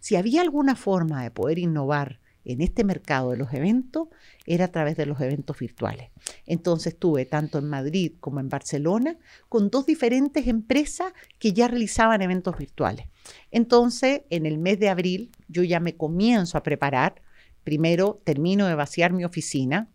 Si 0.00 0.16
había 0.16 0.40
alguna 0.40 0.76
forma 0.76 1.22
de 1.22 1.30
poder 1.30 1.58
innovar 1.58 2.20
en 2.46 2.62
este 2.62 2.84
mercado 2.84 3.30
de 3.30 3.36
los 3.36 3.52
eventos, 3.52 4.08
era 4.46 4.66
a 4.66 4.72
través 4.72 4.96
de 4.96 5.06
los 5.06 5.20
eventos 5.20 5.58
virtuales. 5.58 6.10
Entonces 6.46 6.94
estuve 6.94 7.26
tanto 7.26 7.58
en 7.58 7.68
Madrid 7.68 8.12
como 8.20 8.40
en 8.40 8.48
Barcelona 8.48 9.18
con 9.48 9.70
dos 9.70 9.84
diferentes 9.84 10.46
empresas 10.46 11.12
que 11.38 11.52
ya 11.52 11.68
realizaban 11.68 12.22
eventos 12.22 12.56
virtuales. 12.56 13.08
Entonces, 13.50 14.22
en 14.30 14.46
el 14.46 14.58
mes 14.58 14.78
de 14.78 14.88
abril, 14.88 15.32
yo 15.48 15.62
ya 15.62 15.80
me 15.80 15.96
comienzo 15.96 16.58
a 16.58 16.62
preparar. 16.62 17.22
Primero 17.62 18.20
termino 18.24 18.66
de 18.66 18.74
vaciar 18.74 19.12
mi 19.12 19.24
oficina, 19.24 19.88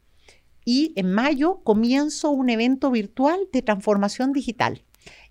y 0.72 0.94
en 0.98 1.12
mayo 1.12 1.62
comienzo 1.64 2.30
un 2.30 2.48
evento 2.48 2.92
virtual 2.92 3.40
de 3.52 3.64
transformación 3.64 4.34
digital. 4.34 4.84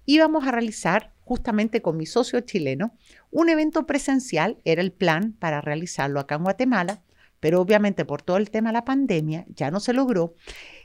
Íbamos 0.05 0.45
a 0.45 0.51
realizar 0.51 1.13
justamente 1.23 1.81
con 1.81 1.97
mi 1.97 2.07
socio 2.07 2.41
chileno 2.41 2.97
un 3.31 3.49
evento 3.49 3.87
presencial, 3.87 4.59
era 4.65 4.83
el 4.83 4.91
plan 4.91 5.37
para 5.39 5.61
realizarlo 5.61 6.19
acá 6.19 6.35
en 6.35 6.43
Guatemala, 6.43 7.05
pero 7.39 7.61
obviamente 7.61 8.05
por 8.05 8.21
todo 8.21 8.37
el 8.37 8.51
tema 8.51 8.71
de 8.71 8.73
la 8.73 8.85
pandemia 8.85 9.47
ya 9.55 9.71
no 9.71 9.79
se 9.79 9.93
logró 9.93 10.35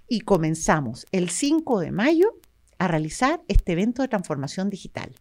y 0.07 0.19
comenzamos 0.19 1.07
el 1.11 1.31
5 1.31 1.79
de 1.79 1.91
mayo 1.91 2.35
a 2.77 2.87
realizar 2.87 3.41
este 3.47 3.71
evento 3.71 4.03
de 4.03 4.07
transformación 4.07 4.69
digital, 4.69 5.15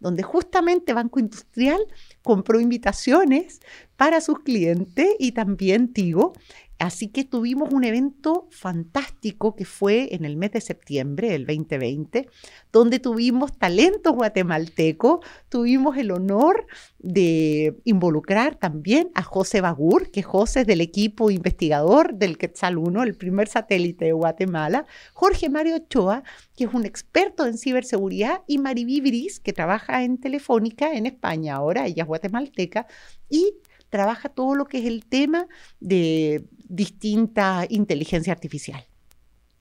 donde 0.00 0.22
justamente 0.22 0.94
Banco 0.94 1.20
Industrial 1.20 1.80
compró 2.22 2.58
invitaciones 2.58 3.60
para 3.96 4.22
sus 4.22 4.38
clientes 4.38 5.08
y 5.18 5.32
también 5.32 5.92
Tigo 5.92 6.32
Así 6.78 7.08
que 7.08 7.24
tuvimos 7.24 7.72
un 7.72 7.82
evento 7.82 8.46
fantástico 8.52 9.56
que 9.56 9.64
fue 9.64 10.14
en 10.14 10.24
el 10.24 10.36
mes 10.36 10.52
de 10.52 10.60
septiembre 10.60 11.28
del 11.30 11.44
2020, 11.44 12.28
donde 12.70 13.00
tuvimos 13.00 13.58
talentos 13.58 14.14
guatemaltecos, 14.14 15.18
tuvimos 15.48 15.96
el 15.96 16.12
honor 16.12 16.66
de 17.00 17.76
involucrar 17.84 18.54
también 18.54 19.10
a 19.14 19.24
José 19.24 19.60
Bagur, 19.60 20.12
que 20.12 20.22
José 20.22 20.60
es 20.60 20.66
del 20.68 20.80
equipo 20.80 21.32
investigador 21.32 22.14
del 22.14 22.38
Quetzal 22.38 22.78
1, 22.78 23.02
el 23.02 23.16
primer 23.16 23.48
satélite 23.48 24.04
de 24.04 24.12
Guatemala, 24.12 24.86
Jorge 25.14 25.48
Mario 25.48 25.76
Ochoa, 25.76 26.22
que 26.56 26.64
es 26.64 26.74
un 26.74 26.86
experto 26.86 27.44
en 27.44 27.58
ciberseguridad, 27.58 28.42
y 28.46 28.58
Mariví 28.58 29.00
Bris, 29.00 29.40
que 29.40 29.52
trabaja 29.52 30.04
en 30.04 30.18
Telefónica 30.18 30.94
en 30.94 31.06
España 31.06 31.56
ahora, 31.56 31.86
ella 31.86 32.04
es 32.04 32.06
guatemalteca, 32.06 32.86
y 33.28 33.54
trabaja 33.90 34.28
todo 34.28 34.54
lo 34.54 34.66
que 34.66 34.78
es 34.78 34.86
el 34.86 35.06
tema 35.06 35.46
de 35.80 36.44
distinta 36.68 37.66
inteligencia 37.68 38.32
artificial. 38.32 38.84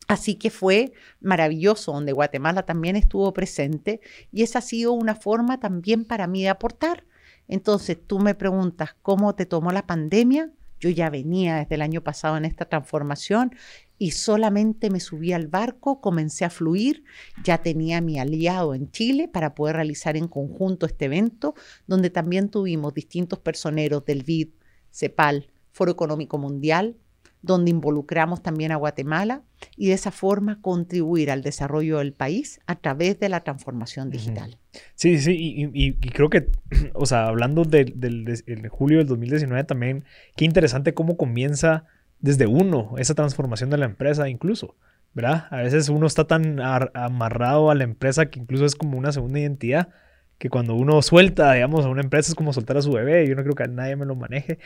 Así 0.07 0.35
que 0.35 0.49
fue 0.49 0.93
maravilloso, 1.19 1.91
donde 1.91 2.13
Guatemala 2.13 2.63
también 2.63 2.95
estuvo 2.95 3.33
presente 3.33 3.99
y 4.31 4.43
esa 4.43 4.59
ha 4.59 4.61
sido 4.61 4.93
una 4.93 5.15
forma 5.15 5.59
también 5.59 6.05
para 6.05 6.27
mí 6.27 6.43
de 6.43 6.49
aportar. 6.49 7.03
Entonces 7.49 7.97
tú 8.05 8.19
me 8.19 8.33
preguntas 8.33 8.95
cómo 9.01 9.35
te 9.35 9.45
tomó 9.45 9.71
la 9.71 9.85
pandemia. 9.85 10.51
Yo 10.79 10.89
ya 10.89 11.09
venía 11.09 11.57
desde 11.57 11.75
el 11.75 11.81
año 11.81 12.01
pasado 12.01 12.37
en 12.37 12.45
esta 12.45 12.65
transformación 12.65 13.55
y 13.97 14.11
solamente 14.11 14.89
me 14.89 14.99
subí 14.99 15.33
al 15.33 15.47
barco, 15.47 16.01
comencé 16.01 16.45
a 16.45 16.49
fluir, 16.49 17.03
ya 17.43 17.59
tenía 17.59 17.99
mi 18.01 18.19
aliado 18.19 18.75
en 18.75 18.91
Chile 18.91 19.27
para 19.27 19.55
poder 19.55 19.77
realizar 19.77 20.17
en 20.17 20.27
conjunto 20.27 20.85
este 20.85 21.05
evento, 21.05 21.55
donde 21.87 22.09
también 22.09 22.49
tuvimos 22.49 22.93
distintos 22.93 23.39
personeros 23.39 24.05
del 24.05 24.23
BID, 24.23 24.49
CEPAL, 24.91 25.51
Foro 25.71 25.91
Económico 25.91 26.37
Mundial, 26.37 26.97
donde 27.41 27.71
involucramos 27.71 28.41
también 28.43 28.71
a 28.71 28.75
Guatemala 28.75 29.43
y 29.75 29.87
de 29.87 29.93
esa 29.93 30.11
forma 30.11 30.61
contribuir 30.61 31.31
al 31.31 31.41
desarrollo 31.41 31.99
del 31.99 32.13
país 32.13 32.59
a 32.67 32.75
través 32.75 33.19
de 33.19 33.29
la 33.29 33.41
transformación 33.41 34.09
digital. 34.09 34.57
Sí, 34.95 35.19
sí, 35.19 35.35
y, 35.37 35.93
creo 35.93 36.29
que, 36.29 36.49
o 36.93 37.05
sea, 37.05 37.27
hablando 37.27 37.63
del 37.63 37.99
de, 37.99 38.69
julio 38.69 38.99
del 38.99 39.07
2019 39.07 39.63
también, 39.63 40.03
qué 40.35 40.45
interesante 40.45 40.93
cómo 40.93 41.17
comienza 41.17 41.85
desde 42.19 42.47
uno, 42.47 42.95
esa 42.97 43.13
transformación 43.13 43.69
de 43.69 43.77
la 43.77 43.85
empresa 43.85 44.29
incluso, 44.29 44.75
¿verdad? 45.13 45.45
A 45.51 45.61
veces 45.61 45.89
uno 45.89 46.07
está 46.07 46.25
tan 46.25 46.59
amarrado 46.59 47.71
a 47.71 47.75
la 47.75 47.83
empresa 47.83 48.27
que 48.27 48.39
incluso 48.39 48.65
es 48.65 48.75
como 48.75 48.97
una 48.97 49.11
segunda 49.11 49.39
identidad, 49.39 49.89
que 50.37 50.49
cuando 50.49 50.75
uno 50.75 51.01
suelta, 51.01 51.53
digamos, 51.53 51.85
a 51.85 51.89
una 51.89 52.01
empresa 52.01 52.31
es 52.31 52.35
como 52.35 52.53
soltar 52.53 52.77
a 52.77 52.81
su 52.81 52.91
bebé, 52.91 53.23
y 53.23 53.29
yo 53.29 53.35
no 53.35 53.43
creo 53.43 53.55
que 53.55 53.67
nadie 53.67 53.95
me 53.95 54.05
lo 54.05 54.15
maneje. 54.15 54.59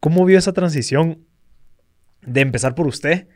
¿Cómo 0.00 0.24
vio 0.24 0.38
esa 0.38 0.52
transición 0.52 1.18
de 2.22 2.40
empezar 2.40 2.74
por 2.74 2.86
usted? 2.86 3.28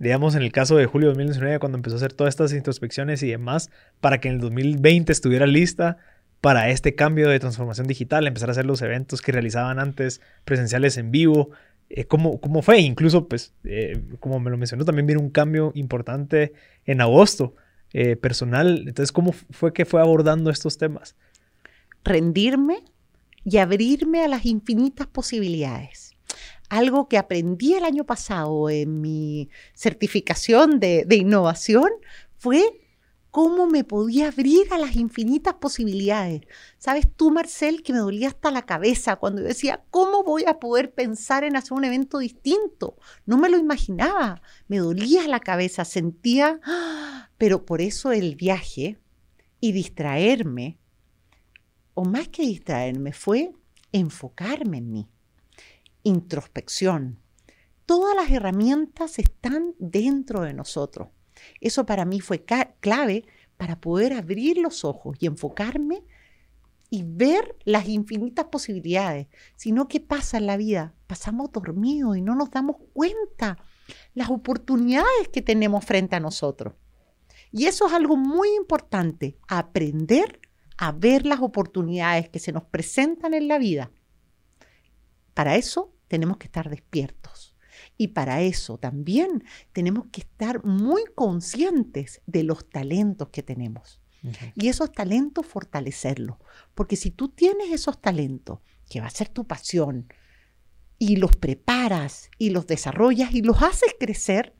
Digamos, 0.00 0.34
en 0.34 0.40
el 0.40 0.50
caso 0.50 0.76
de 0.76 0.86
julio 0.86 1.08
de 1.08 1.12
2019, 1.12 1.58
cuando 1.58 1.76
empezó 1.76 1.96
a 1.96 1.98
hacer 1.98 2.14
todas 2.14 2.32
estas 2.32 2.54
introspecciones 2.54 3.22
y 3.22 3.28
demás, 3.28 3.70
para 4.00 4.18
que 4.18 4.28
en 4.28 4.36
el 4.36 4.40
2020 4.40 5.12
estuviera 5.12 5.46
lista 5.46 5.98
para 6.40 6.70
este 6.70 6.94
cambio 6.94 7.28
de 7.28 7.38
transformación 7.38 7.86
digital, 7.86 8.26
empezar 8.26 8.48
a 8.48 8.52
hacer 8.52 8.64
los 8.64 8.80
eventos 8.80 9.20
que 9.20 9.30
realizaban 9.30 9.78
antes 9.78 10.22
presenciales 10.46 10.96
en 10.96 11.10
vivo, 11.10 11.50
eh, 11.90 12.06
¿cómo, 12.06 12.40
¿cómo, 12.40 12.62
fue? 12.62 12.80
Incluso, 12.80 13.28
pues, 13.28 13.52
eh, 13.64 14.00
como 14.20 14.40
me 14.40 14.50
lo 14.50 14.56
mencionó, 14.56 14.86
también 14.86 15.06
viene 15.06 15.20
un 15.20 15.28
cambio 15.28 15.70
importante 15.74 16.54
en 16.86 17.02
agosto 17.02 17.54
eh, 17.92 18.16
personal. 18.16 18.84
Entonces, 18.86 19.12
¿cómo 19.12 19.32
fue 19.32 19.74
que 19.74 19.84
fue 19.84 20.00
abordando 20.00 20.48
estos 20.48 20.78
temas? 20.78 21.14
Rendirme 22.04 22.84
y 23.44 23.58
abrirme 23.58 24.24
a 24.24 24.28
las 24.28 24.46
infinitas 24.46 25.08
posibilidades. 25.08 26.09
Algo 26.70 27.08
que 27.08 27.18
aprendí 27.18 27.74
el 27.74 27.84
año 27.84 28.04
pasado 28.04 28.70
en 28.70 29.00
mi 29.00 29.50
certificación 29.74 30.78
de, 30.78 31.04
innovación 31.10 31.90
fue 32.38 32.62
cómo 33.32 33.66
me 33.66 33.82
podía 33.82 34.28
abrir 34.28 34.72
a 34.72 34.78
las 34.78 34.94
infinitas 34.94 35.54
posibilidades. 35.54 36.42
Sabes 36.78 37.08
tú, 37.16 37.32
Marcel, 37.32 37.82
que 37.82 37.92
me 37.92 37.98
dolía 37.98 38.28
hasta 38.28 38.52
la 38.52 38.66
cabeza 38.66 39.16
cuando 39.16 39.42
yo 39.42 39.48
decía, 39.48 39.84
¿cómo 39.90 40.22
voy 40.22 40.44
a 40.46 40.60
poder 40.60 40.94
pensar 40.94 41.42
en 41.42 41.56
hacer 41.56 41.72
un 41.72 41.84
evento 41.84 42.18
distinto? 42.18 42.96
No 43.26 43.36
me 43.36 43.48
lo 43.48 43.58
imaginaba, 43.58 44.40
me 44.68 44.78
dolía 44.78 45.26
la 45.26 45.40
cabeza, 45.40 45.84
sentía, 45.84 46.60
pero 47.36 47.66
por 47.66 47.80
eso 47.80 48.12
el 48.12 48.36
viaje 48.36 48.96
y 49.58 49.72
distraerme, 49.72 50.78
o 51.94 52.04
más 52.04 52.28
que 52.28 52.42
distraerme, 52.42 53.12
fue 53.12 53.52
enfocarme 53.90 54.78
en 54.78 54.92
mí, 54.92 55.08
introspección. 56.02 57.18
Todas 57.86 58.14
las 58.14 58.30
herramientas 58.30 59.18
están 59.18 59.74
dentro 59.78 60.42
de 60.42 60.54
nosotros 60.54 61.08
eso 61.60 61.86
para 61.86 62.04
mí 62.04 62.20
fue 62.20 62.44
clave 62.44 63.24
para 63.56 63.80
poder 63.80 64.12
abrir 64.12 64.58
los 64.58 64.84
ojos 64.84 65.16
y 65.20 65.26
enfocarme 65.26 66.02
y 66.88 67.04
ver 67.04 67.56
las 67.64 67.88
infinitas 67.88 68.46
posibilidades. 68.46 69.28
Sino, 69.56 69.86
¿qué 69.88 70.00
pasa 70.00 70.38
en 70.38 70.46
la 70.46 70.56
vida? 70.56 70.94
Pasamos 71.06 71.52
dormidos 71.52 72.16
y 72.16 72.22
no 72.22 72.34
nos 72.34 72.50
damos 72.50 72.76
cuenta 72.92 73.58
las 74.14 74.30
oportunidades 74.30 75.28
que 75.32 75.42
tenemos 75.42 75.84
frente 75.84 76.16
a 76.16 76.20
nosotros. 76.20 76.74
Y 77.52 77.66
eso 77.66 77.86
es 77.86 77.92
algo 77.92 78.16
muy 78.16 78.48
importante, 78.56 79.36
aprender 79.48 80.40
a 80.78 80.92
ver 80.92 81.26
las 81.26 81.40
oportunidades 81.40 82.28
que 82.28 82.38
se 82.38 82.52
nos 82.52 82.64
presentan 82.64 83.34
en 83.34 83.48
la 83.48 83.58
vida. 83.58 83.90
Para 85.40 85.56
eso 85.56 85.90
tenemos 86.06 86.36
que 86.36 86.48
estar 86.48 86.68
despiertos. 86.68 87.56
Y 87.96 88.08
para 88.08 88.42
eso 88.42 88.76
también 88.76 89.42
tenemos 89.72 90.08
que 90.12 90.20
estar 90.20 90.62
muy 90.66 91.02
conscientes 91.14 92.20
de 92.26 92.42
los 92.42 92.68
talentos 92.68 93.30
que 93.30 93.42
tenemos. 93.42 94.02
Y 94.54 94.68
esos 94.68 94.92
talentos 94.92 95.46
fortalecerlos. 95.46 96.36
Porque 96.74 96.96
si 96.96 97.10
tú 97.10 97.30
tienes 97.30 97.70
esos 97.72 98.02
talentos, 98.02 98.58
que 98.90 99.00
va 99.00 99.06
a 99.06 99.10
ser 99.10 99.30
tu 99.30 99.46
pasión, 99.46 100.12
y 100.98 101.16
los 101.16 101.34
preparas 101.36 102.30
y 102.36 102.50
los 102.50 102.66
desarrollas 102.66 103.32
y 103.32 103.40
los 103.40 103.62
haces 103.62 103.94
crecer, 103.98 104.54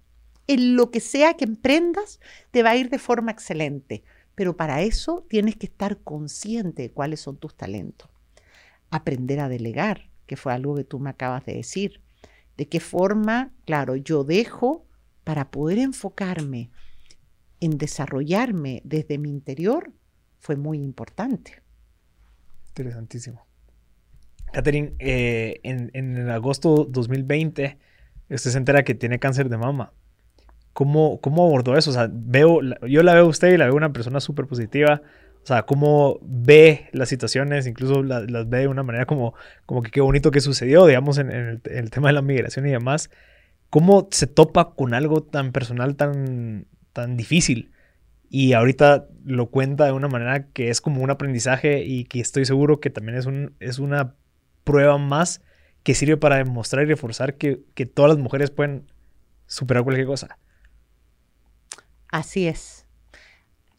en 0.47 0.77
lo 0.77 0.91
que 0.91 1.01
sea 1.01 1.35
que 1.35 1.45
emprendas, 1.45 2.21
te 2.53 2.63
va 2.63 2.71
a 2.71 2.77
ir 2.77 2.89
de 2.89 2.99
forma 2.99 3.33
excelente. 3.33 4.03
Pero 4.35 4.57
para 4.57 4.81
eso 4.81 5.27
tienes 5.29 5.57
que 5.57 5.67
estar 5.67 5.99
consciente 5.99 6.81
de 6.81 6.91
cuáles 6.91 7.21
son 7.21 7.37
tus 7.37 7.55
talentos. 7.55 8.09
Aprender 8.89 9.41
a 9.41 9.51
delegar, 9.51 10.10
que 10.31 10.37
fue 10.37 10.53
algo 10.53 10.77
que 10.77 10.85
tú 10.85 11.01
me 11.01 11.11
acabas 11.11 11.45
de 11.45 11.55
decir 11.55 12.01
de 12.57 12.69
qué 12.69 12.79
forma, 12.79 13.51
claro, 13.65 13.97
yo 13.97 14.23
dejo 14.23 14.87
para 15.25 15.51
poder 15.51 15.79
enfocarme 15.79 16.71
en 17.59 17.79
desarrollarme 17.79 18.81
desde 18.85 19.19
mi 19.19 19.29
interior, 19.29 19.93
fue 20.39 20.55
muy 20.55 20.79
importante. 20.79 21.65
Interesantísimo. 22.69 23.45
Catherine, 24.53 24.95
eh, 25.01 25.59
en, 25.65 25.91
en 25.95 26.31
agosto 26.31 26.85
2020, 26.85 27.77
usted 28.31 28.51
se 28.53 28.59
entera 28.59 28.85
que 28.85 28.95
tiene 28.95 29.19
cáncer 29.19 29.49
de 29.49 29.59
mama. 29.59 29.93
¿Cómo, 30.73 31.21
¿Cómo 31.21 31.45
abordó 31.45 31.77
eso? 31.77 31.93
Veo, 32.13 32.61
yo 32.87 33.03
la 33.03 33.15
veo 33.15 33.25
a 33.25 33.29
usted 33.29 33.53
y 33.53 33.57
la 33.57 33.65
veo 33.65 33.75
una 33.75 33.93
persona 33.93 34.21
súper 34.21 34.47
positiva, 34.47 35.03
o 35.43 35.47
sea, 35.47 35.63
cómo 35.63 36.19
ve 36.23 36.91
las 36.93 37.09
situaciones, 37.09 37.67
incluso 37.67 38.03
las, 38.03 38.27
ve 38.49 38.59
de 38.59 38.69
una 38.69 38.83
manera 38.83 39.07
como, 39.07 39.35
como 39.67 39.83
que 39.83 39.91
qué 39.91 40.01
bonito 40.01 40.31
que 40.31 40.41
sucedió, 40.41 40.87
digamos, 40.87 41.19
en, 41.19 41.31
el, 41.31 41.91
tema 41.91 42.09
de 42.09 42.13
la 42.13 42.23
migración 42.23 42.67
y 42.67 42.71
demás. 42.71 43.11
¿Cómo 43.71 44.09
se 44.11 44.27
topa 44.27 44.75
con 44.75 44.95
algo 44.95 45.23
tan 45.23 45.53
personal, 45.53 45.97
tan, 45.97 46.67
tan 46.93 47.17
difícil? 47.17 47.73
Y 48.29 48.53
ahorita 48.53 49.09
lo 49.25 49.51
cuenta 49.51 49.87
de 49.87 49.93
una 49.93 50.09
manera 50.09 50.47
que 50.49 50.69
es 50.69 50.81
como 50.81 51.03
un 51.03 51.11
aprendizaje 51.11 51.85
y 51.85 52.05
que 52.05 52.21
estoy 52.21 52.45
seguro 52.45 52.81
que 52.81 52.91
también 52.91 53.17
es, 53.17 53.27
un, 53.27 53.55
es 53.61 53.79
una 53.79 54.15
prueba 54.65 54.99
más 54.99 55.41
que 55.83 55.95
sirve 55.95 56.17
para 56.17 56.37
demostrar 56.37 56.85
y 56.85 56.89
reforzar 56.89 57.37
que, 57.37 57.61
que 57.75 57.87
todas 57.87 58.11
las 58.11 58.19
mujeres 58.19 58.51
pueden 58.51 58.87
superar 59.47 59.85
cualquier 59.85 60.07
cosa. 60.07 60.39
Así 62.09 62.47
es. 62.47 62.87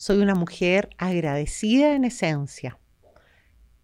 Soy 0.02 0.18
una 0.18 0.34
mujer 0.34 0.90
agradecida 0.98 1.94
en 1.94 2.06
esencia. 2.06 2.80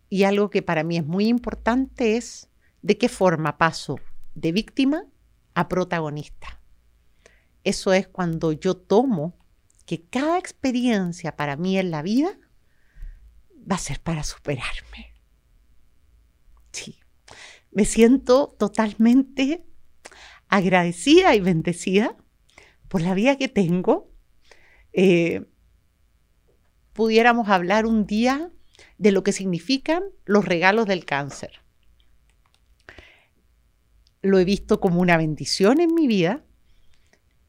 Y 0.09 0.23
algo 0.23 0.49
que 0.49 0.63
para 0.63 0.83
mí 0.83 0.97
es 0.97 1.05
muy 1.05 1.27
importante 1.27 2.17
es 2.17 2.49
de 2.81 2.97
qué 2.97 3.07
forma 3.07 3.59
paso 3.59 3.99
de 4.33 4.51
víctima 4.51 5.05
a 5.53 5.67
protagonista. 5.69 6.59
Eso 7.63 7.93
es 7.93 8.07
cuando 8.07 8.51
yo 8.51 8.75
tomo 8.75 9.37
que 9.85 10.05
cada 10.05 10.39
experiencia 10.39 11.35
para 11.35 11.55
mí 11.55 11.77
en 11.77 11.91
la 11.91 12.01
vida 12.01 12.35
va 13.71 13.75
a 13.75 13.77
ser 13.77 13.99
para 13.99 14.23
superarme. 14.23 15.13
Sí, 16.71 16.99
me 17.69 17.85
siento 17.85 18.55
totalmente 18.57 19.67
agradecida 20.47 21.35
y 21.35 21.41
bendecida 21.41 22.17
por 22.87 23.01
la 23.01 23.13
vida 23.13 23.37
que 23.37 23.49
tengo. 23.49 24.09
Eh, 24.93 25.45
pudiéramos 26.97 27.47
hablar 27.49 27.85
un 27.85 28.07
día 28.07 28.49
de 28.97 29.11
lo 29.11 29.21
que 29.21 29.31
significan 29.31 30.01
los 30.25 30.45
regalos 30.45 30.87
del 30.87 31.05
cáncer. 31.05 31.51
lo 34.23 34.39
he 34.39 34.45
visto 34.45 34.79
como 34.79 34.99
una 34.99 35.15
bendición 35.15 35.79
en 35.79 35.93
mi 35.93 36.07
vida, 36.07 36.43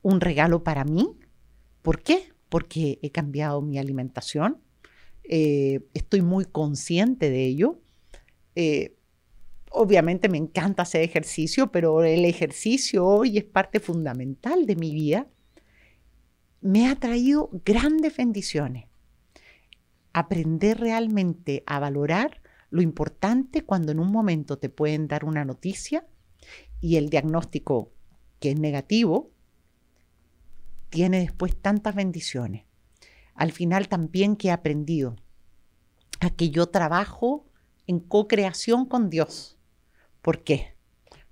un 0.03 0.20
regalo 0.20 0.62
para 0.62 0.84
mí. 0.84 1.16
¿Por 1.80 2.03
qué? 2.03 2.30
Porque 2.51 2.99
he 3.01 3.11
cambiado 3.11 3.62
mi 3.62 3.78
alimentación, 3.78 4.61
eh, 5.24 5.80
estoy 5.94 6.20
muy 6.20 6.44
consciente 6.44 7.30
de 7.30 7.46
ello. 7.46 7.80
Eh, 8.55 8.99
obviamente 9.70 10.28
me 10.28 10.36
encanta 10.36 10.82
hacer 10.82 11.01
ejercicio, 11.03 11.72
pero 11.72 12.05
el 12.05 12.26
ejercicio 12.26 13.07
hoy 13.07 13.38
es 13.38 13.44
parte 13.44 13.80
fundamental 13.80 14.66
de 14.66 14.76
mi 14.76 14.92
vida. 14.92 15.26
Me 16.61 16.86
ha 16.86 16.96
traído 16.96 17.49
grandes 17.64 18.14
bendiciones. 18.14 18.88
Aprender 20.18 20.80
realmente 20.80 21.62
a 21.64 21.78
valorar 21.78 22.42
lo 22.70 22.82
importante 22.82 23.64
cuando 23.64 23.92
en 23.92 24.00
un 24.00 24.10
momento 24.10 24.58
te 24.58 24.68
pueden 24.68 25.06
dar 25.06 25.24
una 25.24 25.44
noticia 25.44 26.08
y 26.80 26.96
el 26.96 27.08
diagnóstico 27.08 27.92
que 28.40 28.50
es 28.50 28.58
negativo 28.58 29.30
tiene 30.90 31.20
después 31.20 31.54
tantas 31.56 31.94
bendiciones. 31.94 32.64
Al 33.34 33.52
final 33.52 33.86
también 33.86 34.34
que 34.34 34.48
he 34.48 34.50
aprendido 34.50 35.14
a 36.18 36.30
que 36.30 36.50
yo 36.50 36.66
trabajo 36.66 37.46
en 37.86 38.00
co-creación 38.00 38.86
con 38.86 39.10
Dios. 39.10 39.56
¿Por 40.20 40.42
qué? 40.42 40.74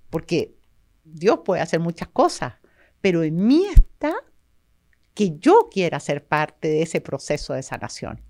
Porque 0.09 0.55
Dios 1.03 1.39
puede 1.43 1.61
hacer 1.61 1.81
muchas 1.81 2.07
cosas, 2.07 2.53
pero 3.01 3.23
en 3.23 3.45
mí 3.45 3.65
está 3.65 4.15
que 5.13 5.37
yo 5.39 5.67
quiera 5.69 5.99
ser 5.99 6.25
parte 6.25 6.69
de 6.69 6.83
ese 6.83 7.01
proceso 7.01 7.53
de 7.53 7.63
sanación. 7.63 8.21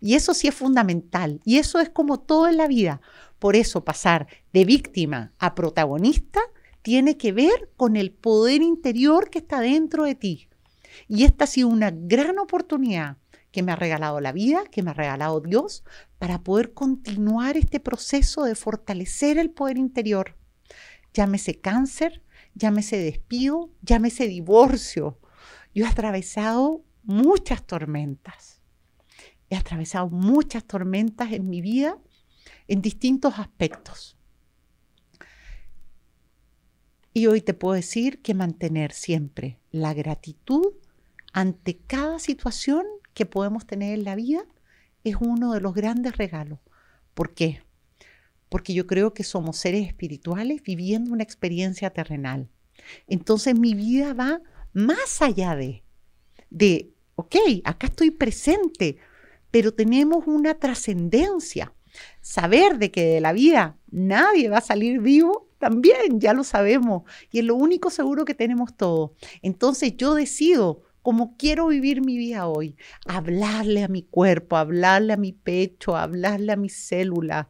Y 0.00 0.14
eso 0.14 0.34
sí 0.34 0.48
es 0.48 0.54
fundamental. 0.54 1.40
Y 1.44 1.58
eso 1.58 1.80
es 1.80 1.88
como 1.90 2.20
todo 2.20 2.48
en 2.48 2.56
la 2.56 2.68
vida. 2.68 3.00
Por 3.38 3.56
eso 3.56 3.84
pasar 3.84 4.26
de 4.52 4.64
víctima 4.64 5.32
a 5.38 5.54
protagonista 5.54 6.40
tiene 6.82 7.16
que 7.16 7.32
ver 7.32 7.70
con 7.76 7.96
el 7.96 8.10
poder 8.10 8.62
interior 8.62 9.30
que 9.30 9.38
está 9.38 9.60
dentro 9.60 10.04
de 10.04 10.14
ti. 10.14 10.48
Y 11.06 11.24
esta 11.24 11.44
ha 11.44 11.46
sido 11.46 11.68
una 11.68 11.90
gran 11.92 12.38
oportunidad 12.38 13.18
que 13.50 13.62
me 13.62 13.72
ha 13.72 13.76
regalado 13.76 14.20
la 14.20 14.32
vida, 14.32 14.64
que 14.70 14.82
me 14.82 14.90
ha 14.90 14.94
regalado 14.94 15.40
Dios, 15.40 15.84
para 16.18 16.42
poder 16.42 16.74
continuar 16.74 17.56
este 17.56 17.80
proceso 17.80 18.44
de 18.44 18.54
fortalecer 18.54 19.38
el 19.38 19.50
poder 19.50 19.78
interior. 19.78 20.36
Llámese 21.14 21.60
cáncer, 21.60 22.22
llámese 22.54 22.98
despido, 22.98 23.70
llámese 23.82 24.26
divorcio. 24.26 25.18
Yo 25.74 25.84
he 25.84 25.88
atravesado 25.88 26.84
muchas 27.04 27.66
tormentas. 27.66 28.57
He 29.50 29.56
atravesado 29.56 30.08
muchas 30.08 30.64
tormentas 30.64 31.32
en 31.32 31.48
mi 31.48 31.60
vida 31.60 31.98
en 32.66 32.82
distintos 32.82 33.38
aspectos. 33.38 34.16
Y 37.14 37.26
hoy 37.26 37.40
te 37.40 37.54
puedo 37.54 37.74
decir 37.74 38.22
que 38.22 38.34
mantener 38.34 38.92
siempre 38.92 39.58
la 39.70 39.94
gratitud 39.94 40.74
ante 41.32 41.78
cada 41.78 42.18
situación 42.18 42.84
que 43.14 43.26
podemos 43.26 43.66
tener 43.66 43.98
en 43.98 44.04
la 44.04 44.14
vida 44.14 44.44
es 45.02 45.16
uno 45.20 45.52
de 45.52 45.60
los 45.60 45.74
grandes 45.74 46.16
regalos. 46.16 46.60
¿Por 47.14 47.34
qué? 47.34 47.62
Porque 48.48 48.74
yo 48.74 48.86
creo 48.86 49.14
que 49.14 49.24
somos 49.24 49.56
seres 49.56 49.86
espirituales 49.86 50.62
viviendo 50.62 51.12
una 51.12 51.24
experiencia 51.24 51.90
terrenal. 51.90 52.48
Entonces 53.06 53.58
mi 53.58 53.74
vida 53.74 54.14
va 54.14 54.40
más 54.72 55.20
allá 55.20 55.56
de, 55.56 55.82
de, 56.50 56.92
ok, 57.16 57.36
acá 57.64 57.88
estoy 57.88 58.10
presente, 58.10 58.98
pero 59.50 59.72
tenemos 59.72 60.26
una 60.26 60.54
trascendencia. 60.54 61.72
Saber 62.20 62.78
de 62.78 62.90
que 62.90 63.06
de 63.06 63.20
la 63.20 63.32
vida 63.32 63.76
nadie 63.90 64.48
va 64.48 64.58
a 64.58 64.62
salir 64.62 65.00
vivo, 65.00 65.48
también 65.58 66.20
ya 66.20 66.32
lo 66.32 66.44
sabemos. 66.44 67.02
Y 67.30 67.40
es 67.40 67.44
lo 67.44 67.54
único 67.54 67.90
seguro 67.90 68.24
que 68.24 68.34
tenemos 68.34 68.76
todo. 68.76 69.14
Entonces 69.42 69.96
yo 69.96 70.14
decido 70.14 70.82
como 71.02 71.36
quiero 71.38 71.68
vivir 71.68 72.04
mi 72.04 72.18
vida 72.18 72.48
hoy, 72.48 72.76
hablarle 73.06 73.82
a 73.82 73.88
mi 73.88 74.02
cuerpo, 74.02 74.56
hablarle 74.56 75.14
a 75.14 75.16
mi 75.16 75.32
pecho, 75.32 75.96
hablarle 75.96 76.52
a 76.52 76.56
mi 76.56 76.68
célula, 76.68 77.48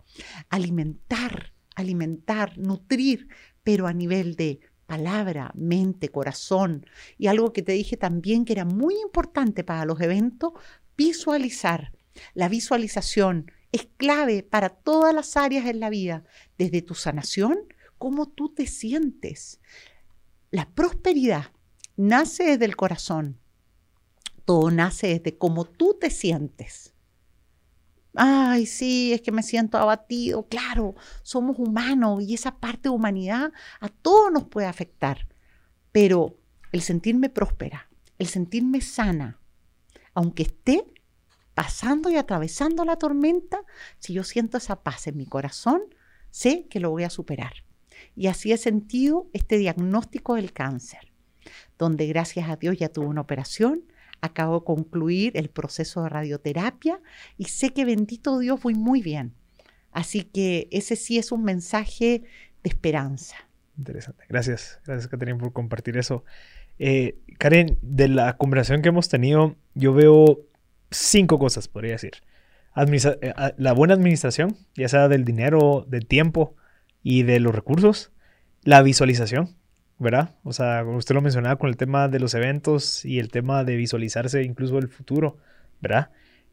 alimentar, 0.48 1.54
alimentar, 1.74 2.56
nutrir, 2.56 3.28
pero 3.64 3.88
a 3.88 3.92
nivel 3.92 4.36
de 4.36 4.60
palabra, 4.86 5.50
mente, 5.54 6.08
corazón. 6.08 6.86
Y 7.18 7.26
algo 7.26 7.52
que 7.52 7.62
te 7.62 7.72
dije 7.72 7.96
también 7.96 8.44
que 8.44 8.52
era 8.52 8.64
muy 8.64 8.94
importante 9.00 9.64
para 9.64 9.84
los 9.84 10.00
eventos, 10.00 10.52
visualizar. 10.98 11.92
La 12.34 12.48
visualización 12.48 13.50
es 13.70 13.88
clave 13.96 14.42
para 14.42 14.68
todas 14.68 15.14
las 15.14 15.36
áreas 15.36 15.66
en 15.66 15.80
la 15.80 15.88
vida, 15.88 16.24
desde 16.58 16.82
tu 16.82 16.94
sanación, 16.94 17.56
cómo 17.96 18.26
tú 18.26 18.52
te 18.52 18.66
sientes. 18.66 19.60
La 20.50 20.68
prosperidad 20.68 21.52
nace 21.96 22.44
desde 22.44 22.64
el 22.64 22.76
corazón. 22.76 23.38
Todo 24.44 24.70
nace 24.70 25.06
desde 25.06 25.38
cómo 25.38 25.64
tú 25.64 25.96
te 26.00 26.10
sientes. 26.10 26.94
Ay, 28.14 28.66
sí, 28.66 29.12
es 29.12 29.20
que 29.20 29.30
me 29.30 29.44
siento 29.44 29.78
abatido. 29.78 30.48
Claro, 30.48 30.96
somos 31.22 31.58
humanos 31.58 32.22
y 32.22 32.34
esa 32.34 32.58
parte 32.58 32.88
de 32.88 32.94
humanidad 32.94 33.52
a 33.78 33.88
todos 33.88 34.32
nos 34.32 34.48
puede 34.48 34.66
afectar. 34.66 35.28
Pero 35.92 36.36
el 36.72 36.82
sentirme 36.82 37.28
próspera, 37.28 37.88
el 38.18 38.26
sentirme 38.26 38.80
sana, 38.80 39.37
aunque 40.14 40.44
esté 40.44 40.84
pasando 41.54 42.10
y 42.10 42.16
atravesando 42.16 42.84
la 42.84 42.96
tormenta, 42.96 43.62
si 43.98 44.12
yo 44.12 44.24
siento 44.24 44.58
esa 44.58 44.82
paz 44.82 45.06
en 45.06 45.16
mi 45.16 45.26
corazón, 45.26 45.82
sé 46.30 46.66
que 46.68 46.80
lo 46.80 46.90
voy 46.90 47.04
a 47.04 47.10
superar. 47.10 47.64
Y 48.14 48.28
así 48.28 48.52
he 48.52 48.58
sentido 48.58 49.28
este 49.32 49.58
diagnóstico 49.58 50.34
del 50.34 50.52
cáncer 50.52 51.08
donde 51.78 52.06
gracias 52.06 52.48
a 52.48 52.56
Dios 52.56 52.76
ya 52.76 52.88
tuve 52.88 53.06
una 53.06 53.20
operación, 53.20 53.84
acabo 54.20 54.60
de 54.60 54.64
concluir 54.64 55.36
el 55.36 55.48
proceso 55.48 56.02
de 56.02 56.08
radioterapia 56.08 57.00
y 57.36 57.44
sé 57.44 57.72
que 57.72 57.84
bendito 57.84 58.38
Dios 58.38 58.60
voy 58.60 58.74
muy 58.74 59.00
bien. 59.00 59.34
Así 59.92 60.24
que 60.24 60.68
ese 60.70 60.96
sí 60.96 61.18
es 61.18 61.32
un 61.32 61.44
mensaje 61.44 62.24
de 62.62 62.70
esperanza. 62.70 63.36
Interesante. 63.76 64.24
Gracias, 64.28 64.80
gracias 64.84 65.08
Caterina 65.08 65.38
por 65.38 65.52
compartir 65.52 65.96
eso. 65.96 66.24
Eh, 66.78 67.18
Karen, 67.38 67.78
de 67.82 68.08
la 68.08 68.36
conversación 68.36 68.82
que 68.82 68.88
hemos 68.88 69.08
tenido, 69.08 69.56
yo 69.74 69.94
veo 69.94 70.40
cinco 70.90 71.38
cosas, 71.38 71.68
podría 71.68 71.92
decir. 71.92 72.22
Eh, 72.76 73.32
la 73.56 73.72
buena 73.72 73.94
administración, 73.94 74.56
ya 74.74 74.88
sea 74.88 75.08
del 75.08 75.24
dinero, 75.24 75.84
del 75.88 76.06
tiempo 76.06 76.54
y 77.02 77.22
de 77.22 77.40
los 77.40 77.54
recursos. 77.54 78.12
La 78.62 78.82
visualización, 78.82 79.56
¿verdad? 79.98 80.36
O 80.44 80.52
sea, 80.52 80.84
usted 80.84 81.14
lo 81.14 81.22
mencionaba 81.22 81.56
con 81.56 81.70
el 81.70 81.76
tema 81.76 82.08
de 82.08 82.20
los 82.20 82.34
eventos 82.34 83.04
y 83.04 83.18
el 83.18 83.30
tema 83.30 83.64
de 83.64 83.76
visualizarse 83.76 84.42
incluso 84.42 84.78
el 84.78 84.88
futuro, 84.88 85.38
¿verdad? 85.80 86.10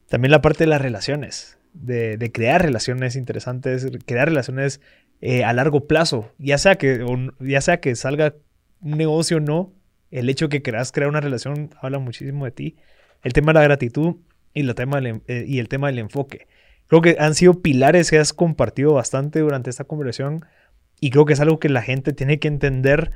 También 0.07 0.31
la 0.31 0.41
parte 0.41 0.63
de 0.63 0.69
las 0.69 0.81
relaciones, 0.81 1.57
de, 1.73 2.31
crear 2.33 2.61
relaciones 2.61 3.15
interesantes, 3.15 3.87
crear 4.05 4.29
relaciones 4.29 4.81
eh, 5.21 5.43
a 5.43 5.53
largo 5.53 5.87
plazo, 5.87 6.31
ya 6.37 6.57
sea, 6.57 6.75
que, 6.75 7.05
ya 7.39 7.61
sea 7.61 7.79
que 7.79 7.95
salga 7.95 8.35
un 8.81 8.97
negocio 8.97 9.37
o 9.37 9.39
no, 9.39 9.73
el 10.19 10.29
hecho 10.29 10.49
que 10.49 10.61
quieras 10.61 10.91
crear 10.91 11.09
una 11.09 11.21
relación 11.21 11.71
habla 11.81 11.99
muchísimo 11.99 12.45
de 12.45 12.51
ti. 12.51 12.75
El 13.23 13.33
tema 13.33 13.51
de 13.51 13.59
la 13.59 13.63
gratitud 13.63 14.15
y, 14.53 14.61
el 14.61 14.73
tema 14.73 15.01
del, 15.01 15.21
eh, 15.27 15.45
y 15.47 15.59
el 15.59 15.67
tema 15.67 15.87
del 15.87 15.99
enfoque. 15.99 16.47
Creo 16.87 17.01
que 17.01 17.17
han 17.19 17.35
sido 17.35 17.61
pilares 17.61 18.09
que 18.09 18.17
has 18.17 18.31
compartido 18.31 18.93
bastante 18.93 19.39
durante 19.39 19.69
esta 19.69 19.83
conversación 19.83 20.45
y 21.01 21.09
creo 21.09 21.25
que 21.25 21.33
es 21.33 21.39
algo 21.39 21.59
que 21.59 21.69
la 21.69 21.81
gente 21.81 22.13
tiene 22.13 22.39
que 22.39 22.47
entender 22.47 23.11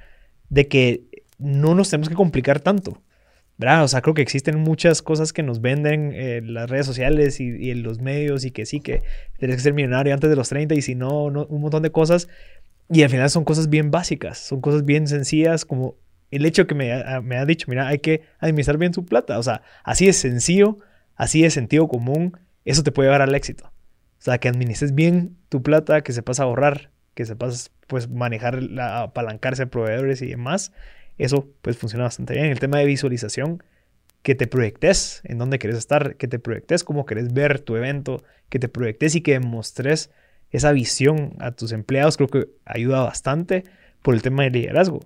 de 0.49 0.67
que 0.67 1.03
no 1.37 1.73
nos 1.73 1.89
tenemos 1.89 2.09
que 2.09 2.15
complicar 2.15 2.59
tanto. 2.59 3.01
¿verdad? 3.57 3.83
O 3.83 3.87
sea, 3.87 4.01
creo 4.01 4.13
que 4.13 4.21
existen 4.21 4.57
muchas 4.59 5.01
cosas 5.01 5.33
que 5.33 5.43
nos 5.43 5.59
venden 5.59 6.13
en 6.13 6.53
las 6.53 6.69
redes 6.69 6.85
sociales 6.85 7.41
y, 7.41 7.71
en 7.71 7.83
los 7.83 7.99
medios 7.99 8.45
y 8.45 8.51
que 8.51 8.65
sí, 8.65 8.79
que 8.79 9.03
tienes 9.37 9.57
que 9.57 9.63
ser 9.63 9.73
millonario 9.73 10.13
antes 10.13 10.29
de 10.29 10.35
los 10.37 10.47
30 10.47 10.75
y 10.75 10.81
si 10.81 10.95
no, 10.95 11.25
un 11.25 11.61
montón 11.61 11.83
de 11.83 11.91
cosas. 11.91 12.29
Y 12.89 13.03
al 13.03 13.09
final 13.09 13.29
son 13.29 13.43
cosas 13.43 13.69
bien 13.69 13.91
básicas, 13.91 14.37
son 14.37 14.61
cosas 14.61 14.85
bien 14.85 15.07
sencillas 15.07 15.65
como 15.65 15.95
el 16.31 16.45
hecho 16.45 16.67
que 16.67 16.75
me 16.75 16.93
ha, 16.93 17.21
me 17.21 17.37
ha 17.37 17.45
dicho, 17.45 17.65
mira, 17.69 17.87
hay 17.87 17.99
que 17.99 18.23
administrar 18.39 18.77
bien 18.77 18.93
su 18.93 19.05
plata. 19.05 19.39
O 19.39 19.43
sea, 19.43 19.61
así 19.83 20.07
es 20.07 20.17
sencillo, 20.17 20.77
así 21.15 21.43
es 21.43 21.53
sentido 21.53 21.87
común, 21.87 22.37
eso 22.65 22.83
te 22.83 22.91
puede 22.91 23.07
llevar 23.09 23.21
al 23.21 23.35
éxito. 23.35 23.65
O 23.65 24.21
sea, 24.21 24.37
que 24.37 24.49
administres 24.49 24.93
bien 24.93 25.37
tu 25.49 25.63
plata, 25.63 26.01
que 26.01 26.13
sepas 26.13 26.39
ahorrar, 26.39 26.91
que 27.13 27.25
sepas 27.25 27.71
pues 27.87 28.09
manejar, 28.09 28.61
la, 28.61 29.03
apalancarse 29.03 29.63
de 29.63 29.67
proveedores 29.67 30.21
y 30.21 30.27
demás, 30.27 30.71
eso 31.17 31.47
pues 31.61 31.77
funciona 31.77 32.05
bastante 32.05 32.33
bien. 32.33 32.45
El 32.45 32.59
tema 32.59 32.77
de 32.79 32.85
visualización, 32.85 33.63
que 34.21 34.35
te 34.35 34.47
proyectes 34.47 35.21
en 35.23 35.37
dónde 35.37 35.59
quieres 35.59 35.77
estar, 35.77 36.15
que 36.17 36.27
te 36.27 36.39
proyectes 36.39 36.83
cómo 36.83 37.05
quieres 37.05 37.33
ver 37.33 37.59
tu 37.59 37.75
evento, 37.75 38.23
que 38.49 38.59
te 38.59 38.67
proyectes 38.67 39.15
y 39.15 39.21
que 39.21 39.33
demostres 39.33 40.11
esa 40.51 40.71
visión 40.71 41.35
a 41.39 41.51
tus 41.51 41.71
empleados, 41.71 42.17
creo 42.17 42.27
que 42.27 42.47
ayuda 42.65 43.03
bastante 43.03 43.63
por 44.01 44.13
el 44.15 44.21
tema 44.21 44.43
del 44.43 44.53
liderazgo. 44.53 45.01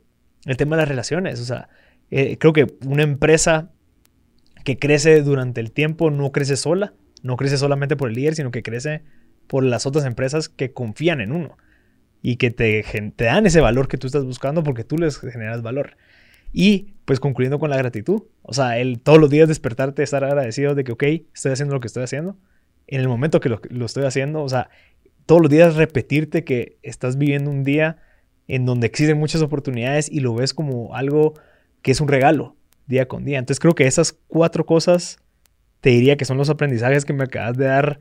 El 0.45 0.57
tema 0.57 0.75
de 0.75 0.81
las 0.81 0.89
relaciones, 0.89 1.39
o 1.39 1.45
sea, 1.45 1.69
eh, 2.11 2.37
creo 2.37 2.53
que 2.53 2.67
una 2.85 3.03
empresa 3.03 3.71
que 4.63 4.77
crece 4.77 5.21
durante 5.21 5.61
el 5.61 5.71
tiempo 5.71 6.11
no 6.11 6.31
crece 6.31 6.57
sola, 6.57 6.93
no 7.21 7.37
crece 7.37 7.57
solamente 7.57 7.95
por 7.95 8.09
el 8.09 8.15
líder, 8.15 8.35
sino 8.35 8.51
que 8.51 8.63
crece 8.63 9.01
por 9.47 9.63
las 9.63 9.85
otras 9.85 10.05
empresas 10.05 10.49
que 10.49 10.73
confían 10.73 11.21
en 11.21 11.31
uno. 11.31 11.57
y 12.21 12.37
que 12.37 12.51
te, 12.51 12.85
dan 13.17 13.45
ese 13.45 13.59
valor 13.59 13.89
que 13.89 13.97
tú 13.97 14.07
estás 14.07 14.23
buscando 14.23 14.63
porque 14.63 14.85
tú 14.85 14.97
les 14.97 15.19
generas 15.19 15.61
valor. 15.61 15.97
Y 16.53 16.93
pues 17.03 17.19
concluyendo 17.19 17.59
con 17.59 17.69
la 17.69 17.75
gratitud, 17.77 18.23
o 18.43 18.53
sea, 18.53 18.77
el 18.77 19.01
todos 19.01 19.19
los 19.19 19.29
días 19.29 19.49
despertarte, 19.49 20.03
estar 20.03 20.23
agradecido 20.23 20.73
de 20.73 20.85
que, 20.85 20.93
ok, 20.93 21.03
estoy 21.33 21.51
haciendo 21.51 21.73
lo 21.73 21.81
que 21.81 21.87
estoy 21.87 22.03
haciendo. 22.03 22.37
En 22.87 23.01
el 23.01 23.09
momento 23.09 23.41
que 23.41 23.49
lo, 23.49 23.59
lo 23.69 23.85
estoy 23.85 24.05
haciendo, 24.05 24.41
o 24.41 24.47
sea, 24.47 24.69
todos 25.25 25.41
los 25.41 25.51
días 25.51 25.75
repetirte 25.75 26.45
que 26.45 26.77
estás 26.81 27.17
viviendo 27.17 27.49
un 27.49 27.63
día 27.63 27.97
en 28.47 28.65
donde 28.65 28.87
existen 28.87 29.17
muchas 29.17 29.41
oportunidades 29.41 30.09
y 30.11 30.19
lo 30.19 30.35
ves 30.35 30.53
como 30.53 30.95
algo 30.95 31.33
que 31.81 31.91
es 31.91 32.01
un 32.01 32.07
regalo 32.07 32.55
día 32.87 33.07
con 33.07 33.25
día. 33.25 33.39
Entonces 33.39 33.59
creo 33.59 33.75
que 33.75 33.87
esas 33.87 34.13
cuatro 34.27 34.65
cosas 34.65 35.17
te 35.81 35.89
diría 35.89 36.17
que 36.17 36.25
son 36.25 36.37
los 36.37 36.49
aprendizajes 36.49 37.05
que 37.05 37.13
me 37.13 37.23
acabas 37.23 37.57
de 37.57 37.65
dar 37.65 37.99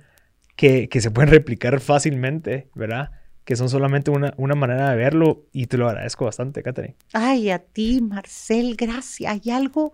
que, 0.57 0.89
que 0.89 1.01
se 1.01 1.11
pueden 1.11 1.31
replicar 1.31 1.81
fácilmente, 1.81 2.69
¿verdad? 2.75 3.11
que 3.45 3.57
son 3.57 3.69
solamente 3.69 4.11
una, 4.11 4.35
una, 4.37 4.55
manera 4.55 4.91
de 4.91 4.97
verlo 4.97 5.47
y 5.53 5.67
te 5.67 5.77
lo 5.77 5.89
agradezco 5.89 6.27
bastante, 6.27 6.63
Catherine. 6.63 6.95
Ay, 7.13 7.51
a 7.51 7.59
ti, 7.59 8.01
Marcel, 8.01 8.77
gracias. 8.77 9.33
Hay 9.33 9.51
algo 9.51 9.93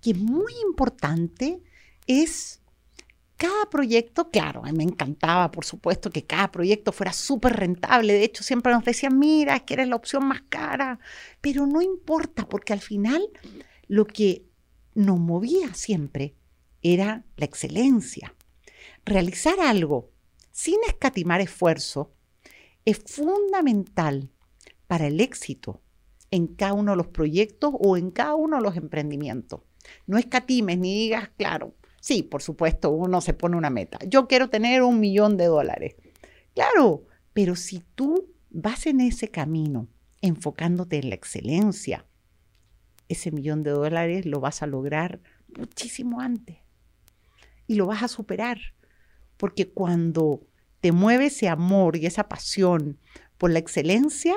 que 0.00 0.10
es 0.10 0.18
muy 0.18 0.52
importante, 0.66 1.60
es 2.06 2.57
cada 3.38 3.70
proyecto, 3.70 4.30
claro, 4.30 4.64
a 4.64 4.72
mí 4.72 4.76
me 4.76 4.82
encantaba, 4.82 5.52
por 5.52 5.64
supuesto, 5.64 6.10
que 6.10 6.26
cada 6.26 6.50
proyecto 6.50 6.90
fuera 6.90 7.12
súper 7.12 7.54
rentable. 7.54 8.12
De 8.12 8.24
hecho, 8.24 8.42
siempre 8.42 8.72
nos 8.72 8.84
decían, 8.84 9.16
mira, 9.16 9.54
es 9.54 9.62
que 9.62 9.74
eres 9.74 9.88
la 9.88 9.94
opción 9.94 10.26
más 10.26 10.42
cara, 10.48 10.98
pero 11.40 11.64
no 11.64 11.80
importa, 11.80 12.48
porque 12.48 12.72
al 12.72 12.80
final 12.80 13.22
lo 13.86 14.06
que 14.06 14.44
nos 14.94 15.20
movía 15.20 15.72
siempre 15.72 16.34
era 16.82 17.24
la 17.36 17.44
excelencia. 17.44 18.34
Realizar 19.04 19.60
algo 19.60 20.10
sin 20.50 20.78
escatimar 20.88 21.40
esfuerzo 21.40 22.12
es 22.84 22.98
fundamental 22.98 24.32
para 24.88 25.06
el 25.06 25.20
éxito 25.20 25.80
en 26.32 26.48
cada 26.48 26.72
uno 26.72 26.90
de 26.90 26.96
los 26.96 27.06
proyectos 27.06 27.72
o 27.78 27.96
en 27.96 28.10
cada 28.10 28.34
uno 28.34 28.56
de 28.56 28.62
los 28.64 28.76
emprendimientos. 28.76 29.60
No 30.06 30.18
escatimes 30.18 30.78
ni 30.78 30.92
digas, 30.92 31.30
claro, 31.36 31.76
sí, 32.08 32.22
por 32.22 32.40
supuesto, 32.40 32.88
uno 32.88 33.20
se 33.20 33.34
pone 33.34 33.54
una 33.54 33.68
meta. 33.68 33.98
Yo 34.06 34.26
quiero 34.28 34.48
tener 34.48 34.82
un 34.82 34.98
millón 34.98 35.36
de 35.36 35.44
dólares. 35.44 35.94
Claro, 36.54 37.04
pero 37.34 37.54
si 37.54 37.80
tú 37.94 38.32
vas 38.48 38.86
en 38.86 39.00
ese 39.00 39.28
camino 39.28 39.88
enfocándote 40.22 40.96
en 40.96 41.10
la 41.10 41.16
excelencia, 41.16 42.06
ese 43.08 43.30
millón 43.30 43.62
de 43.62 43.72
dólares 43.72 44.24
lo 44.24 44.40
vas 44.40 44.62
a 44.62 44.66
lograr 44.66 45.20
muchísimo 45.54 46.22
antes 46.22 46.56
y 47.66 47.74
lo 47.74 47.84
vas 47.84 48.02
a 48.02 48.08
superar. 48.08 48.58
Porque 49.36 49.70
cuando 49.70 50.46
te 50.80 50.92
mueve 50.92 51.26
ese 51.26 51.46
amor 51.46 51.94
y 51.96 52.06
esa 52.06 52.26
pasión 52.26 52.98
por 53.36 53.50
la 53.50 53.58
excelencia, 53.58 54.34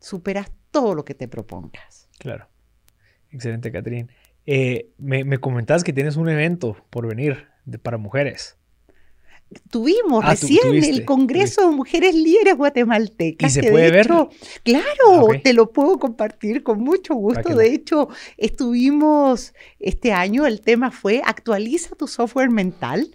superas 0.00 0.50
todo 0.70 0.94
lo 0.94 1.04
que 1.04 1.14
te 1.14 1.28
propongas. 1.28 2.08
Claro. 2.18 2.48
Excelente, 3.30 3.70
Catherine. 3.70 4.08
Eh, 4.46 4.90
me, 4.98 5.24
me, 5.24 5.38
comentabas 5.38 5.82
que 5.82 5.92
tienes 5.92 6.16
un 6.16 6.28
evento 6.28 6.76
por 6.90 7.06
venir 7.06 7.48
para 7.82 7.98
mujeres. 7.98 8.56
Tuvimos 9.70 10.24
ah, 10.24 10.30
recién 10.30 10.82
el 10.82 11.04
Congreso 11.04 11.68
de 11.68 11.76
Mujeres 11.76 12.14
Líderes 12.14 12.56
Guatemaltecas. 12.56 13.56
¿Y 13.56 13.62
se 13.62 13.70
puede 13.70 13.92
ver? 13.92 14.08
Claro, 14.64 15.28
te 15.42 15.52
lo 15.52 15.72
puedo 15.72 15.98
compartir 15.98 16.64
con 16.64 16.80
mucho 16.80 17.14
gusto. 17.14 17.54
De 17.54 17.72
hecho, 17.72 18.08
estuvimos 18.36 19.54
este 19.78 20.12
año, 20.12 20.46
el 20.46 20.60
tema 20.60 20.90
fue 20.90 21.22
actualiza 21.24 21.94
tu 21.94 22.08
software 22.08 22.50
mental 22.50 23.08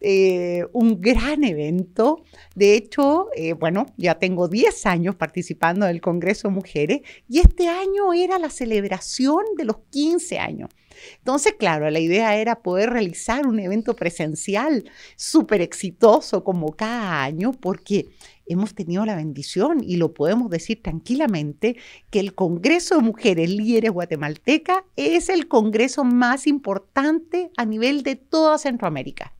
eh, 0.00 0.64
un 0.72 1.00
gran 1.00 1.44
evento. 1.44 2.22
De 2.54 2.74
hecho, 2.74 3.28
eh, 3.34 3.52
bueno, 3.54 3.86
ya 3.96 4.18
tengo 4.18 4.48
10 4.48 4.86
años 4.86 5.16
participando 5.16 5.86
del 5.86 6.00
Congreso 6.00 6.50
Mujeres 6.50 7.00
y 7.28 7.40
este 7.40 7.68
año 7.68 8.12
era 8.12 8.38
la 8.38 8.50
celebración 8.50 9.44
de 9.56 9.64
los 9.64 9.78
15 9.90 10.38
años. 10.38 10.70
Entonces, 11.18 11.54
claro, 11.58 11.90
la 11.90 12.00
idea 12.00 12.36
era 12.36 12.62
poder 12.62 12.90
realizar 12.90 13.46
un 13.46 13.58
evento 13.60 13.94
presencial 13.94 14.90
súper 15.16 15.60
exitoso 15.60 16.44
como 16.44 16.72
cada 16.72 17.22
año 17.22 17.52
porque 17.52 18.08
hemos 18.46 18.74
tenido 18.74 19.04
la 19.04 19.14
bendición 19.14 19.82
y 19.82 19.96
lo 19.96 20.14
podemos 20.14 20.50
decir 20.50 20.82
tranquilamente 20.82 21.76
que 22.10 22.20
el 22.20 22.34
Congreso 22.34 22.96
de 22.96 23.02
Mujeres 23.02 23.50
Líderes 23.50 23.90
Guatemalteca 23.90 24.84
es 24.96 25.28
el 25.28 25.48
congreso 25.48 26.04
más 26.04 26.46
importante 26.46 27.50
a 27.56 27.64
nivel 27.64 28.02
de 28.02 28.16
toda 28.16 28.58
Centroamérica. 28.58 29.37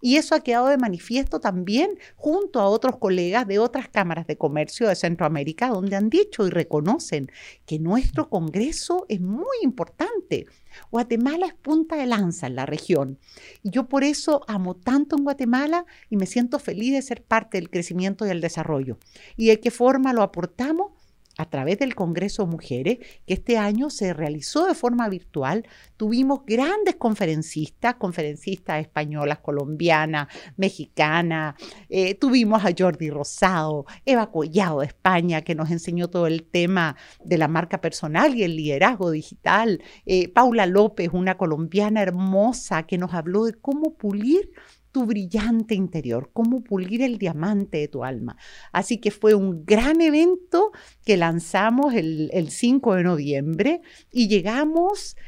Y 0.00 0.16
eso 0.16 0.34
ha 0.34 0.40
quedado 0.40 0.68
de 0.68 0.78
manifiesto 0.78 1.40
también 1.40 1.98
junto 2.16 2.60
a 2.60 2.68
otros 2.68 2.98
colegas 2.98 3.46
de 3.46 3.58
otras 3.58 3.88
cámaras 3.88 4.26
de 4.26 4.36
comercio 4.36 4.88
de 4.88 4.96
Centroamérica, 4.96 5.68
donde 5.68 5.96
han 5.96 6.10
dicho 6.10 6.46
y 6.46 6.50
reconocen 6.50 7.30
que 7.66 7.78
nuestro 7.78 8.28
Congreso 8.28 9.06
es 9.08 9.20
muy 9.20 9.56
importante. 9.62 10.46
Guatemala 10.90 11.46
es 11.46 11.54
punta 11.54 11.96
de 11.96 12.06
lanza 12.06 12.46
en 12.46 12.56
la 12.56 12.66
región. 12.66 13.18
Y 13.62 13.70
yo 13.70 13.88
por 13.88 14.04
eso 14.04 14.42
amo 14.48 14.74
tanto 14.76 15.16
en 15.16 15.24
Guatemala 15.24 15.86
y 16.10 16.16
me 16.16 16.26
siento 16.26 16.58
feliz 16.58 16.92
de 16.92 17.02
ser 17.02 17.22
parte 17.22 17.58
del 17.58 17.70
crecimiento 17.70 18.26
y 18.26 18.30
el 18.30 18.40
desarrollo. 18.40 18.98
¿Y 19.36 19.46
de 19.46 19.60
qué 19.60 19.70
forma 19.70 20.12
lo 20.12 20.22
aportamos? 20.22 20.92
A 21.38 21.48
través 21.50 21.78
del 21.78 21.94
Congreso 21.94 22.46
Mujeres, 22.46 22.98
que 23.26 23.34
este 23.34 23.58
año 23.58 23.90
se 23.90 24.14
realizó 24.14 24.66
de 24.66 24.74
forma 24.74 25.08
virtual, 25.08 25.66
tuvimos 25.96 26.40
grandes 26.46 26.96
conferencistas, 26.96 27.96
conferencistas 27.96 28.80
españolas, 28.80 29.38
colombianas, 29.40 30.28
mexicanas, 30.56 31.54
eh, 31.88 32.14
tuvimos 32.14 32.64
a 32.64 32.70
Jordi 32.76 33.10
Rosado, 33.10 33.84
Eva 34.04 34.30
Collado 34.30 34.80
de 34.80 34.86
España, 34.86 35.42
que 35.42 35.54
nos 35.54 35.70
enseñó 35.70 36.08
todo 36.08 36.26
el 36.26 36.44
tema 36.44 36.96
de 37.22 37.38
la 37.38 37.48
marca 37.48 37.80
personal 37.80 38.34
y 38.34 38.42
el 38.42 38.56
liderazgo 38.56 39.10
digital, 39.10 39.82
eh, 40.06 40.28
Paula 40.28 40.66
López, 40.66 41.10
una 41.12 41.36
colombiana 41.36 42.02
hermosa, 42.02 42.84
que 42.84 42.98
nos 42.98 43.12
habló 43.12 43.44
de 43.44 43.54
cómo 43.54 43.94
pulir 43.94 44.50
tu 44.96 45.04
brillante 45.04 45.74
interior, 45.74 46.30
cómo 46.32 46.64
pulir 46.64 47.02
el 47.02 47.18
diamante 47.18 47.76
de 47.76 47.86
tu 47.86 48.02
alma. 48.02 48.38
Así 48.72 48.96
que 48.96 49.10
fue 49.10 49.34
un 49.34 49.66
gran 49.66 50.00
evento 50.00 50.72
que 51.04 51.18
lanzamos 51.18 51.92
el, 51.92 52.48
5 52.48 52.94
de 52.94 53.02
noviembre 53.02 53.82
y 54.10 54.28
llegamos 54.28 55.18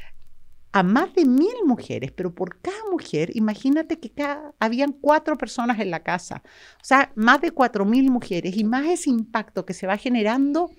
a 0.71 0.81
más 0.81 1.13
de 1.13 1.25
mil 1.25 1.53
mujeres, 1.67 2.11
pero 2.11 2.33
por 2.33 2.59
cada 2.61 2.81
mujer, 2.89 3.29
imagínate 3.35 3.99
que 3.99 4.09
cada, 4.09 4.55
habían 4.59 4.91
cuatro 4.91 5.37
personas 5.37 5.79
en 5.79 5.91
la 5.91 6.01
casa, 6.01 6.41
o 6.81 6.83
sea, 6.83 7.11
más 7.13 7.39
de 7.39 7.51
cuatro 7.51 7.85
mil 7.85 8.09
mujeres 8.09 8.57
y 8.57 8.63
más 8.63 8.87
ese 8.87 9.11
impacto 9.11 9.67
que 9.67 9.75
se 9.75 9.85
va 9.85 9.97
generando 9.97 10.71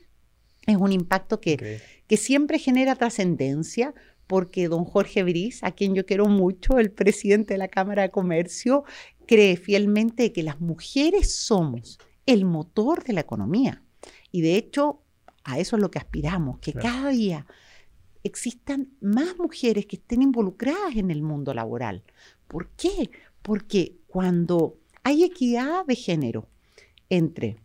es 0.67 0.77
un 0.77 0.91
impacto 0.91 1.41
que, 1.41 1.81
que 2.09 2.17
siempre 2.17 2.59
genera 2.59 2.97
trascendencia, 2.97 3.95
porque 4.31 4.69
don 4.69 4.85
Jorge 4.85 5.25
Briz, 5.25 5.65
a 5.65 5.73
quien 5.73 5.93
yo 5.93 6.07
quiero 6.07 6.27
mucho, 6.27 6.79
el 6.79 6.93
presidente 6.93 7.55
de 7.55 7.59
la 7.59 7.67
Cámara 7.67 8.03
de 8.03 8.13
Comercio, 8.13 8.85
cree 9.27 9.57
fielmente 9.57 10.33
que 10.33 10.45
las 10.45 10.61
mujeres 10.61 11.35
somos 11.35 11.99
el 12.27 12.45
motor 12.45 13.03
de 13.03 13.13
la 13.13 13.23
economía. 13.23 13.83
Y 14.31 14.43
de 14.43 14.55
hecho, 14.55 15.03
a 15.43 15.59
eso 15.59 15.75
es 15.75 15.83
lo 15.83 15.91
que 15.91 15.99
aspiramos, 15.99 16.61
que 16.61 16.73
cada 16.73 17.11
día 17.11 17.45
existan 18.23 18.93
más 19.01 19.37
mujeres 19.37 19.87
que 19.87 19.97
estén 19.97 20.23
involucradas 20.23 20.95
en 20.95 21.11
el 21.11 21.23
mundo 21.23 21.53
laboral. 21.53 22.05
¿Por 22.47 22.69
qué? 22.77 23.11
Porque 23.43 23.97
cuando 24.07 24.79
hay 25.03 25.25
equidad 25.25 25.85
de 25.87 25.97
género 25.97 26.49
entre 27.09 27.57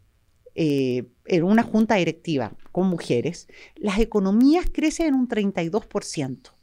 eh, 0.56 1.06
en 1.26 1.44
una 1.44 1.62
junta 1.62 1.94
directiva 1.94 2.54
con 2.72 2.88
mujeres, 2.88 3.48
las 3.76 4.00
economías 4.00 4.66
crecen 4.74 5.10
en 5.10 5.14
un 5.14 5.28
32%. 5.28 6.55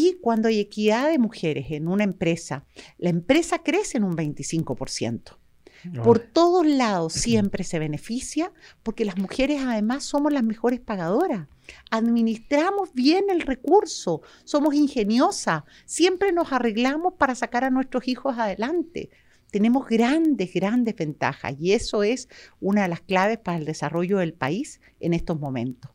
Y 0.00 0.16
cuando 0.20 0.46
hay 0.46 0.60
equidad 0.60 1.10
de 1.10 1.18
mujeres 1.18 1.72
en 1.72 1.88
una 1.88 2.04
empresa, 2.04 2.64
la 2.98 3.10
empresa 3.10 3.64
crece 3.64 3.98
en 3.98 4.04
un 4.04 4.16
25%. 4.16 5.36
Por 6.04 6.20
todos 6.20 6.64
lados 6.64 7.14
siempre 7.14 7.64
se 7.64 7.80
beneficia 7.80 8.52
porque 8.84 9.04
las 9.04 9.18
mujeres 9.18 9.60
además 9.66 10.04
somos 10.04 10.32
las 10.32 10.44
mejores 10.44 10.78
pagadoras. 10.78 11.48
Administramos 11.90 12.92
bien 12.94 13.24
el 13.28 13.40
recurso, 13.40 14.22
somos 14.44 14.76
ingeniosas, 14.76 15.64
siempre 15.84 16.30
nos 16.30 16.52
arreglamos 16.52 17.14
para 17.14 17.34
sacar 17.34 17.64
a 17.64 17.70
nuestros 17.70 18.06
hijos 18.06 18.38
adelante. 18.38 19.10
Tenemos 19.50 19.88
grandes, 19.88 20.54
grandes 20.54 20.94
ventajas 20.94 21.56
y 21.58 21.72
eso 21.72 22.04
es 22.04 22.28
una 22.60 22.82
de 22.82 22.88
las 22.88 23.00
claves 23.00 23.38
para 23.38 23.58
el 23.58 23.64
desarrollo 23.64 24.18
del 24.18 24.32
país 24.32 24.80
en 25.00 25.12
estos 25.12 25.40
momentos. 25.40 25.90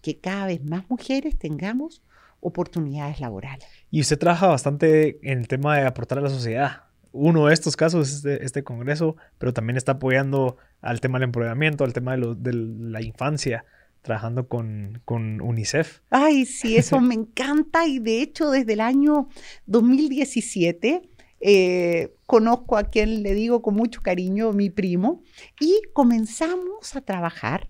Que 0.00 0.20
cada 0.20 0.46
vez 0.46 0.64
más 0.64 0.88
mujeres 0.88 1.36
tengamos 1.36 2.02
oportunidades 2.40 3.20
laborales. 3.20 3.66
Y 3.90 4.00
usted 4.00 4.18
trabaja 4.18 4.46
bastante 4.46 5.18
en 5.22 5.40
el 5.40 5.48
tema 5.48 5.76
de 5.76 5.86
aportar 5.86 6.18
a 6.18 6.22
la 6.22 6.30
sociedad. 6.30 6.84
Uno 7.12 7.46
de 7.46 7.54
estos 7.54 7.76
casos 7.76 8.08
es 8.08 8.14
este, 8.16 8.44
este 8.44 8.64
congreso, 8.64 9.16
pero 9.38 9.52
también 9.52 9.76
está 9.76 9.92
apoyando 9.92 10.56
al 10.80 11.00
tema 11.00 11.18
del 11.18 11.24
empoderamiento, 11.24 11.84
al 11.84 11.92
tema 11.92 12.16
de, 12.16 12.34
de 12.36 12.52
la 12.52 13.02
infancia, 13.02 13.64
trabajando 14.02 14.46
con, 14.46 15.00
con, 15.04 15.40
UNICEF. 15.40 16.00
Ay, 16.10 16.44
sí, 16.44 16.76
eso 16.76 17.00
me 17.00 17.14
encanta 17.14 17.86
y 17.86 17.98
de 17.98 18.22
hecho 18.22 18.50
desde 18.50 18.74
el 18.74 18.80
año 18.80 19.28
2017 19.66 21.02
eh, 21.40 22.14
conozco 22.26 22.76
a 22.76 22.84
quien 22.84 23.22
le 23.22 23.34
digo 23.34 23.62
con 23.62 23.74
mucho 23.74 24.02
cariño, 24.02 24.52
mi 24.52 24.70
primo, 24.70 25.22
y 25.60 25.80
comenzamos 25.92 26.96
a 26.96 27.00
trabajar 27.00 27.68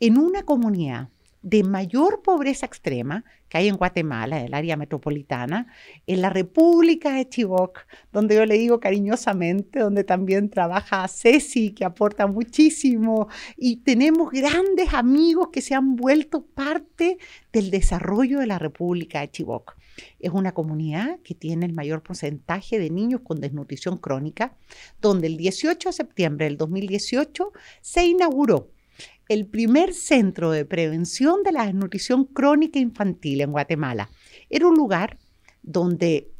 en 0.00 0.18
una 0.18 0.42
comunidad 0.42 1.08
de 1.44 1.62
mayor 1.62 2.22
pobreza 2.22 2.64
extrema 2.64 3.22
que 3.50 3.58
hay 3.58 3.68
en 3.68 3.76
Guatemala, 3.76 4.40
en 4.40 4.46
el 4.46 4.54
área 4.54 4.78
metropolitana, 4.78 5.66
en 6.06 6.22
la 6.22 6.30
República 6.30 7.12
de 7.12 7.28
Chivok, 7.28 7.80
donde 8.10 8.34
yo 8.34 8.46
le 8.46 8.54
digo 8.54 8.80
cariñosamente, 8.80 9.80
donde 9.80 10.04
también 10.04 10.48
trabaja 10.48 11.06
Ceci, 11.06 11.72
que 11.72 11.84
aporta 11.84 12.26
muchísimo, 12.26 13.28
y 13.58 13.76
tenemos 13.76 14.30
grandes 14.30 14.94
amigos 14.94 15.50
que 15.52 15.60
se 15.60 15.74
han 15.74 15.96
vuelto 15.96 16.46
parte 16.46 17.18
del 17.52 17.70
desarrollo 17.70 18.40
de 18.40 18.46
la 18.46 18.58
República 18.58 19.20
de 19.20 19.30
Chivok. 19.30 19.76
Es 20.18 20.32
una 20.32 20.52
comunidad 20.52 21.18
que 21.20 21.34
tiene 21.34 21.66
el 21.66 21.74
mayor 21.74 22.02
porcentaje 22.02 22.78
de 22.78 22.88
niños 22.88 23.20
con 23.22 23.42
desnutrición 23.42 23.98
crónica, 23.98 24.56
donde 25.02 25.26
el 25.26 25.36
18 25.36 25.90
de 25.90 25.92
septiembre 25.92 26.46
del 26.46 26.56
2018 26.56 27.52
se 27.82 28.06
inauguró 28.06 28.73
el 29.28 29.46
primer 29.46 29.94
centro 29.94 30.50
de 30.50 30.64
prevención 30.64 31.42
de 31.42 31.52
la 31.52 31.66
desnutrición 31.66 32.24
crónica 32.24 32.78
infantil 32.78 33.40
en 33.40 33.52
Guatemala. 33.52 34.10
Era 34.50 34.66
un 34.66 34.74
lugar 34.74 35.18
donde 35.62 36.30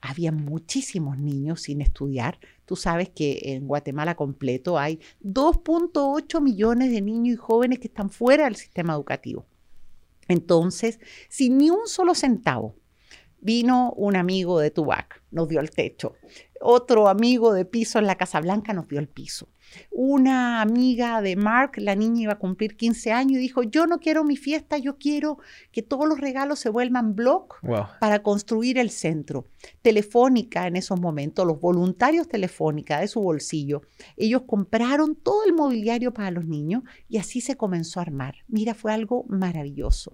había 0.00 0.32
muchísimos 0.32 1.18
niños 1.18 1.62
sin 1.62 1.80
estudiar. 1.80 2.38
Tú 2.64 2.76
sabes 2.76 3.10
que 3.10 3.40
en 3.44 3.66
Guatemala 3.66 4.14
completo 4.14 4.78
hay 4.78 5.00
2.8 5.22 6.40
millones 6.40 6.90
de 6.90 7.02
niños 7.02 7.34
y 7.34 7.36
jóvenes 7.36 7.78
que 7.80 7.88
están 7.88 8.10
fuera 8.10 8.44
del 8.44 8.56
sistema 8.56 8.94
educativo. 8.94 9.46
Entonces, 10.28 11.00
sin 11.28 11.58
ni 11.58 11.70
un 11.70 11.86
solo 11.86 12.14
centavo, 12.14 12.76
vino 13.40 13.92
un 13.96 14.16
amigo 14.16 14.60
de 14.60 14.70
Tubac, 14.70 15.22
nos 15.30 15.48
dio 15.48 15.60
el 15.60 15.70
techo. 15.70 16.14
Otro 16.60 17.08
amigo 17.08 17.52
de 17.52 17.64
piso 17.64 17.98
en 17.98 18.06
la 18.06 18.16
Casa 18.16 18.40
Blanca 18.40 18.72
nos 18.72 18.86
dio 18.86 19.00
el 19.00 19.08
piso. 19.08 19.48
Una 19.90 20.60
amiga 20.60 21.20
de 21.22 21.36
Mark, 21.36 21.72
la 21.76 21.94
niña 21.94 22.22
iba 22.22 22.32
a 22.34 22.38
cumplir 22.38 22.76
15 22.76 23.12
años 23.12 23.32
y 23.32 23.38
dijo, 23.38 23.62
yo 23.62 23.86
no 23.86 23.98
quiero 23.98 24.24
mi 24.24 24.36
fiesta, 24.36 24.78
yo 24.78 24.98
quiero 24.98 25.38
que 25.72 25.82
todos 25.82 26.08
los 26.08 26.20
regalos 26.20 26.58
se 26.58 26.70
vuelvan 26.70 27.14
blog 27.14 27.54
para 28.00 28.22
construir 28.22 28.78
el 28.78 28.90
centro. 28.90 29.46
Telefónica 29.82 30.66
en 30.66 30.76
esos 30.76 31.00
momentos, 31.00 31.46
los 31.46 31.60
voluntarios 31.60 32.28
Telefónica 32.28 33.00
de 33.00 33.08
su 33.08 33.20
bolsillo, 33.20 33.82
ellos 34.16 34.42
compraron 34.46 35.16
todo 35.16 35.44
el 35.44 35.52
mobiliario 35.52 36.12
para 36.12 36.30
los 36.30 36.44
niños 36.44 36.82
y 37.08 37.18
así 37.18 37.40
se 37.40 37.56
comenzó 37.56 38.00
a 38.00 38.02
armar. 38.02 38.36
Mira, 38.48 38.74
fue 38.74 38.92
algo 38.92 39.24
maravilloso. 39.28 40.12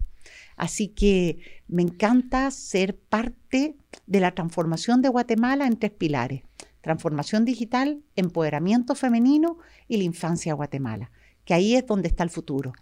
Así 0.56 0.88
que 0.88 1.38
me 1.68 1.82
encanta 1.82 2.50
ser 2.50 2.98
parte 2.98 3.76
de 4.06 4.20
la 4.20 4.32
transformación 4.34 5.02
de 5.02 5.08
Guatemala 5.08 5.66
en 5.66 5.78
tres 5.78 5.92
pilares 5.92 6.42
transformación 6.86 7.44
digital, 7.44 8.00
empoderamiento 8.14 8.94
femenino 8.94 9.58
y 9.88 9.96
la 9.96 10.04
infancia 10.04 10.54
Guatemala, 10.54 11.10
que 11.44 11.52
ahí 11.52 11.74
es 11.74 11.84
donde 11.84 12.06
está 12.06 12.22
el 12.22 12.30
futuro. 12.30 12.72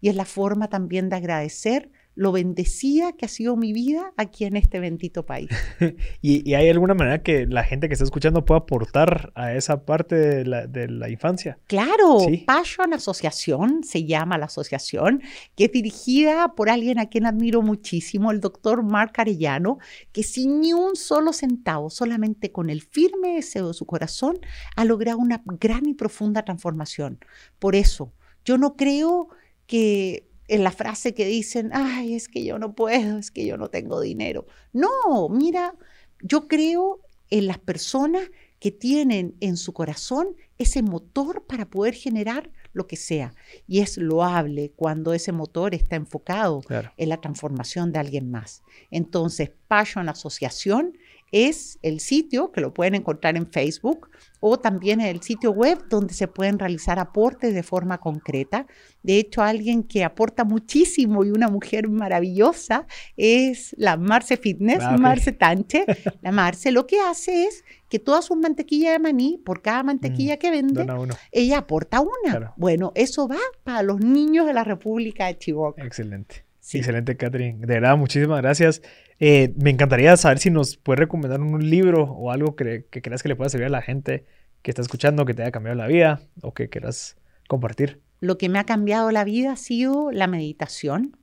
Y 0.00 0.08
es 0.10 0.14
la 0.14 0.24
forma 0.24 0.68
también 0.68 1.08
de 1.08 1.16
agradecer 1.16 1.90
lo 2.18 2.32
bendecida 2.32 3.12
que 3.12 3.26
ha 3.26 3.28
sido 3.28 3.56
mi 3.56 3.72
vida 3.72 4.12
aquí 4.16 4.44
en 4.44 4.56
este 4.56 4.80
bendito 4.80 5.24
país. 5.24 5.50
¿Y, 6.20 6.52
hay 6.52 6.68
alguna 6.68 6.94
manera 6.94 7.22
que 7.22 7.46
la 7.46 7.62
gente 7.62 7.86
que 7.86 7.92
está 7.92 8.04
escuchando 8.04 8.44
pueda 8.44 8.58
aportar 8.58 9.30
a 9.36 9.54
esa 9.54 9.84
parte 9.84 10.16
de 10.16 10.88
la, 10.88 11.08
infancia? 11.10 11.60
Claro, 11.68 12.18
Passion 12.44 12.92
Asociación 12.92 13.84
se 13.84 14.04
llama 14.04 14.36
la 14.36 14.46
asociación, 14.46 15.22
que 15.54 15.66
es 15.66 15.72
dirigida 15.72 16.56
por 16.56 16.70
alguien 16.70 16.98
a 16.98 17.08
quien 17.08 17.24
admiro 17.24 17.62
muchísimo, 17.62 18.32
el 18.32 18.40
doctor 18.40 18.82
Marc 18.82 19.16
Arellano, 19.20 19.78
que 20.10 20.24
sin 20.24 20.60
ni 20.60 20.72
un 20.72 20.96
solo 20.96 21.32
centavo, 21.32 21.88
solamente 21.88 22.50
con 22.50 22.68
el 22.68 22.82
firme 22.82 23.36
deseo 23.36 23.68
de 23.68 23.74
su 23.74 23.86
corazón, 23.86 24.40
ha 24.74 24.84
logrado 24.84 25.18
una 25.18 25.40
gran 25.44 25.86
y 25.86 25.94
profunda 25.94 26.44
transformación. 26.44 27.20
Por 27.60 27.76
eso, 27.76 28.12
yo 28.44 28.58
no 28.58 28.74
creo 28.74 29.28
que 29.68 30.27
en 30.48 30.64
la 30.64 30.72
frase 30.72 31.14
que 31.14 31.26
dicen, 31.26 31.70
ay, 31.72 32.14
es 32.14 32.28
que 32.28 32.44
yo 32.44 32.58
no 32.58 32.74
puedo, 32.74 33.18
es 33.18 33.30
que 33.30 33.46
yo 33.46 33.56
no 33.56 33.68
tengo 33.68 34.00
dinero. 34.00 34.46
No, 34.72 35.28
mira, 35.30 35.74
yo 36.22 36.48
creo 36.48 37.00
en 37.30 37.46
las 37.46 37.58
personas 37.58 38.30
que 38.58 38.72
tienen 38.72 39.36
en 39.40 39.56
su 39.56 39.72
corazón 39.72 40.34
ese 40.56 40.82
motor 40.82 41.44
para 41.46 41.66
poder 41.66 41.94
generar 41.94 42.50
lo 42.72 42.86
que 42.86 42.96
sea. 42.96 43.34
Y 43.66 43.80
es 43.80 43.96
loable 43.98 44.72
cuando 44.74 45.12
ese 45.12 45.32
motor 45.32 45.74
está 45.74 45.96
enfocado 45.96 46.62
en 46.96 47.08
la 47.08 47.20
transformación 47.20 47.92
de 47.92 48.00
alguien 48.00 48.30
más. 48.30 48.62
Entonces, 48.90 49.52
Passion 49.68 50.08
Asociación 50.08 50.98
es 51.32 51.78
el 51.82 52.00
sitio 52.00 52.52
que 52.52 52.60
lo 52.60 52.72
pueden 52.72 52.94
encontrar 52.94 53.36
en 53.36 53.50
Facebook 53.50 54.08
o 54.40 54.58
también 54.58 55.00
en 55.00 55.08
el 55.08 55.22
sitio 55.22 55.50
web 55.50 55.78
donde 55.88 56.14
se 56.14 56.28
pueden 56.28 56.58
realizar 56.58 56.98
aportes 56.98 57.54
de 57.54 57.62
forma 57.62 57.98
concreta. 57.98 58.66
De 59.02 59.18
hecho, 59.18 59.42
alguien 59.42 59.82
que 59.82 60.04
aporta 60.04 60.44
muchísimo 60.44 61.24
y 61.24 61.30
una 61.30 61.48
mujer 61.48 61.88
maravillosa 61.88 62.86
es 63.16 63.74
la 63.78 63.96
Marce 63.96 64.36
Fitness, 64.36 64.80
ah, 64.82 64.96
Marce 64.96 65.32
Tanche. 65.32 65.84
La 66.22 66.32
Marce 66.32 66.70
lo 66.70 66.86
que 66.86 67.00
hace 67.00 67.44
es 67.44 67.64
que 67.88 67.98
toda 67.98 68.22
su 68.22 68.36
mantequilla 68.36 68.92
de 68.92 68.98
maní, 68.98 69.40
por 69.44 69.62
cada 69.62 69.82
mantequilla 69.82 70.34
mm, 70.34 70.38
que 70.38 70.50
vende, 70.50 70.86
ella 71.32 71.58
aporta 71.58 72.00
una. 72.00 72.54
Bueno, 72.56 72.92
eso 72.94 73.28
va 73.28 73.38
para 73.64 73.82
los 73.82 74.00
niños 74.00 74.46
de 74.46 74.52
la 74.52 74.64
República 74.64 75.26
de 75.26 75.38
Chihuahua. 75.38 75.74
Excelente. 75.78 76.44
Excelente, 76.72 77.16
Catherine. 77.16 77.58
De 77.60 77.66
verdad, 77.66 77.96
muchísimas 77.96 78.42
gracias. 78.42 78.82
Eh, 79.20 79.52
me 79.56 79.70
encantaría 79.70 80.16
saber 80.16 80.38
si 80.38 80.50
nos 80.50 80.76
puedes 80.76 81.00
recomendar 81.00 81.40
un 81.40 81.68
libro 81.68 82.04
o 82.04 82.30
algo 82.30 82.54
que, 82.54 82.86
creas 82.90 83.22
que 83.22 83.28
le 83.28 83.36
pueda 83.36 83.50
servir 83.50 83.66
a 83.66 83.70
la 83.70 83.82
gente 83.82 84.24
que 84.62 84.70
está 84.70 84.82
escuchando, 84.82 85.24
que 85.24 85.34
te 85.34 85.42
haya 85.42 85.50
cambiado 85.50 85.76
la 85.76 85.86
vida 85.86 86.20
o 86.42 86.54
que 86.54 86.68
quieras 86.68 87.16
compartir. 87.48 88.00
Lo 88.20 88.38
que 88.38 88.48
me 88.48 88.58
ha 88.58 88.64
cambiado 88.64 89.10
la 89.10 89.24
vida 89.24 89.52
ha 89.52 89.56
sido 89.56 90.12
la 90.12 90.26
meditación. 90.26 91.16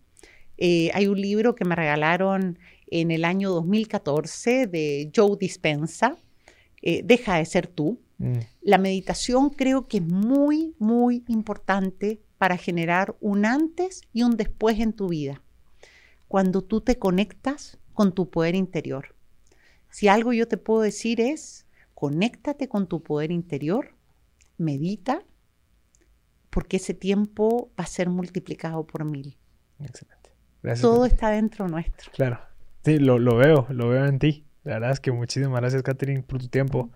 Eh, 0.57 0.91
hay 0.93 1.07
un 1.07 1.19
libro 1.19 1.55
que 1.55 1.65
me 1.65 1.75
regalaron 1.75 2.59
en 2.87 3.11
el 3.11 3.25
año 3.25 3.49
2014 3.51 4.67
de 4.67 5.11
Joe 5.15 5.37
Dispensa, 5.39 6.17
eh, 6.81 7.01
Deja 7.03 7.37
de 7.37 7.45
ser 7.45 7.67
tú. 7.67 7.99
Mm. 8.17 8.39
La 8.61 8.77
meditación 8.77 9.49
creo 9.49 9.87
que 9.87 9.97
es 9.97 10.03
muy, 10.03 10.75
muy 10.79 11.23
importante 11.27 12.21
para 12.37 12.57
generar 12.57 13.15
un 13.21 13.45
antes 13.45 14.01
y 14.13 14.23
un 14.23 14.37
después 14.37 14.79
en 14.79 14.93
tu 14.93 15.09
vida. 15.09 15.41
Cuando 16.27 16.61
tú 16.61 16.81
te 16.81 16.97
conectas 16.97 17.77
con 17.95 18.13
tu 18.13 18.29
poder 18.29 18.53
interior. 18.53 19.15
Si 19.89 20.07
algo 20.07 20.33
yo 20.33 20.47
te 20.47 20.57
puedo 20.57 20.81
decir 20.81 21.19
es, 21.19 21.65
conéctate 21.95 22.67
con 22.67 22.87
tu 22.87 23.01
poder 23.01 23.31
interior, 23.31 23.95
medita, 24.57 25.23
porque 26.51 26.77
ese 26.77 26.93
tiempo 26.93 27.71
va 27.79 27.85
a 27.85 27.87
ser 27.87 28.09
multiplicado 28.09 28.85
por 28.85 29.05
mil. 29.05 29.37
Excelente. 29.79 30.31
Gracias. 30.61 30.81
Todo 30.81 31.05
está 31.05 31.29
dentro 31.29 31.67
nuestro. 31.67 32.11
Claro. 32.11 32.39
Sí, 32.83 32.99
lo, 32.99 33.17
lo, 33.17 33.37
veo, 33.37 33.67
lo 33.69 33.89
veo 33.89 34.05
en 34.05 34.19
ti. 34.19 34.45
La 34.63 34.73
verdad 34.73 34.91
es 34.91 34.99
que 34.99 35.11
muchísimas 35.11 35.59
gracias, 35.59 35.83
Catherine, 35.83 36.23
por 36.23 36.39
tu 36.39 36.47
tiempo. 36.47 36.91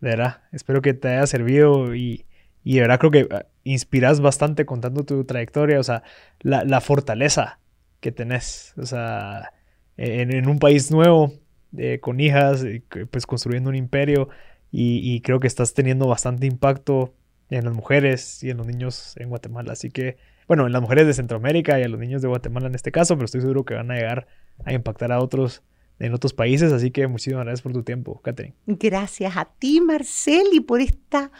De 0.00 0.10
verdad, 0.10 0.42
espero 0.52 0.82
que 0.82 0.94
te 0.94 1.08
haya 1.08 1.26
servido 1.26 1.94
y, 1.94 2.26
y 2.62 2.76
de 2.76 2.80
verdad 2.82 2.98
creo 2.98 3.10
que 3.10 3.28
ah, 3.30 3.46
inspiras 3.64 4.20
bastante 4.20 4.66
contando 4.66 5.04
tu 5.04 5.24
trayectoria, 5.24 5.80
o 5.80 5.82
sea, 5.82 6.02
la, 6.40 6.64
la 6.64 6.80
fortaleza 6.80 7.58
que 8.00 8.12
tenés, 8.12 8.74
o 8.76 8.84
sea, 8.84 9.53
en, 9.96 10.48
un 10.48 10.58
país 10.58 10.90
nuevo, 10.90 11.32
eh, 11.76 11.98
con 12.00 12.20
hijas, 12.20 12.64
pues 13.10 13.26
construyendo 13.26 13.70
un 13.70 13.76
imperio 13.76 14.28
y, 14.76 15.20
creo 15.20 15.38
que 15.38 15.46
estás 15.46 15.72
teniendo 15.72 16.08
bastante 16.08 16.46
impacto 16.46 17.14
en 17.48 17.64
las 17.64 17.72
mujeres 17.72 18.42
y 18.42 18.50
en 18.50 18.56
los 18.56 18.66
niños 18.66 19.14
en 19.18 19.28
Guatemala. 19.28 19.72
Así 19.72 19.90
que, 19.90 20.16
bueno, 20.48 20.66
en 20.66 20.72
las 20.72 20.82
mujeres 20.82 21.06
de 21.06 21.14
Centroamérica 21.14 21.78
y 21.78 21.84
a 21.84 21.88
los 21.88 22.00
niños 22.00 22.22
de 22.22 22.28
Guatemala 22.28 22.66
en 22.66 22.74
este 22.74 22.90
caso, 22.90 23.14
pero 23.14 23.26
estoy 23.26 23.40
seguro 23.40 23.64
que 23.64 23.74
van 23.74 23.90
a 23.92 23.94
llegar 23.94 24.26
a 24.64 24.72
impactar 24.72 25.12
a 25.12 25.20
otros 25.20 25.62
en 26.00 26.12
otros 26.12 26.32
países. 26.32 26.72
Así 26.72 26.90
que 26.90 27.06
muchísimas 27.06 27.44
gracias 27.44 27.62
por 27.62 27.72
tu 27.72 27.84
tiempo, 27.84 28.20
Catherine. 28.20 28.56
Gracias 28.66 29.36
a 29.36 29.44
ti, 29.44 29.80
Marcel, 29.80 30.46
y 30.52 30.60
por 30.60 30.80
esta 30.80 31.30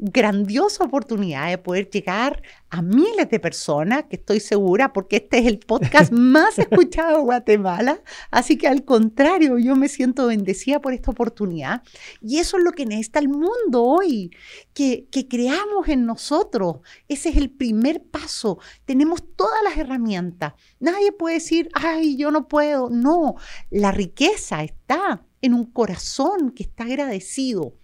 grandiosa 0.00 0.84
oportunidad 0.84 1.50
de 1.50 1.58
poder 1.58 1.90
llegar 1.90 2.42
a 2.70 2.80
miles 2.80 3.28
de 3.28 3.38
personas, 3.38 4.04
que 4.04 4.16
estoy 4.16 4.40
segura, 4.40 4.94
porque 4.94 5.16
este 5.16 5.38
es 5.38 5.46
el 5.46 5.58
podcast 5.58 6.10
más 6.12 6.58
escuchado 6.58 7.18
de 7.18 7.22
Guatemala. 7.22 8.02
Así 8.30 8.56
que 8.56 8.66
al 8.66 8.84
contrario, 8.84 9.58
yo 9.58 9.76
me 9.76 9.88
siento 9.88 10.28
bendecida 10.28 10.80
por 10.80 10.94
esta 10.94 11.10
oportunidad. 11.10 11.82
Y 12.22 12.38
eso 12.38 12.56
es 12.56 12.64
lo 12.64 12.72
que 12.72 12.86
necesita 12.86 13.18
el 13.18 13.28
mundo 13.28 13.84
hoy, 13.84 14.30
que, 14.72 15.06
que 15.10 15.28
creamos 15.28 15.88
en 15.88 16.06
nosotros. 16.06 16.76
Ese 17.06 17.28
es 17.28 17.36
el 17.36 17.50
primer 17.50 18.02
paso. 18.02 18.58
Tenemos 18.86 19.22
todas 19.36 19.62
las 19.62 19.76
herramientas. 19.76 20.54
Nadie 20.78 21.12
puede 21.12 21.34
decir, 21.34 21.68
ay, 21.74 22.16
yo 22.16 22.30
no 22.30 22.48
puedo. 22.48 22.88
No, 22.88 23.34
la 23.70 23.92
riqueza 23.92 24.64
está 24.64 25.26
en 25.42 25.52
un 25.52 25.66
corazón 25.66 26.52
que 26.52 26.62
está 26.62 26.84
agradecido 26.84 27.74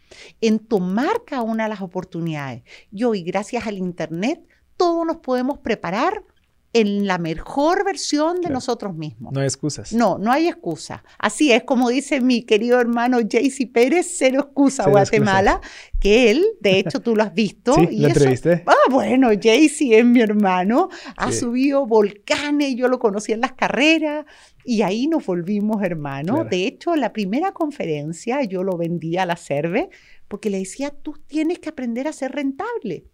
en 0.41 0.59
tomar 0.59 1.25
cada 1.25 1.43
una 1.43 1.65
de 1.65 1.71
las 1.71 1.81
oportunidades. 1.81 2.63
Y 2.91 3.05
hoy, 3.05 3.23
gracias 3.23 3.67
al 3.67 3.79
Internet, 3.79 4.41
todos 4.77 5.07
nos 5.07 5.19
podemos 5.19 5.59
preparar 5.59 6.25
en 6.81 7.07
la 7.07 7.19
mejor 7.19 7.85
versión 7.85 8.41
de 8.41 8.51
nosotros 8.51 8.95
mismos. 8.95 9.33
No 9.33 9.41
hay 9.41 9.47
excusas. 9.47 9.93
No, 9.93 10.19
no 10.19 10.33
hay 10.33 10.49
excusa. 10.49 11.05
Así 11.19 11.53
es 11.53 11.65
como 11.65 11.89
dice 11.91 12.21
mi 12.21 12.43
querido 12.43 12.81
hermano 12.81 13.19
Jaycee 13.29 13.67
Pérez, 13.67 14.07
cero 14.19 14.41
excusa 14.47 14.85
Cero 14.85 14.93
Guatemala, 14.93 15.61
que 16.01 16.31
él, 16.31 16.45
de 16.61 16.79
hecho 16.79 17.01
tú 17.01 17.17
lo 17.17 17.23
has 17.23 17.35
visto. 17.35 17.75
Sí, 17.75 17.89
y 17.91 18.01
lo 18.01 18.09
eso- 18.09 18.19
entrevisté. 18.19 18.63
Ah, 18.67 18.75
bueno, 18.91 19.29
Jaycee 19.41 19.99
es 19.99 20.05
mi 20.05 20.21
hermano, 20.21 20.89
ha 21.17 21.33
Sí. 21.33 21.41
subido 21.41 21.87
volcanes, 21.87 22.75
yo 22.77 22.89
lo 22.89 22.99
conocí 22.99 23.33
en 23.33 23.41
las 23.41 23.53
carreras 23.53 24.25
y 24.65 24.83
ahí 24.83 25.07
nos 25.07 25.25
volvimos 25.27 25.83
hermanos. 25.83 26.35
Claro. 26.37 26.51
De 26.51 26.67
hecho, 26.67 26.97
la 26.97 27.13
primera 27.13 27.53
conferencia 27.53 28.43
yo 28.45 28.63
lo 28.63 28.77
vendí 28.77 29.17
a 29.17 29.27
la 29.27 29.37
Cerve 29.37 29.89
porque 30.29 30.51
le 30.51 30.59
decía, 30.59 30.91
tú 30.91 31.15
tienes 31.27 31.59
que 31.61 31.69
aprender 31.69 32.09
a 32.09 32.13
ser 32.13 32.33
rentable. 32.33 33.05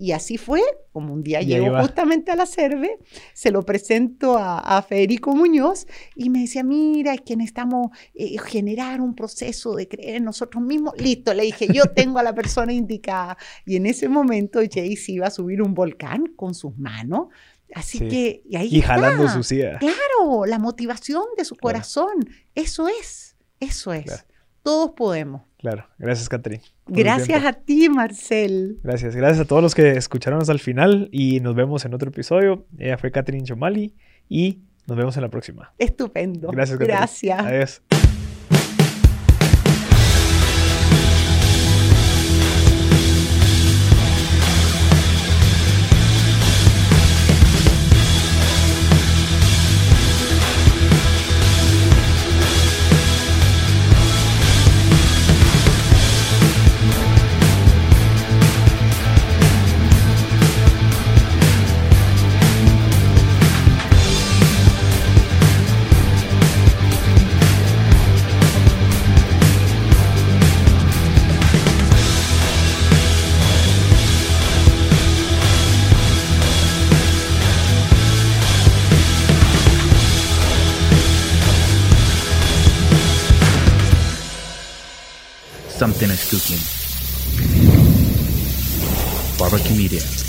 Y 0.00 0.12
así 0.12 0.38
fue, 0.38 0.62
como 0.92 1.12
un 1.12 1.24
día 1.24 1.40
llego 1.42 1.76
justamente 1.80 2.30
a 2.30 2.36
la 2.36 2.46
Cerve, 2.46 2.98
se 3.34 3.50
lo 3.50 3.64
presento 3.64 4.38
a, 4.38 4.58
a 4.60 4.80
Federico 4.82 5.34
Muñoz 5.34 5.86
y 6.14 6.30
me 6.30 6.42
decía, 6.42 6.62
mira, 6.62 7.14
es 7.14 7.22
que 7.22 7.34
necesitamos 7.36 7.88
eh, 8.14 8.36
generar 8.38 9.00
un 9.00 9.16
proceso 9.16 9.74
de 9.74 9.88
creer 9.88 10.16
en 10.16 10.24
nosotros 10.24 10.62
mismos. 10.62 10.94
Listo, 10.98 11.34
le 11.34 11.42
dije, 11.42 11.66
yo 11.72 11.86
tengo 11.86 12.20
a 12.20 12.22
la 12.22 12.32
persona 12.34 12.72
indicada. 12.72 13.36
Y 13.66 13.74
en 13.74 13.86
ese 13.86 14.08
momento 14.08 14.60
Jayce 14.60 15.10
iba 15.12 15.26
a 15.26 15.30
subir 15.30 15.62
un 15.62 15.74
volcán 15.74 16.26
con 16.36 16.54
sus 16.54 16.78
manos. 16.78 17.26
Así 17.74 17.98
Sí. 17.98 18.08
que, 18.08 18.42
y 18.48 18.56
ahí 18.56 18.68
Y 18.70 18.80
jalando 18.80 19.24
está. 19.24 19.34
su 19.36 19.42
silla. 19.42 19.78
Claro, 19.78 20.46
la 20.46 20.58
motivación 20.60 21.24
de 21.36 21.44
su 21.44 21.54
Claro. 21.56 21.74
corazón. 21.74 22.28
Eso 22.54 22.86
es, 22.88 23.36
eso 23.60 23.92
es. 23.92 24.04
Claro. 24.04 24.22
Todos 24.68 24.90
podemos. 24.90 25.40
Claro. 25.56 25.86
Gracias, 25.96 26.28
Catherine. 26.28 26.62
Gracias 26.86 27.42
a 27.42 27.54
ti, 27.54 27.88
Marcel. 27.88 28.78
Gracias. 28.82 29.16
Gracias 29.16 29.40
a 29.40 29.44
todos 29.46 29.62
los 29.62 29.74
que 29.74 29.92
escucharon 29.92 30.42
hasta 30.42 30.52
el 30.52 30.58
final 30.58 31.08
y 31.10 31.40
nos 31.40 31.54
vemos 31.54 31.86
en 31.86 31.94
otro 31.94 32.10
episodio. 32.10 32.66
Ella 32.76 32.98
fue 32.98 33.10
Catherine 33.10 33.44
Chomali 33.44 33.94
y 34.28 34.58
nos 34.86 34.98
vemos 34.98 35.16
en 35.16 35.22
la 35.22 35.30
próxima. 35.30 35.72
Estupendo. 35.78 36.50
Gracias, 36.50 36.76
Catherine. 36.76 36.98
Gracias. 36.98 37.40
Adiós. 37.40 37.82
Something 85.78 86.10
is 86.10 86.28
cooking. 86.28 86.58
Barbecue 89.38 89.76
Media. 89.76 90.27